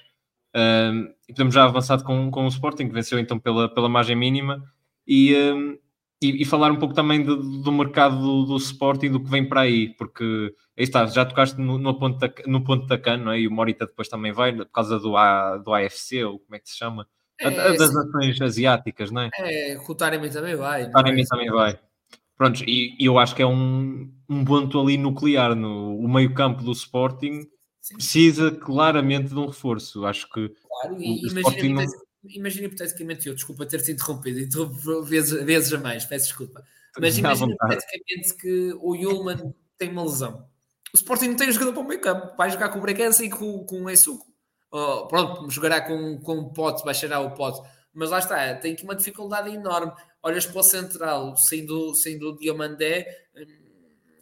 Um, 0.55 1.13
e 1.27 1.33
podemos 1.33 1.53
já 1.53 1.65
avançar 1.65 2.01
com, 2.03 2.31
com 2.31 2.45
o 2.45 2.47
Sporting, 2.47 2.87
que 2.87 2.93
venceu 2.93 3.19
então 3.19 3.37
pela, 3.37 3.71
pela 3.71 3.87
margem 3.87 4.15
mínima 4.15 4.63
e, 5.07 5.35
um, 5.35 5.77
e, 6.21 6.41
e, 6.41 6.45
falar 6.45 6.71
um 6.71 6.77
pouco 6.77 6.93
também 6.93 7.23
do, 7.23 7.37
do 7.37 7.71
mercado 7.71 8.19
do, 8.19 8.45
do 8.45 8.57
Sporting, 8.57 9.09
do 9.11 9.23
que 9.23 9.29
vem 9.29 9.47
para 9.47 9.61
aí, 9.61 9.89
porque 9.89 10.53
aí 10.77 10.83
está, 10.83 11.05
já 11.05 11.25
tocaste 11.25 11.59
no, 11.59 11.77
no, 11.77 11.97
ponto, 11.97 12.17
da, 12.19 12.31
no 12.45 12.63
ponto 12.63 12.85
da 12.87 12.97
CAN, 12.97 13.17
não 13.17 13.31
é? 13.31 13.39
E 13.39 13.47
o 13.47 13.51
Morita 13.51 13.85
depois 13.85 14.07
também 14.07 14.31
vai, 14.31 14.53
por 14.53 14.65
causa 14.65 14.99
do, 14.99 15.15
A, 15.15 15.57
do 15.57 15.73
AFC, 15.73 16.23
ou 16.23 16.39
como 16.39 16.55
é 16.55 16.59
que 16.59 16.69
se 16.69 16.77
chama? 16.77 17.07
É, 17.39 17.77
das 17.77 17.93
nações 17.93 18.41
asiáticas, 18.41 19.11
não 19.11 19.21
é? 19.21 19.29
É, 19.39 19.77
Taremi 19.95 20.29
também 20.29 20.55
vai. 20.55 20.89
Taremi 20.89 21.25
também 21.25 21.49
vai. 21.51 21.79
Pronto, 22.35 22.63
e, 22.67 22.95
e, 22.99 23.05
eu 23.05 23.17
acho 23.17 23.35
que 23.35 23.41
é 23.41 23.47
um, 23.47 24.11
um 24.29 24.45
ponto 24.45 24.79
ali 24.79 24.97
nuclear 24.97 25.55
no 25.55 25.97
o 25.97 26.07
meio 26.07 26.33
campo 26.33 26.63
do 26.63 26.71
Sporting 26.71 27.47
Sim. 27.81 27.95
precisa 27.95 28.51
claramente 28.51 29.29
de 29.29 29.35
um 29.35 29.47
reforço. 29.47 30.05
Acho 30.05 30.29
que 30.29 30.51
claro, 30.67 31.01
e, 31.01 31.09
o, 31.09 31.23
o 31.23 31.39
Sporting 31.39 31.73
não 31.73 31.85
imagina 32.29 32.67
hipoteticamente 32.67 33.27
eu, 33.27 33.35
desculpa 33.35 33.65
ter-te 33.65 33.91
interrompido, 33.91 34.39
interrompo 34.39 34.75
vezes, 35.03 35.43
vezes 35.43 35.73
a 35.73 35.79
mais, 35.79 36.05
peço 36.05 36.27
desculpa. 36.27 36.63
Mas 36.99 37.17
imagina 37.17 37.53
hipoteticamente 37.53 38.35
que 38.35 38.73
o 38.81 38.95
Yulman 38.95 39.53
tem 39.77 39.89
uma 39.89 40.03
lesão. 40.03 40.47
O 40.93 40.97
Sporting 40.97 41.29
não 41.29 41.35
tem 41.35 41.51
jogador 41.51 41.73
para 41.73 41.81
o 41.81 41.87
meio 41.87 42.01
campo, 42.01 42.35
vai 42.35 42.49
jogar 42.49 42.69
com 42.69 42.79
o 42.79 42.81
Bragança 42.81 43.23
e 43.23 43.29
com, 43.29 43.65
com 43.65 43.83
o 43.83 43.89
Essuco. 43.89 44.25
Oh, 44.71 45.07
pronto, 45.07 45.49
jogará 45.49 45.81
com, 45.81 46.19
com 46.19 46.39
o 46.39 46.53
pote, 46.53 46.83
baixará 46.83 47.19
o 47.19 47.31
pote. 47.31 47.61
Mas 47.93 48.09
lá 48.09 48.19
está, 48.19 48.55
tem 48.55 48.73
aqui 48.73 48.83
uma 48.83 48.95
dificuldade 48.95 49.49
enorme. 49.49 49.91
Olhas 50.21 50.45
para 50.45 50.59
o 50.59 50.63
central, 50.63 51.35
sendo, 51.37 51.93
sendo 51.95 52.29
o 52.29 52.37
Diamandé, 52.37 53.07
hum, 53.35 53.45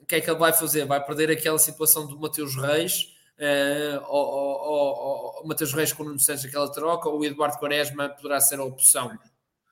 o 0.01 0.05
que 0.05 0.15
é 0.15 0.21
que 0.21 0.29
ele 0.29 0.39
vai 0.39 0.53
fazer? 0.53 0.85
Vai 0.85 1.03
perder 1.03 1.31
aquela 1.31 1.57
situação 1.57 2.07
do 2.07 2.19
Mateus 2.19 2.55
Reis, 2.55 3.14
uh, 3.39 4.03
ou, 4.07 4.25
ou, 4.25 5.35
ou, 5.37 5.47
Mateus 5.47 5.73
Reis 5.73 5.93
com 5.93 6.03
o 6.03 6.05
Nuno 6.05 6.19
Santos 6.19 6.45
aquela 6.45 6.71
troca, 6.71 7.09
ou 7.09 7.19
o 7.19 7.25
Eduardo 7.25 7.57
Quaresma 7.57 8.09
poderá 8.09 8.39
ser 8.39 8.59
a 8.59 8.63
opção. 8.63 9.17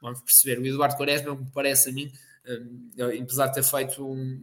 Vamos 0.01 0.21
perceber. 0.21 0.59
O 0.59 0.65
Eduardo 0.65 0.95
Quaresma, 0.95 1.35
me 1.35 1.49
parece 1.53 1.89
a 1.89 1.93
mim, 1.93 2.11
uh, 2.45 3.21
apesar 3.21 3.47
de 3.47 3.55
ter 3.55 3.63
feito 3.63 4.05
um, 4.05 4.41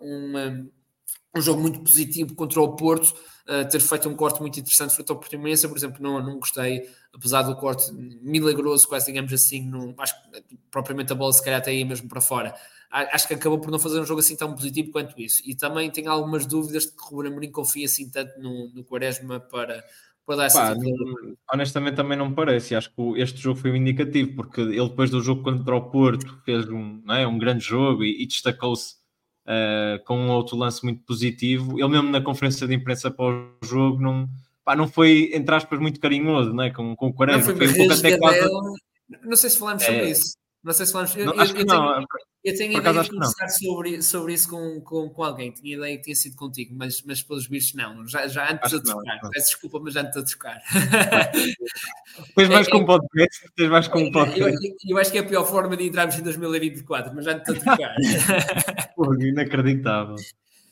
um, 0.00 0.70
um 1.34 1.40
jogo 1.40 1.60
muito 1.60 1.80
positivo 1.80 2.34
contra 2.34 2.60
o 2.60 2.76
Porto, 2.76 3.14
uh, 3.48 3.68
ter 3.68 3.80
feito 3.80 4.08
um 4.08 4.14
corte 4.14 4.40
muito 4.40 4.60
interessante 4.60 4.94
frente 4.94 5.10
ao 5.10 5.18
Portimonense, 5.18 5.66
por 5.66 5.76
exemplo, 5.76 6.02
não, 6.02 6.22
não 6.22 6.38
gostei, 6.38 6.88
apesar 7.14 7.42
do 7.42 7.56
corte 7.56 7.92
milagroso, 7.92 8.86
quase 8.86 9.06
digamos 9.06 9.32
assim, 9.32 9.68
não, 9.68 9.94
acho 9.98 10.14
que 10.22 10.58
propriamente 10.70 11.12
a 11.12 11.16
bola 11.16 11.32
se 11.32 11.42
calhar 11.42 11.60
até 11.60 11.70
aí 11.70 11.84
mesmo 11.84 12.08
para 12.08 12.20
fora. 12.20 12.54
Acho 12.90 13.28
que 13.28 13.34
acabou 13.34 13.58
por 13.58 13.70
não 13.70 13.78
fazer 13.78 14.00
um 14.00 14.06
jogo 14.06 14.20
assim 14.20 14.34
tão 14.34 14.54
positivo 14.54 14.90
quanto 14.90 15.20
isso. 15.20 15.42
E 15.44 15.54
também 15.54 15.90
tenho 15.90 16.10
algumas 16.10 16.46
dúvidas 16.46 16.84
de 16.84 16.92
que 16.92 17.02
o 17.02 17.16
Ruben 17.16 17.32
Amorim 17.32 17.50
confia 17.50 17.84
assim 17.84 18.10
tanto 18.10 18.40
no, 18.40 18.70
no 18.74 18.82
Quaresma 18.82 19.38
para, 19.40 19.84
para 20.24 20.36
dar 20.36 20.44
essa 20.46 20.74
Pá, 20.74 20.76
honestamente 21.52 21.96
também 21.96 22.16
não 22.16 22.30
me 22.30 22.34
parece. 22.34 22.74
Acho 22.74 22.90
que 22.94 23.20
este 23.20 23.38
jogo 23.40 23.60
foi 23.60 23.72
um 23.72 23.76
indicativo, 23.76 24.34
porque 24.36 24.62
ele 24.62 24.88
depois 24.88 25.10
do 25.10 25.20
jogo 25.20 25.42
contra 25.42 25.76
o 25.76 25.90
Porto 25.90 26.40
fez 26.46 26.66
um, 26.70 27.02
não 27.04 27.14
é, 27.14 27.26
um 27.26 27.38
grande 27.38 27.62
jogo 27.62 28.02
e, 28.02 28.22
e 28.22 28.26
destacou-se 28.26 28.94
uh, 29.44 30.02
com 30.06 30.18
um 30.18 30.30
outro 30.30 30.56
lance 30.56 30.82
muito 30.82 31.04
positivo. 31.04 31.78
Ele 31.78 31.88
mesmo 31.88 32.10
na 32.10 32.22
conferência 32.22 32.66
de 32.66 32.74
imprensa 32.74 33.10
para 33.10 33.26
o 33.26 33.50
jogo 33.62 34.00
não, 34.00 34.26
pá, 34.64 34.74
não 34.74 34.88
foi, 34.88 35.30
entre 35.34 35.54
aspas, 35.54 35.78
muito 35.78 36.00
carinhoso 36.00 36.54
não 36.54 36.64
é? 36.64 36.70
com, 36.70 36.96
com 36.96 37.08
o 37.08 37.12
Quaresma. 37.12 37.52
Não, 37.52 37.58
foi, 37.58 37.68
foi 37.68 37.86
um 37.86 37.92
até 37.92 38.16
quase... 38.16 38.48
não 39.22 39.36
sei 39.36 39.50
se 39.50 39.58
falamos 39.58 39.82
sobre 39.82 40.06
é... 40.06 40.10
isso. 40.10 40.37
Não 40.62 40.72
sei 40.72 40.86
se 40.86 40.92
falamos. 40.92 41.14
Não, 41.14 41.34
eu, 41.34 41.40
acho 41.40 41.56
eu, 41.56 41.64
não. 41.64 41.94
Tenho, 41.94 42.06
eu 42.44 42.56
tenho 42.56 42.78
ideia 42.78 43.02
de 43.02 43.10
conversar 43.10 43.48
sobre, 43.48 44.02
sobre 44.02 44.32
isso 44.32 44.48
com, 44.48 44.80
com, 44.80 45.08
com 45.08 45.22
alguém. 45.22 45.52
Tinha 45.52 45.76
ideia 45.76 45.96
que 45.96 46.02
tinha 46.04 46.16
sido 46.16 46.36
contigo, 46.36 46.74
mas, 46.76 47.00
mas 47.02 47.22
pelos 47.22 47.46
bichos 47.46 47.74
não. 47.74 48.06
Já, 48.08 48.26
já 48.26 48.52
antes 48.52 48.70
de 48.70 48.82
tocar. 48.82 49.20
Peço 49.32 49.46
desculpa, 49.46 49.78
mas 49.80 49.94
já 49.94 50.00
antes 50.02 50.24
de 50.24 50.32
tocar. 50.32 50.60
Tens 52.34 52.48
mais 52.48 52.66
é, 52.66 52.70
com 52.70 52.78
um 52.78 52.86
podcast? 52.86 53.52
Tens 53.54 53.70
mais 53.70 53.88
com 53.88 53.98
um 54.02 54.10
podcast? 54.10 54.40
Eu, 54.40 54.70
eu, 54.70 54.76
eu, 54.88 54.98
acho 54.98 55.12
que 55.12 55.18
é 55.18 55.20
a 55.20 55.26
pior 55.26 55.44
forma 55.44 55.76
de 55.76 55.86
entrarmos 55.86 56.18
em 56.18 56.22
2024, 56.22 57.14
mas 57.14 57.24
já 57.24 57.32
antes 57.32 57.54
de 57.54 57.60
tocar. 57.60 57.94
Pô, 58.96 59.14
inacreditável. 59.14 60.16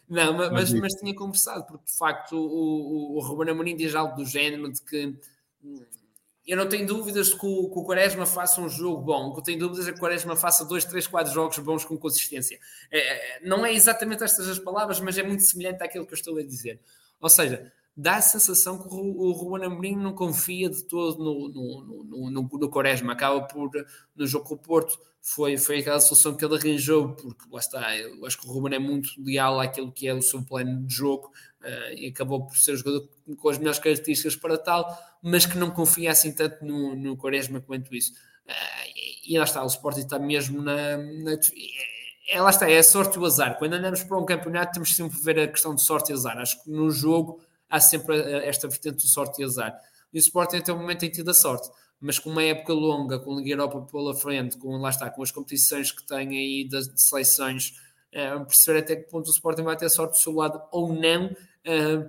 Não, 0.09 0.35
mas, 0.35 0.53
mas, 0.53 0.72
mas, 0.75 0.94
tinha 0.94 1.14
conversado, 1.14 1.64
porque 1.66 1.85
de 1.87 1.96
facto 1.96 2.37
o, 2.37 3.14
o, 3.14 3.16
o 3.16 3.20
Ruben 3.20 3.51
Amorim 3.51 3.77
diz 3.77 3.94
algo 3.94 4.14
do 4.14 4.25
género 4.25 4.70
de 4.70 4.81
que 4.83 5.14
eu 6.46 6.56
não 6.56 6.68
tenho 6.68 6.87
dúvidas 6.87 7.35
que 7.35 7.44
o, 7.44 7.68
que 7.68 7.78
o 7.78 7.82
Quaresma 7.82 8.24
faça 8.24 8.61
um 8.61 8.68
jogo 8.68 9.02
bom. 9.02 9.28
O 9.28 9.32
que 9.32 9.40
eu 9.40 9.44
tenho 9.44 9.59
dúvidas 9.59 9.88
é 9.88 9.90
que 9.90 9.98
o 9.98 10.00
Quaresma 10.00 10.37
faça 10.37 10.64
dois, 10.64 10.85
três, 10.85 11.06
quatro 11.06 11.32
jogos 11.32 11.59
bons 11.59 11.85
com 11.85 11.98
consistência. 11.98 12.59
É, 12.90 12.98
é, 12.98 13.40
não 13.44 13.66
é 13.66 13.72
exatamente 13.72 14.22
estas 14.22 14.48
as 14.48 14.59
palavras, 14.59 15.00
mas 15.00 15.18
é 15.18 15.24
muito 15.24 15.42
semelhante 15.42 15.82
àquilo 15.82 16.06
que 16.06 16.12
eu 16.12 16.16
estou 16.16 16.38
a 16.38 16.42
dizer. 16.42 16.80
Ou 17.20 17.28
seja, 17.28 17.72
dá 17.96 18.16
a 18.16 18.20
sensação 18.20 18.78
que 18.78 18.87
o, 18.87 19.32
Ruben 19.32 19.66
Amorim 19.66 19.96
não 19.96 20.12
confia 20.12 20.70
de 20.70 20.85
todo 20.85 21.18
no, 21.18 21.48
no, 21.48 22.04
no, 22.04 22.30
no, 22.30 22.59
no 22.61 22.70
Quaresma. 22.70 23.14
Acaba 23.14 23.40
por, 23.42 23.70
no 24.14 24.26
jogo 24.26 24.44
com 24.44 24.54
o 24.54 24.59
Porto, 24.59 25.00
foi, 25.20 25.59
foi 25.59 25.80
aquela 25.80 25.98
solução 25.98 26.37
que 26.37 26.44
ele 26.44 26.54
arranjou, 26.54 27.09
porque 27.14 27.42
lá 27.50 27.59
está, 27.59 27.96
eu 27.98 28.24
acho 28.24 28.38
que 28.38 28.46
o 28.46 28.52
Ruben 28.52 28.76
é 28.76 28.78
muito 28.78 29.11
leal 29.20 29.59
àquilo 29.59 29.90
que 29.90 30.06
é 30.06 30.14
o 30.14 30.22
seu 30.22 30.40
plano 30.44 30.87
de 30.87 30.94
jogo 30.94 31.32
uh, 31.66 31.94
e 31.94 32.09
acabou 32.09 32.46
por 32.46 32.57
ser 32.57 32.72
o 32.72 32.76
jogador 32.76 33.09
com 33.37 33.48
as 33.48 33.59
melhores 33.59 33.79
características 33.79 34.37
para 34.37 34.57
tal, 34.57 34.96
mas 35.22 35.44
que 35.46 35.59
não 35.59 35.70
confia 35.70 36.11
assim 36.11 36.33
tanto 36.33 36.64
no, 36.64 36.94
no 36.94 37.16
Quaresma 37.16 37.61
quanto 37.61 37.94
isso. 37.94 38.12
Uh, 38.46 38.88
e, 38.94 39.35
e 39.35 39.38
lá 39.38 39.44
está, 39.44 39.62
o 39.62 39.66
Sporting 39.66 40.00
está 40.00 40.18
mesmo 40.18 40.62
na, 40.62 40.96
na 40.96 41.38
é, 42.29 42.40
lá 42.40 42.50
está, 42.50 42.68
é 42.68 42.79
a 42.79 42.83
sorte 42.83 43.16
e 43.16 43.20
o 43.20 43.24
azar. 43.24 43.59
Quando 43.59 43.74
andamos 43.74 44.02
para 44.02 44.18
um 44.18 44.24
campeonato, 44.24 44.72
temos 44.72 44.94
sempre 44.94 45.18
ver 45.20 45.38
a 45.38 45.48
questão 45.48 45.74
de 45.74 45.83
sorte 45.83 46.11
e 46.11 46.12
azar. 46.12 46.37
Acho 46.38 46.62
que 46.62 46.70
no 46.70 46.90
jogo 46.90 47.40
há 47.70 47.81
sempre 47.81 48.20
esta 48.44 48.66
vertente 48.66 48.96
de 48.96 49.09
sorte 49.09 49.40
e 49.40 49.44
azar. 49.44 49.79
E 50.12 50.18
o 50.18 50.20
Sporting 50.20 50.57
até 50.57 50.72
o 50.72 50.76
momento 50.76 51.00
tem 51.00 51.11
tido 51.11 51.31
a 51.31 51.35
sorte 51.35 51.68
mas 52.00 52.18
com 52.18 52.31
uma 52.31 52.42
época 52.42 52.72
longa, 52.72 53.18
com 53.18 53.33
a 53.33 53.37
Liga 53.37 53.52
Europa 53.52 53.81
pela 53.90 54.14
frente, 54.14 54.57
com, 54.59 54.76
lá 54.76 54.90
está, 54.90 55.11
com 55.11 55.22
as 55.22 55.31
competições 55.31 55.90
que 55.90 56.07
tem 56.07 56.29
aí 56.29 56.68
das 56.68 56.88
de 56.88 57.00
seleções, 57.00 57.72
uh, 58.12 58.44
perceber 58.44 58.81
até 58.81 58.96
que 58.96 59.11
ponto 59.11 59.26
o 59.29 59.31
Sporting 59.31 59.62
vai 59.62 59.76
ter 59.76 59.88
sorte 59.88 60.12
do 60.12 60.18
seu 60.18 60.35
lado 60.35 60.62
ou 60.70 60.92
não, 60.92 61.35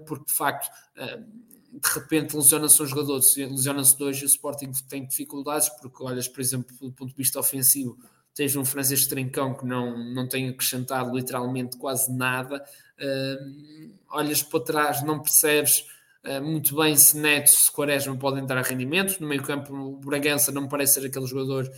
porque 0.06 0.26
de 0.26 0.34
facto, 0.34 0.70
de 0.96 1.90
repente 1.94 2.36
lesiona-se 2.36 2.82
um 2.82 2.86
jogador, 2.86 3.22
lesiona-se 3.38 3.98
dois 3.98 4.18
e 4.18 4.24
o 4.24 4.28
Sporting 4.28 4.72
tem 4.90 5.06
dificuldades, 5.06 5.70
porque 5.82 6.04
olhas, 6.04 6.28
por 6.28 6.42
exemplo, 6.42 6.76
do 6.80 6.92
ponto 6.92 7.10
de 7.10 7.18
vista 7.18 7.40
ofensivo, 7.40 7.98
tens 8.34 8.56
um 8.56 8.64
francês 8.64 9.08
trincão 9.08 9.54
que 9.56 9.66
não, 9.66 9.98
não 10.14 10.28
tem 10.28 10.50
acrescentado 10.50 11.16
literalmente 11.16 11.78
quase 11.78 12.12
nada, 12.12 12.64
olhas 14.10 14.44
para 14.44 14.60
trás, 14.64 15.04
não 15.04 15.20
percebes 15.20 15.86
muito 16.44 16.76
bem 16.76 16.96
se 16.96 17.18
Neto, 17.18 17.48
se 17.48 17.72
Quaresma 17.72 18.18
podem 18.18 18.46
dar 18.46 18.62
rendimento. 18.62 19.20
No 19.22 19.28
meio 19.28 19.42
campo, 19.42 19.74
o 19.74 19.98
Bragança 19.98 20.52
não 20.52 20.64
me 20.64 20.70
parece 20.70 20.96
ser 20.96 21.08
aquele 21.08 21.26
jogador. 21.26 21.72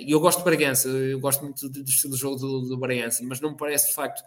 E 0.00 0.12
eu 0.12 0.20
gosto 0.20 0.38
de 0.38 0.44
Bragança, 0.44 0.88
eu 0.88 1.18
gosto 1.20 1.42
muito 1.42 1.68
do, 1.68 1.82
do 1.82 1.88
estilo 1.90 2.14
de 2.14 2.20
jogo 2.20 2.36
do, 2.36 2.60
do 2.62 2.78
Bragança, 2.78 3.22
mas 3.24 3.40
não 3.40 3.50
me 3.50 3.56
parece 3.56 3.88
de 3.88 3.94
facto 3.94 4.22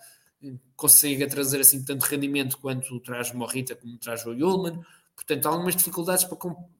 consiga 0.75 1.27
trazer 1.27 1.59
assim 1.61 1.83
tanto 1.83 2.03
rendimento 2.03 2.57
quanto 2.57 2.99
traz 2.99 3.31
Morrita, 3.33 3.75
como 3.75 3.97
traz 3.97 4.25
o 4.25 4.33
Yulman. 4.33 4.83
Portanto, 5.15 5.45
há 5.45 5.49
algumas 5.49 5.75
dificuldades 5.75 6.23
para, 6.23 6.37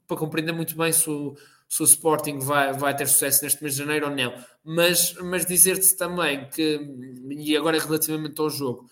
para 0.08 0.17
compreender 0.17 0.52
muito 0.52 0.76
bem 0.76 0.91
se 0.91 1.10
o, 1.10 1.36
se 1.69 1.82
o 1.82 1.86
Sporting 1.86 2.39
vai, 2.39 2.73
vai 2.73 2.95
ter 2.95 3.08
sucesso 3.08 3.43
neste 3.43 3.62
mês 3.62 3.76
de 3.76 3.80
janeiro 3.80 4.08
ou 4.10 4.15
não. 4.15 4.34
Mas, 4.63 5.13
mas 5.15 5.45
dizer-te 5.45 5.95
também 5.95 6.47
que, 6.49 6.80
e 7.30 7.56
agora 7.56 7.80
relativamente 7.80 8.39
ao 8.39 8.49
jogo, 8.49 8.89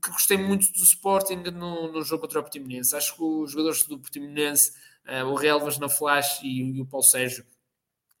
que 0.00 0.10
gostei 0.10 0.36
muito 0.36 0.72
do 0.72 0.84
Sporting 0.84 1.42
no, 1.52 1.90
no 1.90 2.02
jogo 2.02 2.22
contra 2.22 2.40
o 2.40 2.42
Portimonense. 2.42 2.94
Acho 2.94 3.16
que 3.16 3.22
os 3.22 3.50
jogadores 3.50 3.84
do 3.84 3.98
Portimonense, 3.98 4.72
uh, 5.06 5.26
o 5.26 5.34
Relvas 5.34 5.78
na 5.78 5.88
Flash 5.88 6.40
e, 6.42 6.76
e, 6.76 6.80
o 6.80 6.86
Paulo 6.86 7.04
Sérgio, 7.04 7.44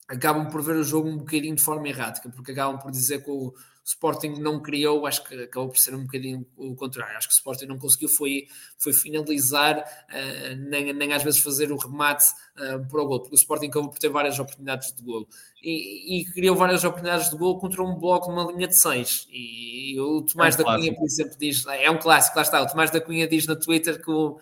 acabam 0.08 0.50
por 0.50 0.62
ver 0.62 0.76
o 0.76 0.84
jogo 0.84 1.08
um 1.08 1.18
bocadinho 1.18 1.54
de 1.54 1.62
forma 1.62 1.88
errática, 1.88 2.28
porque 2.28 2.52
acabam 2.52 2.78
por 2.78 2.90
dizer 2.90 3.22
que 3.22 3.30
o, 3.30 3.54
Sporting 3.84 4.40
não 4.40 4.62
criou, 4.62 5.06
acho 5.06 5.22
que 5.24 5.42
acabou 5.42 5.68
por 5.68 5.78
ser 5.78 5.94
um 5.94 6.04
bocadinho 6.04 6.46
o 6.56 6.74
contrário. 6.74 7.18
Acho 7.18 7.28
que 7.28 7.34
o 7.34 7.36
Sporting 7.36 7.66
não 7.66 7.78
conseguiu 7.78 8.08
foi, 8.08 8.46
foi 8.78 8.94
finalizar, 8.94 9.78
uh, 9.78 10.56
nem, 10.70 10.90
nem 10.94 11.12
às 11.12 11.22
vezes 11.22 11.40
fazer 11.40 11.70
o 11.70 11.76
remate 11.76 12.24
uh, 12.56 12.88
para 12.88 13.02
o 13.02 13.06
gol, 13.06 13.20
porque 13.20 13.34
o 13.34 13.38
Sporting 13.38 13.66
acabou 13.66 13.90
por 13.90 13.98
ter 13.98 14.08
várias 14.08 14.38
oportunidades 14.38 14.94
de 14.94 15.02
gol. 15.02 15.28
E, 15.62 16.20
e, 16.20 16.24
criou 16.32 16.56
várias 16.56 16.82
oportunidades 16.82 17.28
de 17.28 17.36
gol 17.36 17.58
contra 17.58 17.82
um 17.82 17.94
bloco 17.94 18.30
numa 18.30 18.50
linha 18.50 18.68
de 18.68 18.80
6. 18.80 19.26
E, 19.30 20.00
o 20.00 20.22
Tomás 20.22 20.58
é 20.58 20.62
um 20.62 20.64
da 20.64 20.76
Cunha, 20.76 20.94
por 20.94 21.04
exemplo, 21.04 21.36
diz: 21.38 21.66
é 21.66 21.90
um 21.90 21.98
clássico, 21.98 22.36
lá 22.36 22.42
está. 22.42 22.62
O 22.62 22.66
Tomás 22.66 22.90
da 22.90 23.02
Cunha 23.02 23.28
diz 23.28 23.46
na 23.46 23.54
Twitter 23.54 24.02
que 24.02 24.10
o, 24.10 24.38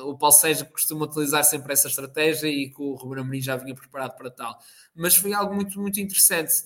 o 0.00 0.16
Paulo 0.16 0.34
Sérgio 0.34 0.64
costuma 0.64 1.04
utilizar 1.04 1.44
sempre 1.44 1.74
essa 1.74 1.88
estratégia 1.88 2.48
e 2.48 2.70
que 2.70 2.80
o 2.80 2.94
Ruben 2.94 3.20
Amorim 3.20 3.42
já 3.42 3.54
vinha 3.56 3.74
preparado 3.74 4.16
para 4.16 4.30
tal. 4.30 4.58
Mas 4.94 5.14
foi 5.14 5.34
algo 5.34 5.54
muito, 5.54 5.78
muito 5.78 6.00
interessante. 6.00 6.64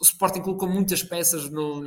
O 0.00 0.04
Sporting 0.04 0.42
colocou 0.42 0.68
muitas 0.68 1.02
peças 1.02 1.50
no, 1.50 1.82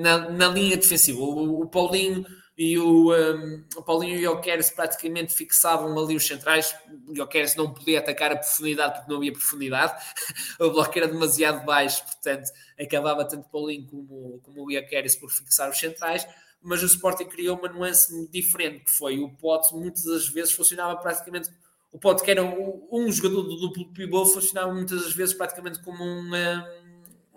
na, 0.00 0.30
na, 0.30 0.48
linha 0.48 0.76
defensiva. 0.76 1.20
O, 1.20 1.62
o 1.62 1.66
Paulinho 1.66 2.24
e 2.56 2.78
o, 2.78 3.14
um, 3.14 3.64
o 3.76 3.82
Paulinho 3.82 4.18
e 4.18 4.26
o 4.26 4.40
praticamente 4.74 5.34
fixavam 5.34 5.98
ali 5.98 6.16
os 6.16 6.26
centrais. 6.26 6.74
O 7.06 7.14
Jokeres 7.14 7.54
não 7.56 7.72
podia 7.72 7.98
atacar 7.98 8.32
a 8.32 8.36
profundidade 8.36 8.94
porque 8.96 9.10
não 9.10 9.16
havia 9.18 9.32
profundidade. 9.32 9.94
o 10.60 10.70
bloco 10.70 10.98
era 10.98 11.08
demasiado 11.08 11.64
baixo, 11.64 12.02
portanto 12.04 12.50
acabava 12.78 13.26
tanto 13.26 13.48
Paulinho 13.48 13.86
como, 13.86 14.40
como 14.42 14.66
o 14.66 14.72
Jokeres 14.72 15.16
por 15.16 15.30
fixar 15.30 15.70
os 15.70 15.78
centrais. 15.78 16.26
Mas 16.62 16.82
o 16.82 16.86
Sporting 16.86 17.26
criou 17.26 17.58
uma 17.58 17.68
nuance 17.68 18.30
diferente, 18.30 18.84
que 18.84 18.90
foi 18.90 19.18
o 19.18 19.30
Pote 19.30 19.74
muitas 19.74 20.04
das 20.04 20.28
vezes 20.28 20.52
funcionava 20.52 20.96
praticamente 20.96 21.50
o 21.96 21.98
Pote 21.98 22.22
que 22.22 22.30
era 22.30 22.44
um, 22.44 22.86
um 22.92 23.10
jogador 23.10 23.42
do 23.42 23.56
duplo 23.56 23.90
pivô 23.92 24.26
funcionava 24.26 24.70
muitas 24.70 25.02
das 25.02 25.12
vezes 25.14 25.34
praticamente 25.34 25.82
como 25.82 26.04
um, 26.04 26.26
um 26.28 26.85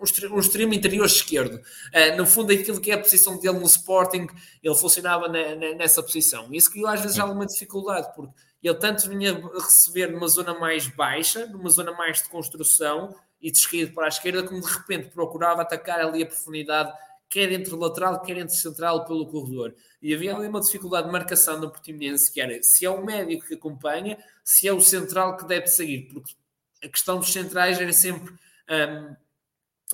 um 0.00 0.38
extremo 0.38 0.74
interior 0.74 1.06
esquerdo. 1.06 1.54
Uh, 1.54 2.16
no 2.16 2.26
fundo, 2.26 2.52
aquilo 2.52 2.80
que 2.80 2.90
é 2.90 2.94
a 2.94 2.98
posição 2.98 3.38
dele 3.38 3.58
no 3.58 3.66
Sporting, 3.66 4.26
ele 4.62 4.74
funcionava 4.74 5.28
na, 5.28 5.54
na, 5.54 5.74
nessa 5.74 6.02
posição. 6.02 6.48
E 6.52 6.56
isso 6.56 6.70
criou 6.70 6.88
às 6.88 7.00
vezes 7.00 7.18
alguma 7.18 7.46
dificuldade, 7.46 8.14
porque 8.14 8.32
ele 8.62 8.74
tanto 8.74 9.08
vinha 9.08 9.40
receber 9.54 10.10
numa 10.10 10.28
zona 10.28 10.58
mais 10.58 10.86
baixa, 10.86 11.46
numa 11.46 11.70
zona 11.70 11.92
mais 11.92 12.22
de 12.22 12.28
construção 12.28 13.14
e 13.40 13.50
descaído 13.50 13.92
para 13.92 14.06
a 14.06 14.08
esquerda, 14.08 14.42
como 14.42 14.60
de 14.60 14.66
repente 14.66 15.08
procurava 15.08 15.62
atacar 15.62 16.00
ali 16.00 16.22
a 16.22 16.26
profundidade, 16.26 16.92
quer 17.28 17.50
entre 17.52 17.74
lateral, 17.74 18.20
quer 18.20 18.36
entre 18.36 18.54
central, 18.54 19.06
pelo 19.06 19.26
corredor. 19.26 19.74
E 20.02 20.14
havia 20.14 20.34
ali 20.34 20.48
uma 20.48 20.60
dificuldade 20.60 21.06
de 21.06 21.12
marcação 21.12 21.58
no 21.58 21.70
Portimonense, 21.70 22.30
que 22.30 22.40
era 22.40 22.62
se 22.62 22.84
é 22.84 22.90
o 22.90 23.04
médico 23.04 23.46
que 23.46 23.54
acompanha, 23.54 24.18
se 24.44 24.68
é 24.68 24.72
o 24.72 24.80
central 24.80 25.36
que 25.36 25.46
deve 25.46 25.68
seguir, 25.68 26.08
porque 26.12 26.34
a 26.82 26.88
questão 26.88 27.18
dos 27.18 27.32
centrais 27.32 27.80
era 27.80 27.92
sempre. 27.92 28.32
Um, 28.68 29.16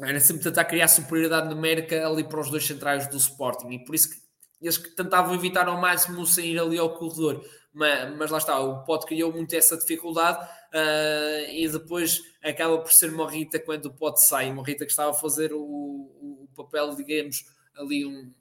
era 0.02 0.20
sempre 0.20 0.42
tentar 0.42 0.64
criar 0.64 0.88
superioridade 0.88 1.48
numérica 1.48 2.06
ali 2.06 2.24
para 2.24 2.40
os 2.40 2.50
dois 2.50 2.66
centrais 2.66 3.06
do 3.08 3.16
Sporting. 3.16 3.70
E 3.70 3.84
por 3.84 3.94
isso 3.94 4.10
que 4.10 4.16
eles 4.60 4.78
tentavam 4.94 5.34
evitar 5.34 5.68
ao 5.68 5.80
máximo 5.80 6.26
sair 6.26 6.58
ali 6.58 6.78
ao 6.78 6.94
corredor, 6.94 7.44
mas, 7.72 8.16
mas 8.16 8.30
lá 8.30 8.38
está, 8.38 8.58
o 8.58 8.84
Pote 8.84 9.06
criou 9.06 9.32
muito 9.32 9.54
essa 9.54 9.76
dificuldade 9.76 10.42
uh, 10.42 11.50
e 11.50 11.68
depois 11.68 12.22
acaba 12.42 12.78
por 12.78 12.92
ser 12.92 13.12
Morrita 13.12 13.58
quando 13.58 13.86
o 13.86 13.92
Pote 13.92 14.26
sai, 14.26 14.52
Morrita 14.52 14.84
que 14.84 14.90
estava 14.90 15.10
a 15.10 15.14
fazer 15.14 15.52
o, 15.52 15.60
o 15.60 16.48
papel, 16.56 16.94
digamos, 16.94 17.44
ali 17.76 18.06
um, 18.06 18.32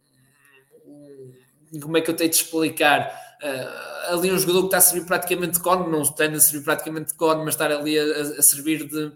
um, 0.86 1.80
como 1.82 1.98
é 1.98 2.02
que 2.02 2.10
eu 2.10 2.16
tenho 2.16 2.30
de 2.30 2.38
explicar? 2.38 3.14
Uh, 3.44 4.14
ali 4.14 4.32
um 4.32 4.40
jogador 4.40 4.62
que 4.62 4.68
está 4.68 4.78
a 4.78 4.82
servir 4.82 5.06
praticamente 5.06 5.54
de 5.54 5.60
cone, 5.60 5.92
não 5.92 6.04
tem 6.14 6.34
a 6.34 6.40
servir 6.40 6.64
praticamente 6.64 7.12
de 7.12 7.18
cone, 7.18 7.44
mas 7.44 7.56
estar 7.56 7.72
ali 7.72 8.00
a, 8.00 8.22
a 8.22 8.42
servir 8.42 8.88
de 8.88 9.12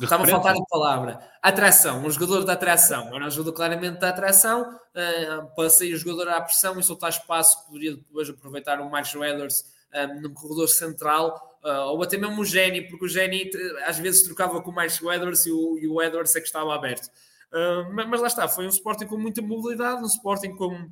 Estava 0.00 0.24
a 0.24 0.26
faltar 0.26 0.54
a 0.56 0.64
palavra. 0.64 1.20
Atração, 1.42 2.04
um 2.04 2.10
jogador 2.10 2.44
de 2.44 2.50
atração. 2.50 3.14
Era 3.14 3.26
um 3.26 3.30
jogador 3.30 3.52
claramente 3.52 3.98
de 3.98 4.06
atração. 4.06 4.78
Uh, 4.92 5.54
para 5.54 5.70
sair 5.70 5.94
o 5.94 5.98
jogador 5.98 6.28
à 6.30 6.40
pressão 6.40 6.78
e 6.78 6.82
soltar 6.82 7.10
espaço, 7.10 7.66
poderia 7.66 7.96
depois 7.96 8.28
aproveitar 8.28 8.80
o 8.80 8.90
Miles 8.90 9.14
Edwards 9.14 9.64
um, 9.94 10.20
num 10.20 10.34
corredor 10.34 10.68
central. 10.68 11.58
Uh, 11.64 11.92
ou 11.92 12.02
até 12.02 12.16
mesmo 12.16 12.40
o 12.40 12.44
Geni, 12.44 12.88
porque 12.88 13.04
o 13.04 13.08
Geni 13.08 13.50
às 13.86 13.98
vezes 13.98 14.22
trocava 14.22 14.60
com 14.60 14.70
o 14.70 14.74
Miles 14.74 15.00
Edwards 15.00 15.46
e 15.46 15.52
o, 15.52 15.78
e 15.78 15.86
o 15.86 16.02
Edwards 16.02 16.34
é 16.34 16.40
que 16.40 16.46
estava 16.46 16.74
aberto. 16.74 17.06
Uh, 17.52 17.92
mas, 17.92 18.08
mas, 18.08 18.20
lá 18.20 18.26
está, 18.26 18.48
foi 18.48 18.66
um 18.66 18.70
Sporting 18.70 19.06
com 19.06 19.18
muita 19.18 19.42
mobilidade, 19.42 20.02
um 20.02 20.06
Sporting 20.06 20.56
com, 20.56 20.88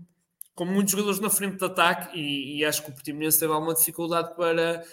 com 0.55 0.65
muitos 0.65 0.93
jogadores 0.93 1.19
na 1.19 1.31
frente 1.31 1.57
de 1.57 1.65
ataque 1.65 2.17
e, 2.17 2.59
e 2.59 2.65
acho 2.65 2.85
que 2.85 2.91
o 2.91 2.93
Portimonense 2.93 3.41
teve 3.41 3.53
alguma 3.53 3.75
dificuldade 3.75 4.35
para, 4.37 4.85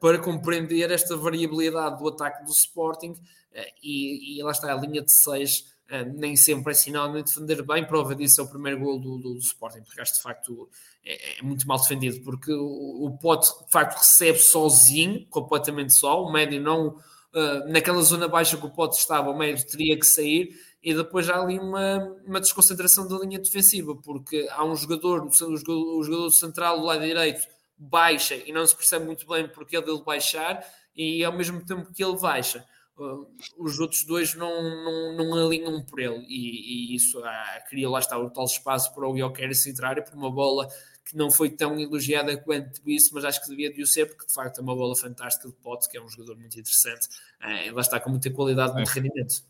para 0.00 0.18
compreender 0.18 0.90
esta 0.90 1.16
variabilidade 1.16 1.98
do 1.98 2.08
ataque 2.08 2.44
do 2.44 2.50
Sporting 2.50 3.14
eh, 3.52 3.72
e, 3.82 4.38
e, 4.38 4.42
lá 4.42 4.52
está 4.52 4.72
a 4.72 4.76
linha 4.76 5.02
de 5.02 5.12
6 5.12 5.78
eh, 5.90 6.04
nem 6.04 6.36
sempre 6.36 6.72
é 6.72 6.74
sinal 6.74 7.10
de 7.12 7.22
defender 7.22 7.62
bem, 7.62 7.86
prova 7.86 8.14
disso 8.14 8.40
é 8.40 8.44
o 8.44 8.48
primeiro 8.48 8.78
gol 8.78 8.98
do, 9.00 9.18
do, 9.18 9.34
do 9.34 9.40
Sporting, 9.40 9.80
porque 9.80 10.00
acho 10.00 10.14
de 10.14 10.22
facto 10.22 10.68
é, 11.04 11.38
é, 11.38 11.42
muito 11.42 11.66
mal 11.66 11.78
defendido, 11.78 12.22
porque 12.22 12.52
o, 12.52 13.06
o 13.06 13.18
Pote 13.18 13.46
de 13.64 13.70
facto 13.70 13.98
recebe 13.98 14.38
sozinho, 14.38 15.26
completamente 15.30 15.94
só, 15.94 16.22
o 16.22 16.30
médio 16.30 16.60
não, 16.60 16.88
uh, 16.88 17.68
naquela 17.68 18.02
zona 18.02 18.28
baixa 18.28 18.58
que 18.58 18.66
o 18.66 18.70
Pote 18.70 18.98
estava, 18.98 19.30
o 19.30 19.38
médio 19.38 19.66
teria 19.66 19.98
que 19.98 20.04
sair, 20.04 20.54
e 20.82 20.94
depois 20.94 21.28
há 21.30 21.40
ali 21.40 21.58
uma, 21.58 22.16
uma 22.26 22.40
desconcentração 22.40 23.08
da 23.08 23.18
linha 23.18 23.38
defensiva, 23.38 23.96
porque 23.96 24.46
há 24.50 24.64
um 24.64 24.76
jogador, 24.76 25.26
o 25.26 25.30
jogador, 25.30 25.98
o 25.98 26.02
jogador 26.04 26.30
central 26.30 26.80
do 26.80 26.84
lado 26.84 27.00
direito 27.00 27.40
baixa 27.78 28.34
e 28.34 28.52
não 28.52 28.66
se 28.66 28.74
percebe 28.74 29.04
muito 29.04 29.26
bem 29.26 29.48
porque 29.48 29.76
é 29.76 29.82
dele 29.82 30.02
baixar, 30.04 30.64
e 30.94 31.24
ao 31.24 31.32
mesmo 31.32 31.64
tempo 31.64 31.92
que 31.92 32.02
ele 32.02 32.18
baixa, 32.18 32.64
Uh, 32.98 33.30
os 33.56 33.78
outros 33.78 34.02
dois 34.02 34.34
não, 34.34 34.60
não, 34.60 35.12
não 35.12 35.46
alinham 35.46 35.80
por 35.84 36.00
ele 36.00 36.18
e, 36.26 36.92
e 36.92 36.96
isso 36.96 37.22
ah, 37.24 37.64
cria 37.68 37.88
lá 37.88 38.00
está 38.00 38.18
o 38.18 38.28
tal 38.28 38.44
espaço 38.44 38.92
para 38.92 39.08
o 39.08 39.16
Jokeres 39.16 39.64
entrar 39.68 40.02
por 40.02 40.16
uma 40.16 40.28
bola 40.28 40.68
que 41.08 41.16
não 41.16 41.30
foi 41.30 41.48
tão 41.48 41.78
elogiada 41.78 42.36
quanto 42.36 42.82
isso, 42.90 43.14
mas 43.14 43.24
acho 43.24 43.40
que 43.40 43.48
devia 43.48 43.72
de 43.72 43.82
o 43.82 43.86
ser, 43.86 44.06
porque 44.06 44.26
de 44.26 44.32
facto 44.32 44.58
é 44.58 44.62
uma 44.62 44.74
bola 44.74 44.96
fantástica 44.96 45.48
de 45.48 45.54
Pote, 45.54 45.88
que 45.88 45.96
é 45.96 46.02
um 46.02 46.08
jogador 46.08 46.36
muito 46.36 46.58
interessante, 46.58 47.06
uh, 47.40 47.72
lá 47.72 47.80
está 47.80 48.00
com 48.00 48.10
muita 48.10 48.30
qualidade, 48.30 48.74
muito 48.74 48.90
é. 48.90 48.94
rendimento. 48.94 49.44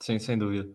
Sim, 0.00 0.18
sem 0.18 0.38
dúvida. 0.38 0.68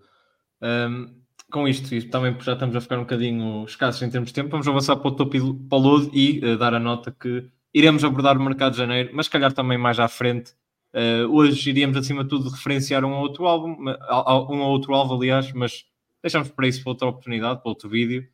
Um, 0.61 1.21
com 1.51 1.67
isto, 1.67 1.93
e 1.93 2.01
também 2.01 2.35
já 2.41 2.53
estamos 2.53 2.75
a 2.75 2.81
ficar 2.81 2.97
um 2.97 3.01
bocadinho 3.01 3.63
escassos 3.65 4.01
em 4.01 4.09
termos 4.09 4.29
de 4.29 4.33
tempo, 4.33 4.49
vamos 4.49 4.67
avançar 4.67 4.95
para 4.95 5.07
o 5.07 5.11
topo 5.11 5.53
para 5.69 5.77
o 5.77 5.81
Load 5.81 6.09
e 6.13 6.39
uh, 6.43 6.57
dar 6.57 6.73
a 6.73 6.79
nota 6.79 7.11
que 7.11 7.45
iremos 7.73 8.03
abordar 8.03 8.37
o 8.37 8.43
mercado 8.43 8.71
de 8.71 8.79
janeiro, 8.79 9.11
mas 9.13 9.27
calhar 9.27 9.53
também 9.53 9.77
mais 9.77 9.99
à 9.99 10.07
frente 10.07 10.53
Uh, 10.93 11.25
hoje 11.33 11.69
iríamos, 11.69 11.95
acima 11.95 12.23
de 12.23 12.29
tudo, 12.29 12.49
referenciar 12.49 13.05
um 13.05 13.13
ou 13.13 13.21
outro 13.21 13.45
álbum, 13.45 13.77
um 13.79 14.61
ou 14.61 14.71
outro 14.71 14.93
álbum, 14.93 15.15
aliás, 15.15 15.51
mas 15.53 15.85
deixamos 16.21 16.49
para 16.49 16.67
isso 16.67 16.83
para 16.83 16.91
outra 16.91 17.07
oportunidade, 17.07 17.61
para 17.61 17.69
outro 17.69 17.89
vídeo. 17.89 18.27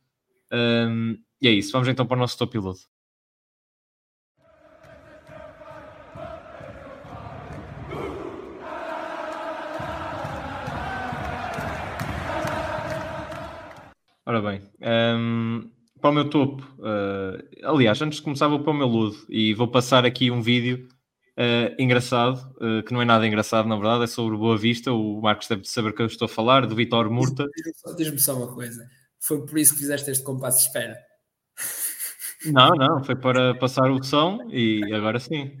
Um, 0.52 1.18
e 1.40 1.46
é 1.46 1.52
isso, 1.52 1.70
vamos 1.70 1.86
então 1.86 2.04
para 2.04 2.16
o 2.16 2.20
nosso 2.20 2.36
top 2.36 2.52
piloto. 2.52 2.80
Ora 14.28 14.42
bem, 14.42 14.60
um, 15.16 15.70
para 16.02 16.10
o 16.10 16.12
meu 16.12 16.28
topo, 16.28 16.62
uh, 16.80 17.66
aliás, 17.66 18.02
antes 18.02 18.18
de 18.18 18.22
começar, 18.22 18.46
vou 18.46 18.60
para 18.60 18.72
o 18.72 18.76
meu 18.76 18.86
ludo 18.86 19.16
e 19.26 19.54
vou 19.54 19.66
passar 19.66 20.04
aqui 20.04 20.30
um 20.30 20.42
vídeo 20.42 20.86
Uh, 21.38 21.70
engraçado, 21.80 22.36
uh, 22.56 22.82
que 22.82 22.92
não 22.92 23.00
é 23.00 23.04
nada 23.04 23.24
engraçado 23.24 23.68
na 23.68 23.76
verdade, 23.76 24.02
é 24.02 24.06
sobre 24.08 24.36
Boa 24.36 24.58
Vista. 24.58 24.92
O 24.92 25.20
Marcos 25.20 25.46
deve 25.46 25.64
saber 25.66 25.94
que 25.94 26.02
eu 26.02 26.06
estou 26.06 26.26
a 26.26 26.28
falar, 26.28 26.66
do 26.66 26.74
Vitor 26.74 27.08
Murta. 27.08 27.46
Diz-me 27.96 28.18
só 28.18 28.36
uma 28.36 28.52
coisa: 28.52 28.84
foi 29.20 29.46
por 29.46 29.56
isso 29.56 29.74
que 29.74 29.78
fizeste 29.78 30.10
este 30.10 30.24
compasso 30.24 30.58
de 30.58 30.64
espera? 30.64 30.96
Não, 32.52 32.70
não, 32.70 33.04
foi 33.04 33.14
para 33.14 33.54
passar 33.54 33.88
o 33.88 34.02
som 34.02 34.48
e 34.50 34.82
agora 34.92 35.20
sim. 35.20 35.52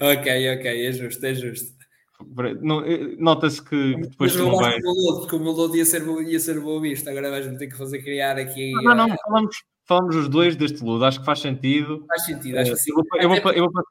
Ok, 0.00 0.56
ok, 0.56 0.86
é 0.86 0.92
justo, 0.92 1.26
é 1.26 1.34
justo. 1.34 1.75
Eh, 2.20 3.16
nota-se 3.18 3.62
que 3.62 3.96
depois 3.96 4.32
tu 4.32 4.38
não 4.38 4.56
vais. 4.56 4.82
Porque 5.20 5.36
o 5.36 5.40
meu 5.40 5.52
load 5.52 5.76
ia 5.76 5.84
ser, 5.84 6.06
ia 6.26 6.40
ser 6.40 6.60
Boa 6.60 6.80
Vista, 6.80 7.10
agora 7.10 7.30
vais-me 7.30 7.58
ter 7.58 7.66
que 7.66 7.76
fazer 7.76 8.02
criar 8.02 8.38
aqui. 8.38 8.72
Não, 8.72 8.94
não, 8.94 9.08
não 9.08 9.16
falamos, 9.16 9.56
falamos 9.84 10.16
os 10.16 10.28
dois 10.28 10.56
deste 10.56 10.82
load, 10.82 11.04
acho 11.04 11.20
que 11.20 11.26
faz 11.26 11.40
sentido. 11.40 12.04
Faz 12.08 12.24
sentido, 12.24 12.58
acho 12.58 12.72
que 12.72 12.78
sim. 12.78 12.90
Eu 12.90 13.28
vou, 13.28 13.36
eu 13.36 13.42
vou, 13.42 13.52
eu 13.52 13.70
vou, 13.70 13.82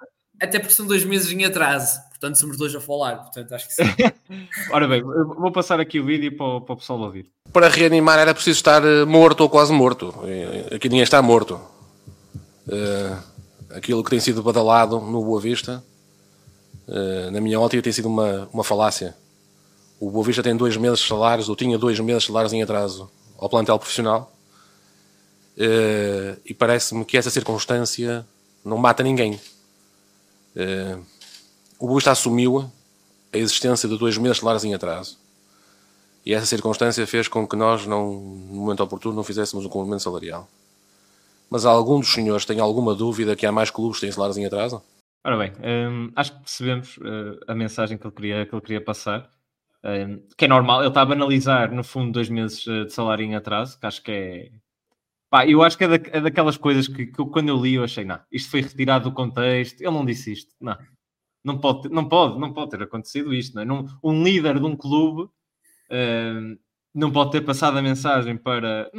até 0.41 0.59
porque 0.59 0.73
são 0.73 0.85
dois 0.85 1.03
meses 1.05 1.31
em 1.31 1.45
atraso, 1.45 1.99
portanto 2.09 2.35
somos 2.35 2.57
dois 2.57 2.75
a 2.75 2.81
falar, 2.81 3.17
portanto 3.17 3.53
acho 3.53 3.67
que 3.67 3.73
sim. 3.73 3.83
Ora 4.71 4.87
bem, 4.87 5.01
vou 5.01 5.51
passar 5.51 5.79
aqui 5.79 5.99
o 5.99 6.05
vídeo 6.05 6.35
para 6.35 6.45
o, 6.45 6.61
para 6.61 6.73
o 6.73 6.77
pessoal 6.77 6.99
ouvir. 6.99 7.31
Para 7.53 7.69
reanimar 7.69 8.19
era 8.19 8.33
preciso 8.33 8.57
estar 8.57 8.83
eh, 8.83 9.05
morto 9.05 9.41
ou 9.41 9.49
quase 9.49 9.71
morto. 9.71 10.13
Aqui 10.73 10.89
ninguém 10.89 11.03
está 11.03 11.21
morto. 11.21 11.59
Uh, 12.67 13.17
aquilo 13.69 14.03
que 14.03 14.09
tem 14.09 14.19
sido 14.19 14.41
badalado 14.41 14.99
no 14.99 15.23
Boa 15.23 15.39
Vista, 15.39 15.83
na 17.31 17.41
minha 17.41 17.59
ótica, 17.59 17.81
tem 17.81 17.91
sido 17.91 18.07
uma, 18.07 18.49
uma 18.53 18.63
falácia. 18.63 19.15
O 19.99 20.11
Boa 20.11 20.25
Vista 20.25 20.43
tem 20.43 20.55
dois 20.55 20.77
meses 20.77 20.99
de 20.99 21.07
salários, 21.07 21.49
ou 21.49 21.55
tinha 21.55 21.77
dois 21.77 21.99
meses 21.99 22.23
de 22.23 22.27
salários 22.27 22.53
em 22.53 22.61
atraso 22.61 23.09
ao 23.37 23.49
plantel 23.49 23.77
profissional. 23.77 24.31
Uh, 25.57 26.37
e 26.45 26.53
parece-me 26.53 27.05
que 27.05 27.17
essa 27.17 27.29
circunstância 27.29 28.25
não 28.63 28.77
mata 28.77 29.01
ninguém. 29.01 29.39
Uh, 30.55 31.01
o 31.79 31.87
Busta 31.87 32.11
assumiu 32.11 32.69
a 33.31 33.37
existência 33.37 33.87
de 33.87 33.97
dois 33.97 34.17
meses 34.17 34.37
de 34.37 34.41
salários 34.41 34.63
em 34.63 34.73
atraso. 34.73 35.17
E 36.25 36.33
essa 36.33 36.45
circunstância 36.45 37.05
fez 37.05 37.27
com 37.27 37.47
que 37.47 37.55
nós, 37.55 37.85
não, 37.85 38.13
no 38.13 38.61
momento 38.61 38.83
oportuno, 38.83 39.15
não 39.15 39.23
fizéssemos 39.23 39.65
um 39.65 39.69
complemento 39.69 40.03
salarial. 40.03 40.47
Mas 41.49 41.65
algum 41.65 41.99
dos 41.99 42.11
senhores 42.11 42.45
tem 42.45 42.59
alguma 42.59 42.95
dúvida 42.95 43.35
que 43.35 43.45
há 43.45 43.51
mais 43.51 43.69
clubes 43.69 43.99
que 43.99 44.05
têm 44.05 44.11
salários 44.11 44.37
em 44.37 44.45
atraso? 44.45 44.81
Ora 45.25 45.37
bem, 45.39 45.53
hum, 45.89 46.11
acho 46.15 46.33
que 46.33 46.39
percebemos 46.41 46.97
uh, 46.97 47.39
a 47.47 47.55
mensagem 47.55 47.97
que 47.97 48.05
ele 48.05 48.13
queria, 48.13 48.45
que 48.45 48.53
ele 48.53 48.61
queria 48.61 48.81
passar. 48.81 49.27
Hum, 49.83 50.21
que 50.37 50.45
é 50.45 50.47
normal, 50.47 50.81
ele 50.81 50.89
está 50.89 51.01
a 51.01 51.05
banalizar, 51.05 51.73
no 51.73 51.83
fundo, 51.83 52.11
dois 52.11 52.29
meses 52.29 52.65
uh, 52.67 52.85
de 52.85 52.93
salário 52.93 53.25
em 53.25 53.35
atraso, 53.35 53.79
que 53.79 53.85
acho 53.87 54.03
que 54.03 54.11
é, 54.11 54.51
Pá, 55.29 55.47
eu 55.47 55.63
acho 55.63 55.77
que 55.77 55.83
é, 55.83 55.87
da, 55.87 56.09
é 56.17 56.21
daquelas 56.21 56.57
coisas 56.57 56.87
que, 56.87 57.07
que 57.07 57.19
eu, 57.19 57.27
quando 57.27 57.49
eu 57.49 57.57
li 57.57 57.73
eu 57.73 57.83
achei, 57.83 58.05
não, 58.05 58.19
isto 58.31 58.51
foi 58.51 58.61
retirado 58.61 59.09
do 59.09 59.15
contexto, 59.15 59.81
ele 59.81 59.91
não 59.91 60.05
disse 60.05 60.31
isto, 60.31 60.53
não. 60.61 60.77
Não 61.43 61.59
pode, 61.59 61.89
não 61.89 62.07
pode, 62.07 62.39
não 62.39 62.53
pode 62.53 62.71
ter 62.71 62.83
acontecido 62.83 63.33
isto, 63.33 63.55
não 63.55 63.79
é? 63.79 63.85
Um 64.03 64.23
líder 64.23 64.59
de 64.59 64.65
um 64.65 64.75
clube 64.75 65.23
uh, 65.23 66.59
não 66.93 67.11
pode 67.11 67.31
ter 67.31 67.41
passado 67.41 67.77
a 67.77 67.81
mensagem 67.81 68.37
para. 68.37 68.89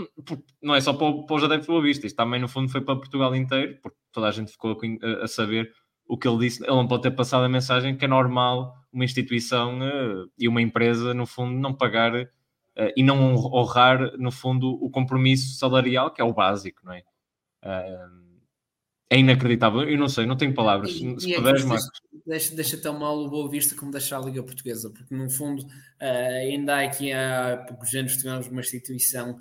Não 0.63 0.75
é 0.75 0.81
só 0.81 0.93
para, 0.93 1.23
para 1.25 1.37
os 1.37 1.45
adeptos 1.45 1.69
do 1.69 1.81
Vista, 1.83 2.07
isto 2.07 2.17
também 2.17 2.41
no 2.41 2.49
fundo 2.49 2.69
foi 2.71 2.81
para 2.81 2.97
Portugal 2.97 3.35
inteiro, 3.35 3.79
porque 3.83 3.99
toda 4.13 4.29
a 4.29 4.31
gente 4.31 4.53
ficou 4.53 4.77
a, 5.03 5.25
a 5.25 5.29
saber 5.29 5.73
o 6.09 6.17
que 6.17 6.29
ele 6.29 6.39
disse. 6.39 6.63
Ele 6.63 6.73
não 6.73 6.87
pode 6.87 7.03
ter 7.03 7.11
passado 7.11 7.45
a 7.45 7.49
mensagem 7.49 7.97
que 7.97 8.05
é 8.05 8.09
normal 8.09 8.75
uma 8.93 9.05
instituição 9.05 9.79
uh, 9.81 10.31
e 10.39 10.49
uma 10.49 10.63
empresa, 10.63 11.13
no 11.13 11.27
fundo, 11.27 11.59
não 11.59 11.75
pagar 11.75 12.15
uh, 12.15 12.29
e 12.97 13.03
não 13.03 13.35
honrar, 13.35 14.17
no 14.19 14.31
fundo, 14.31 14.73
o 14.83 14.91
compromisso 14.91 15.59
salarial, 15.59 16.13
que 16.13 16.21
é 16.21 16.25
o 16.25 16.33
básico, 16.33 16.81
não 16.85 16.93
é? 16.93 17.03
Uh, 17.65 18.27
é 19.11 19.19
inacreditável, 19.19 19.89
eu 19.89 19.99
não 19.99 20.09
sei, 20.09 20.27
não 20.27 20.37
tenho 20.37 20.55
palavras. 20.55 20.91
E, 20.91 21.21
Se 21.21 21.31
e 21.31 21.37
puderes, 21.37 21.63
é 21.63 21.67
Marcos. 21.67 22.01
Deixa, 22.27 22.57
deixa 22.57 22.77
tão 22.77 22.99
mal 22.99 23.17
o 23.19 23.29
Boa 23.29 23.49
Vista 23.49 23.77
como 23.77 23.93
deixar 23.93 24.19
a 24.19 24.23
Liga 24.25 24.43
Portuguesa, 24.43 24.91
porque 24.91 25.15
no 25.15 25.31
fundo, 25.31 25.65
ainda 26.01 26.75
há 26.75 26.85
aqui 26.85 27.13
há 27.13 27.65
poucos 27.69 27.95
anos 27.95 28.17
tivemos 28.17 28.49
uma 28.49 28.61
instituição 28.61 29.39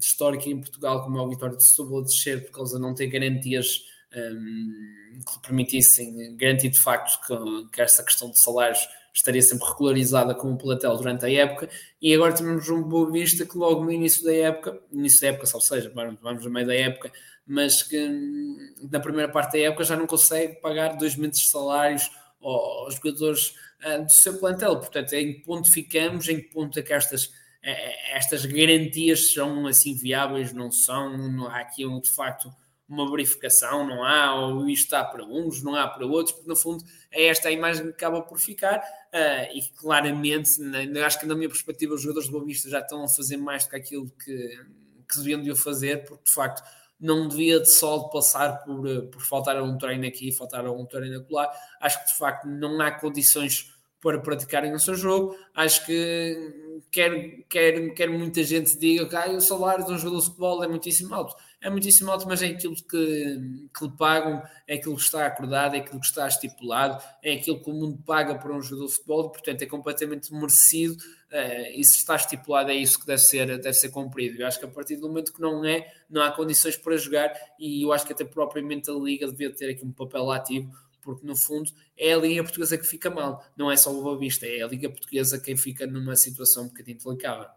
histórica 0.00 0.48
em 0.48 0.58
Portugal, 0.58 1.04
como 1.04 1.18
é 1.18 1.20
o 1.20 1.28
Vitória 1.28 1.54
de 1.54 1.62
Setúbal, 1.62 2.00
a 2.00 2.04
descer 2.04 2.46
por 2.46 2.52
causa 2.52 2.76
de 2.76 2.82
não 2.82 2.94
ter 2.94 3.08
garantias 3.08 3.82
um, 4.14 5.20
que 5.20 5.40
permitissem 5.40 6.36
garantir 6.36 6.70
de 6.70 6.78
facto 6.78 7.18
que, 7.26 7.70
que 7.70 7.82
essa 7.82 8.02
questão 8.02 8.30
de 8.30 8.38
salários 8.40 8.86
estaria 9.12 9.40
sempre 9.40 9.66
regularizada 9.66 10.34
com 10.34 10.52
o 10.52 10.58
plantel 10.58 10.94
durante 10.96 11.24
a 11.24 11.32
época, 11.32 11.70
e 12.00 12.14
agora 12.14 12.34
temos 12.34 12.68
um 12.68 12.82
Boa 12.82 13.10
Vista 13.10 13.46
que 13.46 13.56
logo 13.56 13.82
no 13.82 13.90
início 13.90 14.22
da 14.22 14.34
época, 14.34 14.78
início 14.92 15.22
da 15.22 15.28
época, 15.28 15.48
ou 15.54 15.60
seja, 15.60 15.90
vamos 15.94 16.44
no 16.44 16.50
meio 16.50 16.66
da 16.66 16.74
época, 16.74 17.10
mas 17.46 17.82
que 17.82 17.96
hum, 17.96 18.74
na 18.90 19.00
primeira 19.00 19.30
parte 19.30 19.52
da 19.52 19.60
época 19.60 19.84
já 19.84 19.96
não 19.96 20.06
consegue 20.06 20.60
pagar 20.60 20.96
dois 20.96 21.16
meses 21.16 21.44
de 21.44 21.48
salários 21.48 22.10
aos 22.42 22.96
jogadores 22.96 23.54
uh, 23.84 24.04
do 24.04 24.12
seu 24.12 24.38
plantel. 24.38 24.76
Portanto, 24.78 25.12
em 25.14 25.34
que 25.34 25.40
ponto 25.40 25.70
ficamos, 25.70 26.28
em 26.28 26.36
que 26.36 26.48
ponto 26.50 26.78
é 26.78 26.82
que 26.82 26.92
estas, 26.92 27.32
eh, 27.62 27.70
eh, 27.70 28.16
estas 28.16 28.44
garantias 28.44 29.32
são 29.32 29.66
assim 29.66 29.94
viáveis, 29.94 30.52
não 30.52 30.70
são, 30.70 31.16
não 31.16 31.46
há 31.46 31.60
aqui 31.60 31.84
de 32.00 32.10
facto 32.10 32.52
uma 32.88 33.10
verificação, 33.10 33.86
não 33.86 34.04
há, 34.04 34.34
ou 34.34 34.68
isto 34.68 34.84
está 34.84 35.04
para 35.04 35.24
uns, 35.24 35.62
não 35.62 35.74
há 35.74 35.88
para 35.88 36.06
outros, 36.06 36.34
porque 36.34 36.48
no 36.48 36.54
fundo 36.54 36.84
é 37.10 37.26
esta 37.26 37.48
a 37.48 37.52
imagem 37.52 37.84
que 37.84 37.90
acaba 37.90 38.22
por 38.22 38.38
ficar 38.38 38.78
uh, 38.78 39.56
e 39.56 39.62
claramente, 39.76 40.60
na, 40.60 41.04
acho 41.04 41.18
que 41.18 41.26
na 41.26 41.34
minha 41.34 41.48
perspectiva 41.48 41.94
os 41.94 42.02
jogadores 42.02 42.28
do 42.28 42.32
Boa 42.32 42.44
Vista 42.44 42.70
já 42.70 42.78
estão 42.78 43.04
a 43.04 43.08
fazer 43.08 43.36
mais 43.36 43.64
do 43.64 43.70
que 43.70 43.76
aquilo 43.76 44.10
que, 44.24 44.60
que 45.08 45.18
deviam 45.18 45.42
de 45.42 45.54
fazer, 45.56 46.04
porque 46.04 46.24
de 46.24 46.32
facto 46.32 46.62
não 46.98 47.28
devia 47.28 47.60
de 47.60 47.70
só 47.70 48.04
passar 48.04 48.64
por, 48.64 49.06
por 49.08 49.20
faltar 49.20 49.56
a 49.56 49.62
um 49.62 49.76
treino 49.76 50.06
aqui, 50.06 50.32
faltar 50.32 50.64
a 50.64 50.72
um 50.72 50.86
treino 50.86 51.18
acolá, 51.18 51.50
acho 51.80 52.00
que 52.00 52.12
de 52.12 52.18
facto 52.18 52.46
não 52.46 52.80
há 52.80 52.90
condições 52.90 53.72
para 54.00 54.20
praticarem 54.20 54.72
o 54.72 54.78
seu 54.78 54.94
jogo. 54.94 55.36
Acho 55.54 55.84
que 55.84 56.80
quer, 56.92 57.44
quer, 57.48 57.90
quer 57.90 58.08
muita 58.08 58.42
gente 58.44 58.78
diga 58.78 59.08
que 59.08 59.16
ah, 59.16 59.30
o 59.30 59.40
salário 59.40 59.84
de 59.84 59.92
um 59.92 59.98
jogador 59.98 60.20
de 60.20 60.26
futebol 60.26 60.64
é 60.64 60.68
muitíssimo 60.68 61.14
alto. 61.14 61.34
É 61.60 61.70
muitíssimo 61.70 62.10
alto, 62.10 62.28
mas 62.28 62.42
é 62.42 62.46
aquilo 62.46 62.74
que, 62.76 63.68
que 63.76 63.84
lhe 63.84 63.96
pagam, 63.96 64.42
é 64.68 64.74
aquilo 64.74 64.94
que 64.94 65.02
está 65.02 65.26
acordado, 65.26 65.74
é 65.74 65.78
aquilo 65.78 65.98
que 65.98 66.06
está 66.06 66.28
estipulado, 66.28 67.02
é 67.22 67.32
aquilo 67.32 67.60
que 67.62 67.70
o 67.70 67.72
mundo 67.72 67.98
paga 68.04 68.34
para 68.36 68.54
um 68.54 68.60
jogador 68.60 68.86
de 68.86 68.92
futebol, 68.92 69.30
portanto 69.30 69.62
é 69.62 69.66
completamente 69.66 70.32
merecido. 70.32 71.02
Uh, 71.32 71.72
e 71.74 71.84
se 71.84 71.96
está 71.96 72.14
estipulado, 72.14 72.70
é 72.70 72.74
isso 72.74 73.00
que 73.00 73.06
deve 73.06 73.20
ser, 73.20 73.46
deve 73.46 73.72
ser 73.72 73.88
cumprido. 73.88 74.40
Eu 74.40 74.46
acho 74.46 74.60
que 74.60 74.64
a 74.64 74.68
partir 74.68 74.96
do 74.96 75.08
momento 75.08 75.32
que 75.32 75.40
não 75.40 75.64
é, 75.64 75.92
não 76.08 76.22
há 76.22 76.30
condições 76.30 76.76
para 76.76 76.96
jogar, 76.96 77.32
e 77.58 77.84
eu 77.84 77.92
acho 77.92 78.06
que 78.06 78.12
até 78.12 78.24
propriamente 78.24 78.90
a 78.90 78.94
Liga 78.94 79.26
devia 79.26 79.52
ter 79.52 79.70
aqui 79.70 79.84
um 79.84 79.92
papel 79.92 80.30
ativo 80.30 80.70
porque 81.06 81.24
no 81.24 81.36
fundo 81.36 81.70
é 81.96 82.14
a 82.14 82.18
Liga 82.18 82.42
Portuguesa 82.42 82.76
que 82.76 82.84
fica 82.84 83.08
mal, 83.08 83.44
não 83.56 83.70
é 83.70 83.76
só 83.76 83.96
o 83.96 84.02
Boa 84.02 84.18
Vista, 84.18 84.44
é 84.44 84.60
a 84.60 84.66
Liga 84.66 84.90
Portuguesa 84.90 85.38
quem 85.38 85.56
fica 85.56 85.86
numa 85.86 86.16
situação 86.16 86.64
um 86.64 86.66
bocadinho 86.66 86.98
delicada. 86.98 87.48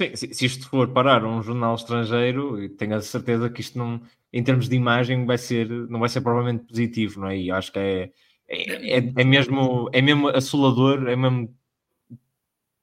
Sim, 0.00 0.14
se, 0.14 0.32
se 0.32 0.46
isto 0.46 0.68
for 0.68 0.88
parar 0.88 1.24
um 1.24 1.42
jornal 1.42 1.74
estrangeiro, 1.74 2.68
tenho 2.70 2.94
a 2.94 3.00
certeza 3.00 3.50
que 3.50 3.60
isto 3.60 3.76
não, 3.76 4.00
em 4.32 4.42
termos 4.44 4.68
de 4.68 4.76
imagem, 4.76 5.26
vai 5.26 5.36
ser, 5.36 5.68
não 5.68 5.98
vai 5.98 6.08
ser 6.08 6.20
provavelmente 6.20 6.64
positivo, 6.66 7.20
não 7.20 7.28
é? 7.28 7.36
E 7.36 7.50
acho 7.50 7.72
que 7.72 7.78
é, 7.78 8.12
é, 8.48 8.98
é, 8.98 9.12
é 9.16 9.24
mesmo, 9.24 9.90
é 9.92 10.00
mesmo 10.00 10.28
assolador, 10.28 11.08
é 11.08 11.16
mesmo 11.16 11.52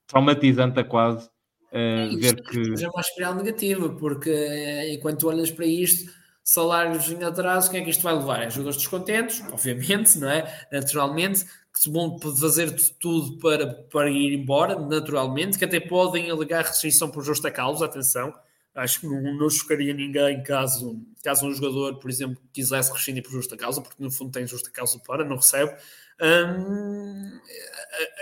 traumatizante 0.07 0.79
a 0.79 0.83
quase 0.83 1.27
uh, 1.27 2.19
ver 2.19 2.41
que. 2.43 2.83
É 2.83 2.89
uma 2.89 3.01
espiral 3.01 3.35
negativa, 3.35 3.89
porque 3.89 4.29
eh, 4.29 4.93
enquanto 4.93 5.27
olhas 5.27 5.49
para 5.49 5.65
isto 5.65 6.11
salários 6.43 7.09
em 7.09 7.23
atraso, 7.23 7.71
quem 7.71 7.81
é 7.81 7.83
que 7.83 7.89
isto 7.89 8.03
vai 8.03 8.13
levar? 8.13 8.43
É 8.43 8.49
jogadores 8.49 8.77
descontentes, 8.77 9.41
obviamente, 9.51 10.19
não 10.19 10.29
é? 10.29 10.67
Naturalmente, 10.71 11.45
que 11.81 11.89
vão 11.89 12.17
fazer 12.19 12.73
tudo 12.99 13.37
para, 13.37 13.73
para 13.91 14.09
ir 14.09 14.33
embora, 14.33 14.79
naturalmente, 14.79 15.57
que 15.57 15.65
até 15.65 15.79
podem 15.79 16.29
alegar 16.29 16.63
restrição 16.63 17.09
por 17.09 17.23
justa 17.23 17.51
causa, 17.51 17.85
atenção. 17.85 18.33
Acho 18.73 19.01
que 19.01 19.07
não, 19.07 19.33
não 19.35 19.49
chocaria 19.49 19.93
ninguém 19.93 20.43
caso, 20.43 21.01
caso 21.23 21.47
um 21.47 21.53
jogador, 21.53 21.97
por 21.97 22.09
exemplo, 22.09 22.41
quisesse 22.51 22.91
rescindir 22.91 23.23
por 23.23 23.31
justa 23.31 23.55
causa, 23.55 23.81
porque 23.81 24.03
no 24.03 24.11
fundo 24.11 24.31
tem 24.31 24.45
justa 24.45 24.69
causa 24.69 24.99
para, 24.99 25.23
não 25.23 25.37
recebe. 25.37 25.73
Hum, 26.21 27.39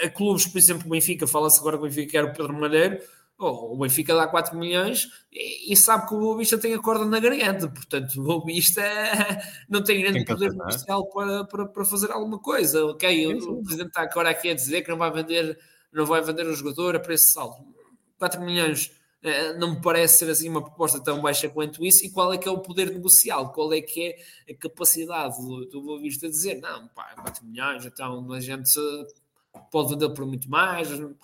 a, 0.01 0.05
a, 0.05 0.09
clubes, 0.09 0.45
por 0.45 0.57
exemplo, 0.57 0.85
o 0.85 0.89
Benfica, 0.89 1.25
fala-se 1.25 1.59
agora 1.59 1.77
que 1.77 1.83
o 1.83 1.87
Benfica 1.87 2.11
quer 2.11 2.23
o 2.23 2.33
Pedro 2.33 2.53
Malheiro, 2.53 2.99
Oh, 3.45 3.73
o 3.73 3.77
Benfica 3.77 4.15
dá 4.15 4.25
4 4.25 4.57
milhões 4.57 5.09
e, 5.29 5.73
e, 5.73 5.75
sabe 5.75 6.07
que 6.07 6.15
o 6.15 6.19
Boa 6.19 6.37
Vista 6.37 6.57
tem 6.57 6.73
a 6.73 6.79
corda 6.79 7.03
na 7.03 7.19
garganta, 7.19 7.67
portanto 7.67 8.15
o 8.15 8.23
Boa 8.23 8.45
Vista 8.45 8.81
não 9.69 9.83
tem 9.83 10.01
grande 10.01 10.23
tem 10.23 10.25
poder 10.25 10.55
comercial 10.55 11.05
para, 11.09 11.43
para, 11.43 11.65
para 11.65 11.85
fazer 11.85 12.09
alguma 12.11 12.39
coisa. 12.39 12.85
Ok, 12.85 13.27
o, 13.27 13.59
o 13.59 13.63
Presidente 13.63 13.89
está 13.89 14.03
agora 14.03 14.29
aqui 14.29 14.49
a 14.49 14.53
dizer 14.53 14.81
que 14.81 14.89
não 14.89 14.97
vai 14.97 15.11
vender, 15.11 15.59
não 15.91 16.05
vai 16.05 16.21
vender 16.21 16.45
o 16.47 16.55
jogador 16.55 16.95
a 16.95 16.99
preço 17.01 17.33
saldo. 17.33 17.57
4 18.17 18.41
milhões 18.41 18.91
eh, 19.21 19.53
não 19.53 19.75
me 19.75 19.81
parece 19.81 20.19
ser 20.19 20.31
assim 20.31 20.49
uma 20.49 20.61
proposta 20.61 21.01
tão 21.01 21.21
baixa 21.21 21.49
quanto 21.49 21.85
isso. 21.85 22.05
E 22.05 22.11
qual 22.11 22.33
é 22.33 22.37
que 22.37 22.47
é 22.47 22.51
o 22.51 22.59
poder 22.59 22.91
negocial? 22.91 23.51
Qual 23.51 23.73
é 23.73 23.81
que 23.81 24.07
é 24.47 24.53
a 24.53 24.57
capacidade 24.57 25.35
do, 25.37 25.65
do 25.65 25.81
Boa 25.81 25.99
Vista 25.99 26.27
de 26.27 26.33
dizer 26.33 26.61
não, 26.61 26.87
pá, 26.89 27.13
4 27.15 27.45
milhões, 27.45 27.85
então 27.85 28.31
a 28.33 28.39
gente 28.39 28.69
pode 29.71 29.89
vender 29.89 30.09
por 30.13 30.25
muito 30.25 30.49
mais. 30.49 30.89
Não, 30.89 31.15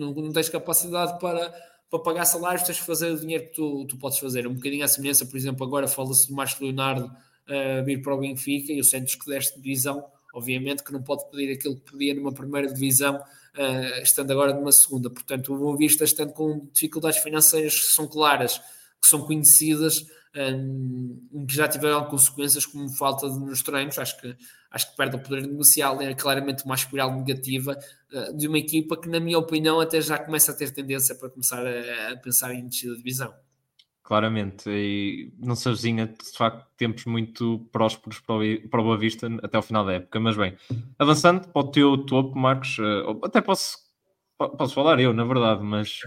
não, 0.00 0.12
não 0.12 0.32
tens 0.32 0.48
capacidade 0.48 1.18
para, 1.18 1.50
para 1.90 1.98
pagar 1.98 2.24
salários, 2.24 2.62
tens 2.62 2.78
que 2.80 2.86
fazer 2.86 3.10
o 3.10 3.20
dinheiro 3.20 3.44
que 3.44 3.54
tu, 3.54 3.86
tu 3.86 3.96
podes 3.96 4.18
fazer. 4.18 4.46
Um 4.46 4.54
bocadinho 4.54 4.84
à 4.84 4.88
semelhança, 4.88 5.26
por 5.26 5.36
exemplo, 5.36 5.66
agora 5.66 5.86
fala-se 5.86 6.28
do 6.28 6.34
Márcio 6.34 6.64
Leonardo 6.64 7.06
uh, 7.06 7.84
vir 7.84 8.00
para 8.02 8.14
o 8.14 8.18
Benfica 8.18 8.72
e 8.72 8.80
o 8.80 8.84
Santos 8.84 9.14
que 9.14 9.26
deste 9.26 9.60
divisão, 9.60 10.04
obviamente 10.34 10.82
que 10.82 10.92
não 10.92 11.02
pode 11.02 11.28
pedir 11.30 11.52
aquilo 11.52 11.76
que 11.76 11.92
pedia 11.92 12.14
numa 12.14 12.32
primeira 12.32 12.72
divisão, 12.72 13.16
uh, 13.16 14.02
estando 14.02 14.30
agora 14.30 14.54
numa 14.54 14.72
segunda. 14.72 15.10
Portanto, 15.10 15.54
o 15.54 15.58
Boa 15.58 15.76
Vista 15.76 16.04
estando 16.04 16.32
com 16.32 16.68
dificuldades 16.72 17.18
financeiras 17.18 17.74
que 17.74 17.92
são 17.92 18.06
claras, 18.06 18.58
que 19.00 19.08
são 19.08 19.26
conhecidas, 19.26 20.06
um, 20.36 21.46
que 21.46 21.54
já 21.54 21.68
tiveram 21.68 22.04
consequências 22.06 22.64
como 22.64 22.88
falta 22.88 23.28
de, 23.28 23.38
nos 23.38 23.62
treinos, 23.62 23.98
acho 23.98 24.20
que, 24.20 24.34
acho 24.70 24.90
que 24.90 24.96
perde 24.96 25.16
o 25.16 25.18
poder 25.18 25.42
negocial, 25.42 26.00
é 26.00 26.14
claramente 26.14 26.64
uma 26.64 26.74
espiral 26.74 27.14
negativa 27.14 27.78
uh, 28.12 28.36
de 28.36 28.48
uma 28.48 28.58
equipa 28.58 28.96
que, 28.96 29.08
na 29.08 29.20
minha 29.20 29.38
opinião, 29.38 29.80
até 29.80 30.00
já 30.00 30.18
começa 30.18 30.52
a 30.52 30.56
ter 30.56 30.72
tendência 30.72 31.14
para 31.14 31.28
começar 31.28 31.64
a, 31.66 32.12
a 32.12 32.16
pensar 32.16 32.54
em 32.54 32.66
descida 32.66 32.92
de 32.92 32.98
divisão. 32.98 33.32
Claramente, 34.02 34.68
e 34.68 35.32
não 35.38 35.54
se 35.54 35.68
avizinha 35.68 36.06
de 36.08 36.36
facto 36.36 36.66
tempos 36.76 37.04
muito 37.04 37.68
prósperos 37.70 38.18
para 38.18 38.34
o, 38.34 38.68
para 38.68 38.80
o 38.80 38.84
Boa 38.84 38.98
Vista 38.98 39.28
até 39.42 39.56
ao 39.56 39.62
final 39.62 39.84
da 39.84 39.92
época. 39.92 40.18
Mas 40.18 40.36
bem, 40.36 40.56
avançando 40.98 41.48
para 41.48 41.62
o 41.62 41.70
teu 41.70 41.96
topo, 41.98 42.36
Marcos, 42.36 42.78
uh, 42.78 43.20
até 43.24 43.40
posso, 43.40 43.76
posso 44.36 44.74
falar 44.74 44.98
eu, 44.98 45.12
na 45.12 45.24
verdade, 45.24 45.62
mas 45.62 46.00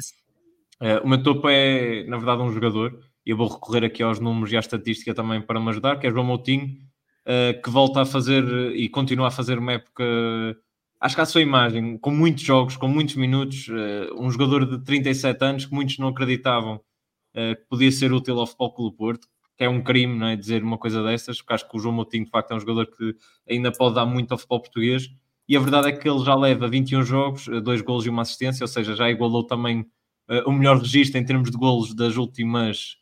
uh, 0.81 1.05
o 1.05 1.07
meu 1.07 1.23
topo 1.23 1.47
é, 1.47 2.03
na 2.05 2.17
verdade, 2.17 2.41
um 2.41 2.51
jogador 2.51 2.99
eu 3.25 3.35
vou 3.35 3.47
recorrer 3.47 3.83
aqui 3.83 4.03
aos 4.03 4.19
números 4.19 4.51
e 4.51 4.57
à 4.57 4.59
estatística 4.59 5.13
também 5.13 5.41
para 5.41 5.59
me 5.59 5.69
ajudar, 5.69 5.97
que 5.97 6.05
é 6.05 6.11
João 6.11 6.25
Moutinho, 6.25 6.77
uh, 7.25 7.61
que 7.61 7.69
volta 7.69 8.01
a 8.01 8.05
fazer 8.05 8.43
e 8.75 8.87
continua 8.87 9.27
a 9.27 9.31
fazer 9.31 9.57
uma 9.57 9.73
época, 9.73 10.03
acho 11.01 11.15
que 11.15 11.21
à 11.21 11.25
sua 11.25 11.41
imagem, 11.41 11.97
com 11.97 12.11
muitos 12.11 12.43
jogos, 12.43 12.77
com 12.77 12.87
muitos 12.87 13.15
minutos, 13.15 13.67
uh, 13.67 14.13
um 14.17 14.29
jogador 14.29 14.65
de 14.65 14.83
37 14.83 15.43
anos 15.43 15.65
que 15.65 15.73
muitos 15.73 15.97
não 15.97 16.09
acreditavam 16.09 16.75
uh, 16.75 17.55
que 17.55 17.65
podia 17.67 17.91
ser 17.91 18.13
útil 18.13 18.39
ao 18.39 18.45
Futebol 18.45 18.73
Clube 18.73 18.97
Porto, 18.97 19.27
que 19.57 19.63
é 19.63 19.69
um 19.69 19.81
crime 19.81 20.17
não 20.17 20.27
é, 20.27 20.35
dizer 20.35 20.61
uma 20.61 20.77
coisa 20.77 21.01
dessas, 21.03 21.37
porque 21.37 21.53
acho 21.53 21.69
que 21.69 21.75
o 21.75 21.79
João 21.79 21.95
Moutinho 21.95 22.25
de 22.25 22.31
facto 22.31 22.51
é 22.51 22.55
um 22.55 22.59
jogador 22.59 22.87
que 22.87 23.15
ainda 23.49 23.71
pode 23.71 23.95
dar 23.95 24.05
muito 24.05 24.31
ao 24.33 24.37
futebol 24.37 24.59
português, 24.59 25.09
e 25.47 25.55
a 25.55 25.59
verdade 25.59 25.87
é 25.89 25.91
que 25.91 26.09
ele 26.09 26.23
já 26.25 26.35
leva 26.35 26.67
21 26.67 27.03
jogos, 27.03 27.47
dois 27.63 27.79
golos 27.81 28.05
e 28.05 28.09
uma 28.09 28.23
assistência, 28.23 28.63
ou 28.63 28.67
seja, 28.67 28.95
já 28.95 29.09
igualou 29.09 29.45
também 29.45 29.85
o 30.47 30.51
melhor 30.51 30.79
registro 30.79 31.19
em 31.19 31.23
termos 31.23 31.51
de 31.51 31.57
golos 31.57 31.93
das 31.93 32.17
últimas 32.17 32.97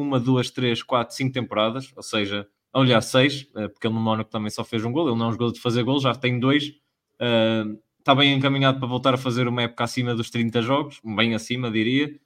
uma, 0.00 0.20
duas, 0.20 0.50
três, 0.50 0.82
quatro, 0.82 1.14
cinco 1.14 1.32
temporadas, 1.32 1.92
ou 1.96 2.02
seja, 2.02 2.46
aliás, 2.72 3.06
seis, 3.06 3.46
eh, 3.56 3.68
porque 3.68 3.86
ele 3.86 3.94
no 3.94 4.00
Mónaco 4.00 4.30
também 4.30 4.50
só 4.50 4.64
fez 4.64 4.84
um 4.84 4.92
gol, 4.92 5.08
ele 5.08 5.18
não 5.18 5.28
é 5.28 5.32
jogador 5.32 5.52
de 5.52 5.60
fazer 5.60 5.82
gol, 5.82 6.00
já 6.00 6.14
tem 6.14 6.38
dois, 6.38 6.68
uh, 7.20 7.78
está 7.98 8.14
bem 8.14 8.32
encaminhado 8.32 8.78
para 8.78 8.88
voltar 8.88 9.14
a 9.14 9.18
fazer 9.18 9.46
uma 9.46 9.62
época 9.62 9.84
acima 9.84 10.14
dos 10.14 10.30
30 10.30 10.62
jogos, 10.62 11.00
bem 11.04 11.34
acima, 11.34 11.70
diria. 11.70 12.18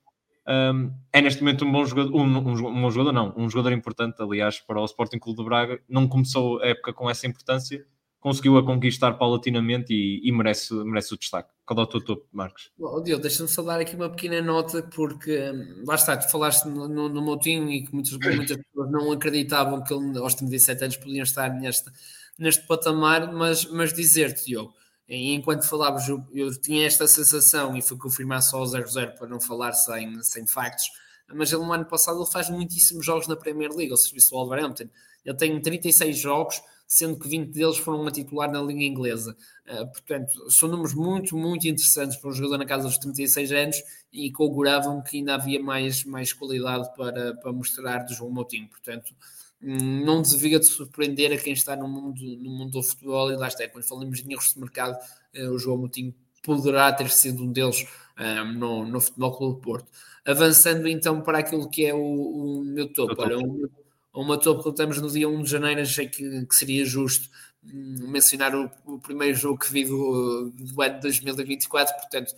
Um, 0.47 0.87
eh, 1.13 1.19
é 1.19 1.23
neste 1.23 1.43
momento 1.43 1.65
um 1.65 1.73
bom 1.73 1.85
jogador, 1.85 2.15
um, 2.15 2.25
um, 2.25 2.51
um, 2.51 2.83
bom 2.83 2.91
jogador, 2.91 3.13
não, 3.13 3.35
um 3.37 3.49
jogador 3.49 3.73
importante, 3.73 4.21
aliás, 4.23 4.61
para 4.61 4.81
o 4.81 4.85
Sporting 4.85 5.19
Clube 5.19 5.39
de 5.39 5.45
Braga. 5.45 5.81
Não 5.89 6.09
começou 6.09 6.61
a 6.61 6.67
época 6.67 6.93
com 6.93 7.09
essa 7.09 7.27
importância, 7.27 7.85
conseguiu-a 8.21 8.65
conquistar 8.65 9.15
paulatinamente 9.15 9.93
e, 9.93 10.21
e, 10.23 10.33
merece, 10.33 10.73
merece 10.85 11.15
o 11.15 11.19
destaque. 11.19 11.51
Qual 11.75 11.87
é 11.87 11.89
o 11.89 11.91
teu 11.91 12.05
topo, 12.05 12.27
Marcos? 12.33 12.71
Bom, 12.79 13.03
Diogo, 13.03 13.23
deixa-me 13.23 13.49
só 13.49 13.63
dar 13.63 13.81
aqui 13.81 13.97
uma 13.97 14.11
pequena 14.11 14.43
nota, 14.43 14.83
porque 14.83 15.51
hum, 15.51 15.85
lá 15.87 15.95
está, 15.95 16.17
tu 16.17 16.31
falaste 16.31 16.67
no, 16.67 16.89
no, 16.89 17.09
no 17.09 17.23
Moutinho 17.23 17.71
e 17.71 17.85
que 17.85 17.95
muitas, 17.95 18.13
muitas 18.13 18.57
pessoas 18.57 18.91
não 18.91 19.13
acreditavam 19.13 19.83
que 19.83 19.93
ele 19.93 20.19
aos 20.19 20.35
37 20.35 20.85
anos 20.85 20.97
podiam 20.97 21.23
estar 21.23 21.49
neste, 21.49 21.91
neste 22.39 22.67
patamar, 22.67 23.33
mas, 23.33 23.65
mas 23.67 23.93
dizer-te, 23.93 24.47
Diogo, 24.47 24.75
enquanto 25.09 25.67
falavas, 25.67 26.09
eu, 26.09 26.25
eu, 26.33 26.61
tinha 26.61 26.87
esta 26.87 27.07
sensação 27.07 27.77
e 27.77 27.83
fui 27.83 27.97
confirmar 27.97 28.43
só 28.43 28.59
ao 28.59 28.65
0-0 28.65 29.17
para 29.17 29.27
não 29.27 29.41
falar 29.41 29.73
sem, 29.73 30.23
sem 30.23 30.47
factos, 30.47 30.87
mas 31.35 31.53
ele 31.53 31.63
no 31.63 31.73
ano 31.73 31.85
passado 31.85 32.21
ele 32.21 32.31
faz 32.31 32.51
muitíssimos 32.51 33.05
jogos 33.05 33.27
na 33.27 33.37
Premier 33.37 33.71
League, 33.71 33.91
ao 33.91 33.97
serviço 33.97 34.31
do 34.31 34.37
Wolverhampton. 34.37 34.89
Ele 35.25 35.37
tem 35.37 35.61
36 35.61 36.19
jogos, 36.19 36.61
sendo 36.87 37.19
que 37.19 37.27
20 37.27 37.51
deles 37.51 37.79
foram 37.79 38.07
a 38.07 38.11
titular 38.11 38.51
na 38.51 38.61
Liga 38.61 38.83
Inglesa. 38.83 39.35
Uh, 39.67 39.87
portanto, 39.87 40.51
são 40.51 40.69
números 40.69 40.95
muito, 40.95 41.37
muito 41.37 41.67
interessantes 41.67 42.19
para 42.19 42.29
um 42.29 42.33
jogador 42.35 42.59
na 42.59 42.67
casa 42.67 42.85
dos 42.85 42.99
36 42.99 43.53
anos 43.53 43.77
e 44.13 44.31
que 44.31 44.43
auguravam 44.43 45.03
que 45.03 45.17
ainda 45.17 45.35
havia 45.35 45.63
mais, 45.63 46.05
mais 46.05 46.33
qualidade 46.33 46.95
para, 46.95 47.35
para 47.37 47.53
mostrar 47.53 48.05
do 48.05 48.13
João 48.13 48.31
Moutinho. 48.31 48.69
Portanto, 48.69 49.15
hum, 49.63 50.05
não 50.05 50.21
devia 50.21 50.61
de 50.61 50.67
surpreender 50.67 51.33
a 51.33 51.39
quem 51.39 51.55
está 51.55 51.75
no 51.75 51.89
mundo, 51.89 52.21
no 52.21 52.51
mundo 52.51 52.73
do 52.73 52.83
futebol 52.83 53.31
e 53.31 53.37
lá 53.37 53.49
está, 53.49 53.67
quando 53.69 53.85
falamos 53.85 54.21
em 54.21 54.33
erros 54.33 54.53
de 54.53 54.61
mercado, 54.61 54.99
uh, 55.37 55.51
o 55.51 55.59
João 55.59 55.79
Moutinho 55.79 56.15
poderá 56.43 56.93
ter 56.93 57.09
sido 57.09 57.45
um 57.45 57.53
deles 57.53 57.87
uh, 58.19 58.45
no, 58.53 58.85
no 58.85 59.01
Futebol 59.01 59.37
Clube 59.37 59.63
Porto. 59.63 59.91
Avançando 60.27 60.87
então 60.87 61.23
para 61.23 61.39
aquilo 61.39 61.71
que 61.71 61.87
é 61.87 61.95
o, 61.95 61.99
o 61.99 62.65
meu 62.65 62.93
topo, 62.93 63.15
olha, 63.23 63.39
o, 63.39 63.71
uma 64.13 64.39
topo 64.39 64.63
que 64.63 64.69
estamos 64.69 64.99
no 64.99 65.11
dia 65.11 65.29
1 65.29 65.43
de 65.43 65.51
janeiro, 65.51 65.81
achei 65.81 66.09
que, 66.09 66.47
que 66.47 66.55
seria 66.55 66.85
justo 66.85 67.29
hum, 67.65 68.09
mencionar 68.09 68.55
o, 68.55 68.71
o, 68.85 68.99
primeiro 68.99 69.37
jogo 69.37 69.59
que 69.59 69.73
vi 69.73 69.85
do, 69.85 70.51
do 70.55 70.83
ano 70.83 70.95
de 70.97 71.01
2024, 71.01 71.95
portanto, 71.95 72.35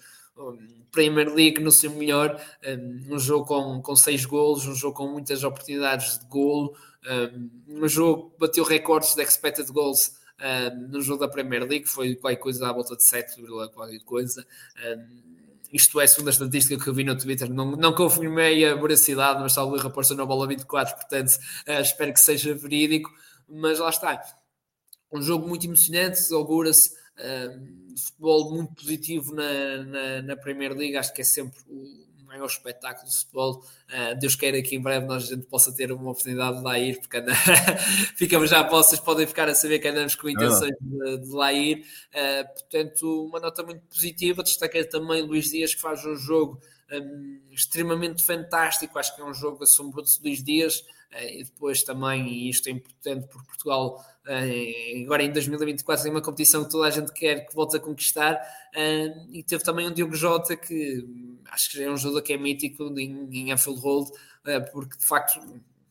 Premier 0.91 1.33
League 1.33 1.61
no 1.61 1.73
seu 1.73 1.91
melhor, 1.91 2.41
um, 2.67 3.15
um 3.15 3.19
jogo 3.19 3.47
com, 3.47 3.83
com 3.83 3.97
seis 3.97 4.25
golos, 4.25 4.67
um 4.67 4.75
jogo 4.75 4.97
com 4.97 5.09
muitas 5.09 5.43
oportunidades 5.43 6.19
de 6.19 6.27
golo, 6.27 6.77
um, 7.07 7.51
um 7.69 7.89
jogo 7.89 8.31
que 8.31 8.41
bateu 8.41 8.65
recordes 8.65 9.15
de 9.15 9.23
expected 9.23 9.71
goals 9.73 10.17
um, 10.41 10.89
no 10.89 11.03
jogo 11.03 11.21
da 11.21 11.29
Premier 11.29 11.63
League, 11.65 11.87
foi 11.87 12.15
qualquer 12.15 12.39
coisa 12.39 12.69
à 12.69 12.73
volta 12.73 12.97
de 12.97 13.05
7, 13.05 13.43
qualquer 13.73 14.01
coisa. 14.01 14.47
Isto 15.75 16.01
é 16.01 16.05
a 16.05 16.09
segunda 16.09 16.31
estatística 16.31 16.81
que 16.81 16.89
eu 16.89 16.95
vi 16.95 17.03
no 17.03 17.19
Twitter. 17.19 17.53
Não, 17.53 17.73
não 17.73 17.93
confirmei 17.93 18.65
a 18.65 18.77
veracidade, 18.77 19.41
mas 19.41 19.55
salvo 19.55 19.77
erro 19.77 19.89
apareceu 19.89 20.17
na 20.17 20.25
bola 20.25 20.47
24, 20.47 20.95
portanto 20.95 21.33
uh, 21.67 21.81
espero 21.81 22.13
que 22.13 22.21
seja 22.21 22.55
verídico. 22.55 23.11
Mas 23.49 23.81
lá 23.81 23.91
está. 23.91 24.23
Um 25.13 25.21
jogo 25.21 25.49
muito 25.49 25.67
emocionante, 25.67 26.33
augura-se 26.33 26.91
uh, 26.91 27.97
futebol 27.99 28.53
muito 28.53 28.73
positivo 28.75 29.35
na, 29.35 29.85
na, 29.85 30.23
na 30.23 30.37
Primeira 30.37 30.75
Liga, 30.75 31.01
acho 31.01 31.13
que 31.13 31.23
é 31.23 31.25
sempre 31.25 31.59
o 31.67 32.04
maior 32.35 32.47
espetáculo 32.47 33.09
de 33.09 33.17
futebol. 33.17 33.65
Uh, 33.89 34.19
Deus 34.19 34.35
queira 34.35 34.61
que 34.63 34.75
em 34.75 34.83
breve 34.83 35.07
nós 35.07 35.25
a 35.25 35.35
gente 35.35 35.47
possa 35.47 35.73
ter 35.73 35.93
uma 35.93 36.11
oportunidade 36.11 36.59
de 36.59 36.63
lá 36.65 36.79
ir, 36.79 37.01
porque 37.01 37.17
anda... 37.17 37.33
ficamos 38.17 38.51
já, 38.51 38.63
vocês 38.69 39.01
podem 39.01 39.27
ficar 39.27 39.49
a 39.49 39.55
saber 39.55 39.79
que 39.79 39.89
andamos 39.89 40.15
com 40.15 40.29
intenções 40.29 40.73
de, 40.81 41.19
de 41.19 41.31
lá 41.31 41.53
ir. 41.53 41.85
Uh, 42.13 42.55
portanto, 42.55 43.27
uma 43.27 43.41
nota 43.41 43.63
muito 43.63 43.83
positiva. 43.87 44.43
Destaquei 44.43 44.85
também 44.85 45.23
Luís 45.23 45.51
Dias, 45.51 45.75
que 45.75 45.81
faz 45.81 46.05
um 46.05 46.17
jogo 46.17 46.61
um, 46.93 47.41
extremamente 47.51 48.25
fantástico. 48.25 48.99
Acho 48.99 49.15
que 49.15 49.23
é 49.23 49.25
um 49.25 49.35
jogo 49.35 49.63
assombroso 49.63 50.19
de 50.19 50.29
Luís 50.29 50.43
Dias. 50.43 50.83
Uh, 51.15 51.41
e 51.41 51.45
depois 51.45 51.83
também, 51.83 52.27
e 52.29 52.51
isto 52.51 52.69
é 52.69 52.73
importante 52.73 53.29
porque 53.29 53.47
Portugal 53.47 54.05
agora 55.03 55.23
em 55.23 55.31
2024 55.31 56.03
tem 56.03 56.11
uma 56.11 56.23
competição 56.23 56.65
que 56.65 56.71
toda 56.71 56.87
a 56.87 56.91
gente 56.91 57.13
quer 57.13 57.47
que 57.47 57.55
volte 57.55 57.77
a 57.77 57.79
conquistar 57.79 58.41
e 59.31 59.43
teve 59.43 59.63
também 59.63 59.87
um 59.87 59.93
Diogo 59.93 60.17
Jota 60.17 60.57
que 60.57 61.07
acho 61.51 61.71
que 61.71 61.83
é 61.83 61.91
um 61.91 61.97
jogador 61.99 62.23
que 62.23 62.33
é 62.33 62.39
mítico 62.39 62.85
em, 62.99 63.29
em 63.31 63.53
Anfield 63.53 63.81
Road 63.81 64.11
eh, 64.47 64.61
porque 64.61 64.97
de 64.99 65.05
facto 65.05 65.41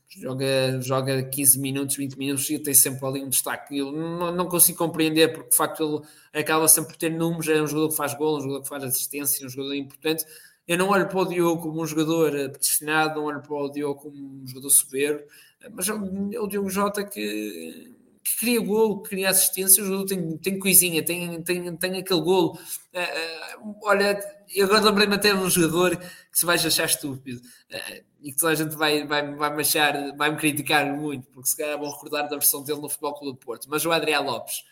joga, 0.07 0.80
joga 0.82 1.24
15 1.24 1.59
minutos, 1.59 1.95
20 1.95 2.17
minutos 2.17 2.49
e 2.49 2.59
tem 2.59 2.74
sempre 2.74 3.05
ali 3.05 3.24
um 3.24 3.30
destaque. 3.30 3.78
Eu 3.78 3.91
não, 3.91 4.32
não, 4.32 4.45
consigo 4.47 4.78
compreender 4.78 5.34
porque 5.34 5.49
de 5.49 5.55
facto 5.55 6.05
ele 6.34 6.41
acaba 6.41 6.67
sempre 6.67 6.91
por 6.91 6.97
ter 6.97 7.09
números, 7.09 7.47
é 7.47 7.61
um 7.61 7.67
jogador 7.67 7.89
que 7.89 7.95
faz 7.95 8.13
gol, 8.13 8.38
um 8.38 8.41
jogador 8.41 8.61
que 8.61 8.69
faz 8.69 8.84
assistência, 8.84 9.45
um 9.45 9.49
jogador 9.49 9.76
importante. 9.76 10.24
Eu 10.68 10.78
não 10.78 10.89
olho 10.89 11.07
para 11.07 11.20
o 11.20 11.26
Diogo 11.26 11.61
como 11.61 11.82
um 11.82 11.86
jogador 11.86 12.36
eh, 12.36 12.47
predestinado, 12.47 13.16
não 13.16 13.26
olho 13.26 13.41
para 13.41 13.53
o 13.53 13.70
Diogo 13.70 14.01
como 14.01 14.16
um 14.16 14.47
jogador 14.47 14.70
soberbo, 14.70 15.24
mas 15.72 15.88
é 15.89 15.93
o 15.93 16.47
Diogo 16.47 16.70
Jota 16.70 17.03
que 17.03 17.93
que 18.24 18.39
cria 18.39 18.61
golo, 18.61 19.03
que 19.03 19.09
cria 19.09 19.30
assistência, 19.30 19.84
o 19.84 19.86
jogador 19.86 20.05
tem, 20.05 20.38
tem 20.38 20.57
coisinha, 20.57 21.03
tem, 21.03 21.41
tem, 21.43 21.76
tem 21.76 21.97
aquele 21.97 22.22
golo. 22.22 22.57
Uh, 22.93 23.68
uh, 23.68 23.76
olha, 23.84 24.18
eu 24.55 24.66
agora 24.66 24.86
lembrei-me 24.86 25.16
até 25.16 25.34
de 25.34 25.38
um 25.38 25.49
jogador 25.49 25.97
que 25.97 26.39
se 26.39 26.45
vai 26.45 26.55
achar 26.55 26.86
estúpido 26.86 27.41
uh, 27.41 28.03
e 28.22 28.32
que 28.32 28.38
toda 28.38 28.53
a 28.53 28.55
gente 28.55 28.76
vai, 28.76 29.05
vai, 29.05 29.36
vai 29.36 29.59
achar, 29.59 30.16
vai 30.16 30.32
me 30.32 30.38
criticar 30.38 30.86
muito, 30.86 31.28
porque 31.32 31.49
se 31.49 31.57
calhar 31.57 31.78
vão 31.78 31.91
recordar 31.91 32.24
da 32.24 32.38
versão 32.38 32.64
dele 32.64 32.80
no 32.80 32.89
Futebol 32.89 33.14
Clube 33.14 33.38
do 33.38 33.45
Porto. 33.45 33.68
Mas 33.70 33.86
o 33.86 33.91
Adriano 33.91 34.32
Lopes, 34.32 34.64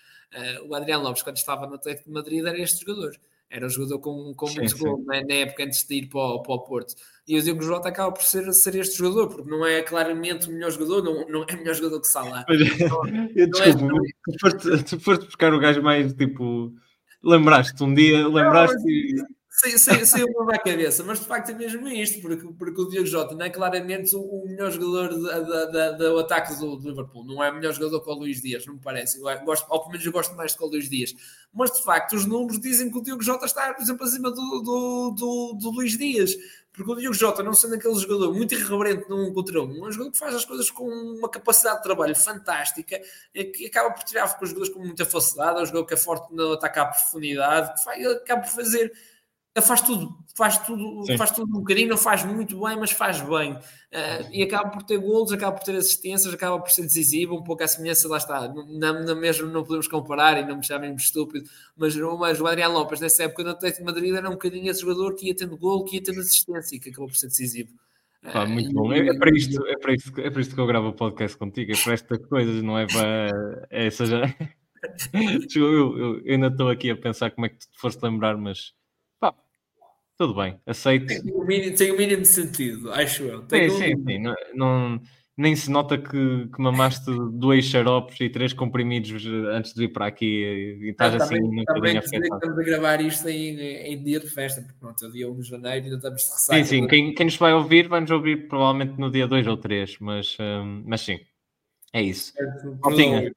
o 0.69 0.73
Adriano 0.73 1.03
Lopes, 1.03 1.21
quando 1.21 1.35
estava 1.35 1.67
no 1.67 1.75
Atlético 1.75 2.07
de 2.07 2.13
Madrid, 2.13 2.45
era 2.45 2.57
este 2.57 2.85
jogador. 2.85 3.19
Era 3.51 3.65
um 3.65 3.69
jogador 3.69 3.99
com, 3.99 4.33
com 4.33 4.49
muitos 4.49 4.73
gols 4.73 5.05
né, 5.05 5.21
na 5.27 5.33
época 5.35 5.65
antes 5.65 5.85
de 5.85 5.95
ir 5.95 6.07
para 6.07 6.21
o, 6.21 6.41
para 6.41 6.53
o 6.53 6.59
Porto. 6.59 6.95
E 7.27 7.37
o 7.37 7.41
Diogo 7.43 7.61
Jota 7.61 7.89
acaba 7.89 8.11
por 8.11 8.23
ser, 8.23 8.51
ser 8.53 8.75
este 8.75 8.97
jogador, 8.97 9.27
porque 9.27 9.49
não 9.49 9.65
é 9.65 9.81
claramente 9.81 10.47
o 10.47 10.51
melhor 10.51 10.71
jogador, 10.71 11.03
não, 11.03 11.27
não 11.27 11.45
é 11.47 11.53
o 11.53 11.57
melhor 11.57 11.75
jogador 11.75 11.99
que 11.99 12.07
Salah. 12.07 12.45
Não, 12.49 13.27
eu, 13.35 13.49
desculpa, 13.49 13.85
não 13.85 13.97
é, 13.97 14.83
tu, 14.83 14.99
foste, 14.99 15.25
buscar 15.25 15.53
o 15.53 15.59
gajo 15.59 15.83
mais 15.83 16.13
tipo. 16.13 16.73
Lembraste 17.23 17.83
um 17.83 17.93
dia, 17.93 18.27
lembraste. 18.27 18.75
Não, 18.77 19.27
Saiu 20.05 20.25
uma 20.35 20.53
da 20.53 20.57
cabeça, 20.57 21.03
mas 21.03 21.19
de 21.19 21.25
facto 21.25 21.51
é 21.51 21.53
mesmo 21.53 21.87
isto, 21.87 22.19
porque, 22.19 22.47
porque 22.53 22.81
o 22.81 22.89
Diogo 22.89 23.05
Jota 23.05 23.35
não 23.35 23.45
é 23.45 23.49
claramente 23.49 24.15
o, 24.15 24.21
o 24.21 24.47
melhor 24.47 24.71
jogador 24.71 25.09
do 25.97 26.19
ataque 26.19 26.55
do, 26.55 26.77
do, 26.77 26.89
Liverpool, 26.89 27.23
não 27.23 27.43
é 27.43 27.51
o 27.51 27.53
melhor 27.53 27.71
jogador 27.71 28.01
com 28.01 28.11
o 28.11 28.19
Luís 28.19 28.41
Dias, 28.41 28.65
não 28.65 28.73
me 28.73 28.79
parece. 28.79 29.21
Eu 29.21 29.45
gosto, 29.45 29.67
pelo 29.67 29.87
menos 29.89 30.03
eu 30.03 30.11
gosto 30.11 30.35
mais 30.35 30.55
com 30.55 30.65
o 30.65 30.69
Luís 30.69 30.89
Dias, 30.89 31.13
mas 31.53 31.71
de 31.71 31.83
facto 31.83 32.15
os 32.15 32.25
números 32.25 32.59
dizem 32.59 32.89
que 32.89 32.97
o 32.97 33.03
Diogo 33.03 33.21
Jota 33.21 33.45
está, 33.45 33.71
por 33.71 33.83
exemplo, 33.83 34.03
acima 34.03 34.31
do, 34.31 34.61
do, 34.61 35.15
do, 35.15 35.53
do 35.59 35.69
Luís 35.69 35.95
Dias, 35.95 36.35
porque 36.73 36.91
o 36.91 36.95
Diogo 36.95 37.13
Jota, 37.13 37.43
não 37.43 37.53
sendo 37.53 37.75
aquele 37.75 37.95
jogador 37.99 38.33
muito 38.33 38.55
irreverente 38.55 39.07
num 39.09 39.31
contra 39.31 39.61
um, 39.61 39.85
é 39.85 39.89
um 39.89 39.91
jogador 39.91 40.11
que 40.11 40.17
faz 40.17 40.33
as 40.33 40.45
coisas 40.45 40.71
com 40.71 40.85
uma 40.87 41.29
capacidade 41.29 41.77
de 41.77 41.83
trabalho 41.83 42.15
fantástica, 42.15 42.99
que 43.33 43.67
acaba 43.67 43.91
por 43.91 44.03
tirar 44.03 44.27
com 44.37 44.43
os 44.43 44.49
jogadores 44.49 44.73
com 44.73 44.79
muita 44.79 45.05
facilidade, 45.05 45.59
é 45.59 45.61
um 45.61 45.65
jogador 45.65 45.85
que 45.85 45.93
é 45.93 45.97
forte 45.97 46.33
no 46.33 46.53
ataque 46.53 46.79
à 46.79 46.85
profundidade, 46.85 47.73
que 47.75 47.83
faz, 47.83 48.07
acaba 48.07 48.41
por 48.41 48.49
fazer 48.49 48.91
faz 49.59 49.81
tudo, 49.81 50.17
faz 50.37 50.57
tudo, 50.59 51.05
Sim. 51.05 51.17
faz 51.17 51.31
tudo 51.31 51.49
um 51.57 51.59
bocadinho, 51.59 51.89
não 51.89 51.97
faz 51.97 52.23
muito 52.23 52.57
bem, 52.61 52.77
mas 52.77 52.91
faz 52.91 53.19
bem. 53.19 53.51
Uh, 53.53 54.29
e 54.31 54.41
acaba 54.43 54.69
por 54.69 54.83
ter 54.83 54.97
golos, 54.97 55.33
acaba 55.33 55.57
por 55.57 55.65
ter 55.65 55.75
assistências, 55.75 56.33
acaba 56.33 56.57
por 56.57 56.71
ser 56.71 56.83
decisivo, 56.83 57.35
um 57.35 57.43
pouco 57.43 57.61
a 57.61 57.67
semelhança, 57.67 58.07
lá 58.07 58.15
está. 58.15 58.47
Não, 58.47 59.03
não, 59.03 59.15
mesmo 59.15 59.47
não 59.47 59.63
podemos 59.63 59.89
comparar 59.89 60.39
e 60.39 60.45
não 60.45 60.57
me 60.57 60.63
chamem 60.63 60.95
estúpido, 60.95 61.49
mas, 61.75 61.93
mas 61.97 62.39
o 62.39 62.47
Adriano 62.47 62.75
Lopes, 62.75 63.01
nessa 63.01 63.23
época 63.23 63.43
no 63.43 63.49
Atlético 63.49 63.85
de 63.85 63.91
Madrid, 63.91 64.15
era 64.15 64.29
um 64.29 64.33
bocadinho 64.33 64.71
esse 64.71 64.81
jogador 64.81 65.15
que 65.15 65.27
ia 65.27 65.35
tendo 65.35 65.57
golo, 65.57 65.83
que 65.83 65.97
ia 65.97 66.03
tendo 66.03 66.21
assistência 66.21 66.77
e 66.77 66.79
que 66.79 66.89
acabou 66.89 67.09
por 67.09 67.17
ser 67.17 67.27
decisivo. 67.27 67.71
Pá, 68.31 68.45
muito 68.45 68.69
uh, 68.69 68.73
bom. 68.73 68.93
É, 68.93 68.99
é, 68.99 69.17
para 69.17 69.35
isto, 69.35 69.65
é, 69.67 69.77
para 69.77 69.93
isto, 69.93 70.21
é 70.21 70.29
para 70.29 70.41
isto 70.41 70.55
que 70.55 70.61
eu 70.61 70.67
gravo 70.67 70.87
o 70.89 70.93
podcast 70.93 71.35
contigo, 71.35 71.73
é 71.73 71.75
para 71.75 71.93
estas 71.93 72.25
coisas, 72.25 72.63
não 72.63 72.77
é 72.77 72.87
para 72.87 73.67
essa 73.69 74.05
já. 74.05 74.33
eu, 75.55 75.73
eu, 75.73 75.97
eu 75.97 76.33
ainda 76.33 76.47
estou 76.47 76.69
aqui 76.69 76.89
a 76.89 76.95
pensar 76.95 77.31
como 77.31 77.47
é 77.47 77.49
que 77.49 77.57
tu 77.57 77.69
te 77.69 77.77
foste 77.77 78.01
lembrar, 78.01 78.37
mas 78.37 78.73
tudo 80.21 80.35
bem, 80.35 80.55
aceito. 80.67 81.07
Tem 81.07 81.33
o 81.33 81.43
mínimo, 81.43 81.75
tem 81.75 81.91
o 81.91 81.97
mínimo 81.97 82.25
sentido, 82.25 82.91
acho 82.91 83.23
eu. 83.23 83.41
Tem 83.41 83.71
sim, 83.71 83.77
sim, 83.77 84.03
sim. 84.05 84.19
Não, 84.19 84.35
não, 84.53 85.01
nem 85.35 85.55
se 85.55 85.71
nota 85.71 85.97
que, 85.97 86.47
que 86.47 86.61
mamaste 86.61 87.09
dois 87.33 87.65
xaropes 87.65 88.19
e 88.19 88.29
três 88.29 88.53
comprimidos 88.53 89.25
antes 89.51 89.73
de 89.73 89.79
vir 89.79 89.91
para 89.91 90.05
aqui 90.05 90.25
e 90.25 90.89
estás 90.91 91.15
assim 91.15 91.37
também, 91.37 91.61
um 91.61 91.63
bocadinho 91.63 91.99
afetado. 91.99 92.35
Estamos 92.35 92.59
a 92.59 92.63
gravar 92.63 93.01
isto 93.01 93.27
em, 93.29 93.59
em, 93.59 94.03
dia 94.03 94.19
de 94.19 94.27
festa, 94.27 94.61
porque 94.61 94.77
pronto, 94.79 95.03
é 95.03 95.07
o 95.07 95.11
dia 95.11 95.27
1 95.27 95.39
de 95.39 95.49
janeiro 95.49 95.77
e 95.77 95.83
ainda 95.85 95.95
estamos 95.95 96.21
de 96.21 96.31
ressaca. 96.31 96.63
Sim, 96.63 96.65
sim, 96.65 96.87
quem, 96.87 97.15
quem 97.15 97.25
nos 97.25 97.37
vai 97.37 97.53
ouvir, 97.53 97.87
vai-nos 97.87 98.11
ouvir 98.11 98.47
provavelmente 98.47 98.99
no 98.99 99.09
dia 99.09 99.27
2 99.27 99.47
ou 99.47 99.57
3, 99.57 99.97
mas, 99.99 100.37
um, 100.39 100.83
mas 100.85 101.01
sim, 101.01 101.19
é 101.91 102.03
isso. 102.03 102.31
Maltinha, 102.83 103.31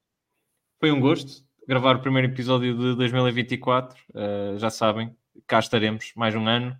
foi 0.78 0.92
um 0.92 1.00
gosto 1.00 1.42
gravar 1.66 1.96
o 1.96 2.00
primeiro 2.00 2.28
episódio 2.28 2.76
de 2.76 2.94
2024, 2.94 3.98
uh, 4.10 4.58
já 4.58 4.68
sabem, 4.68 5.16
cá 5.46 5.58
estaremos 5.58 6.12
mais 6.16 6.34
um 6.34 6.46
ano 6.46 6.76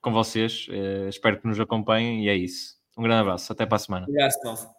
com 0.00 0.12
vocês. 0.12 0.66
Uh, 0.68 1.08
espero 1.08 1.40
que 1.40 1.46
nos 1.46 1.58
acompanhem 1.60 2.24
e 2.24 2.28
é 2.28 2.34
isso. 2.34 2.76
Um 2.96 3.02
grande 3.02 3.20
abraço. 3.20 3.52
Até 3.52 3.64
para 3.66 3.76
a 3.76 3.78
semana. 3.78 4.06
Obrigado, 4.08 4.32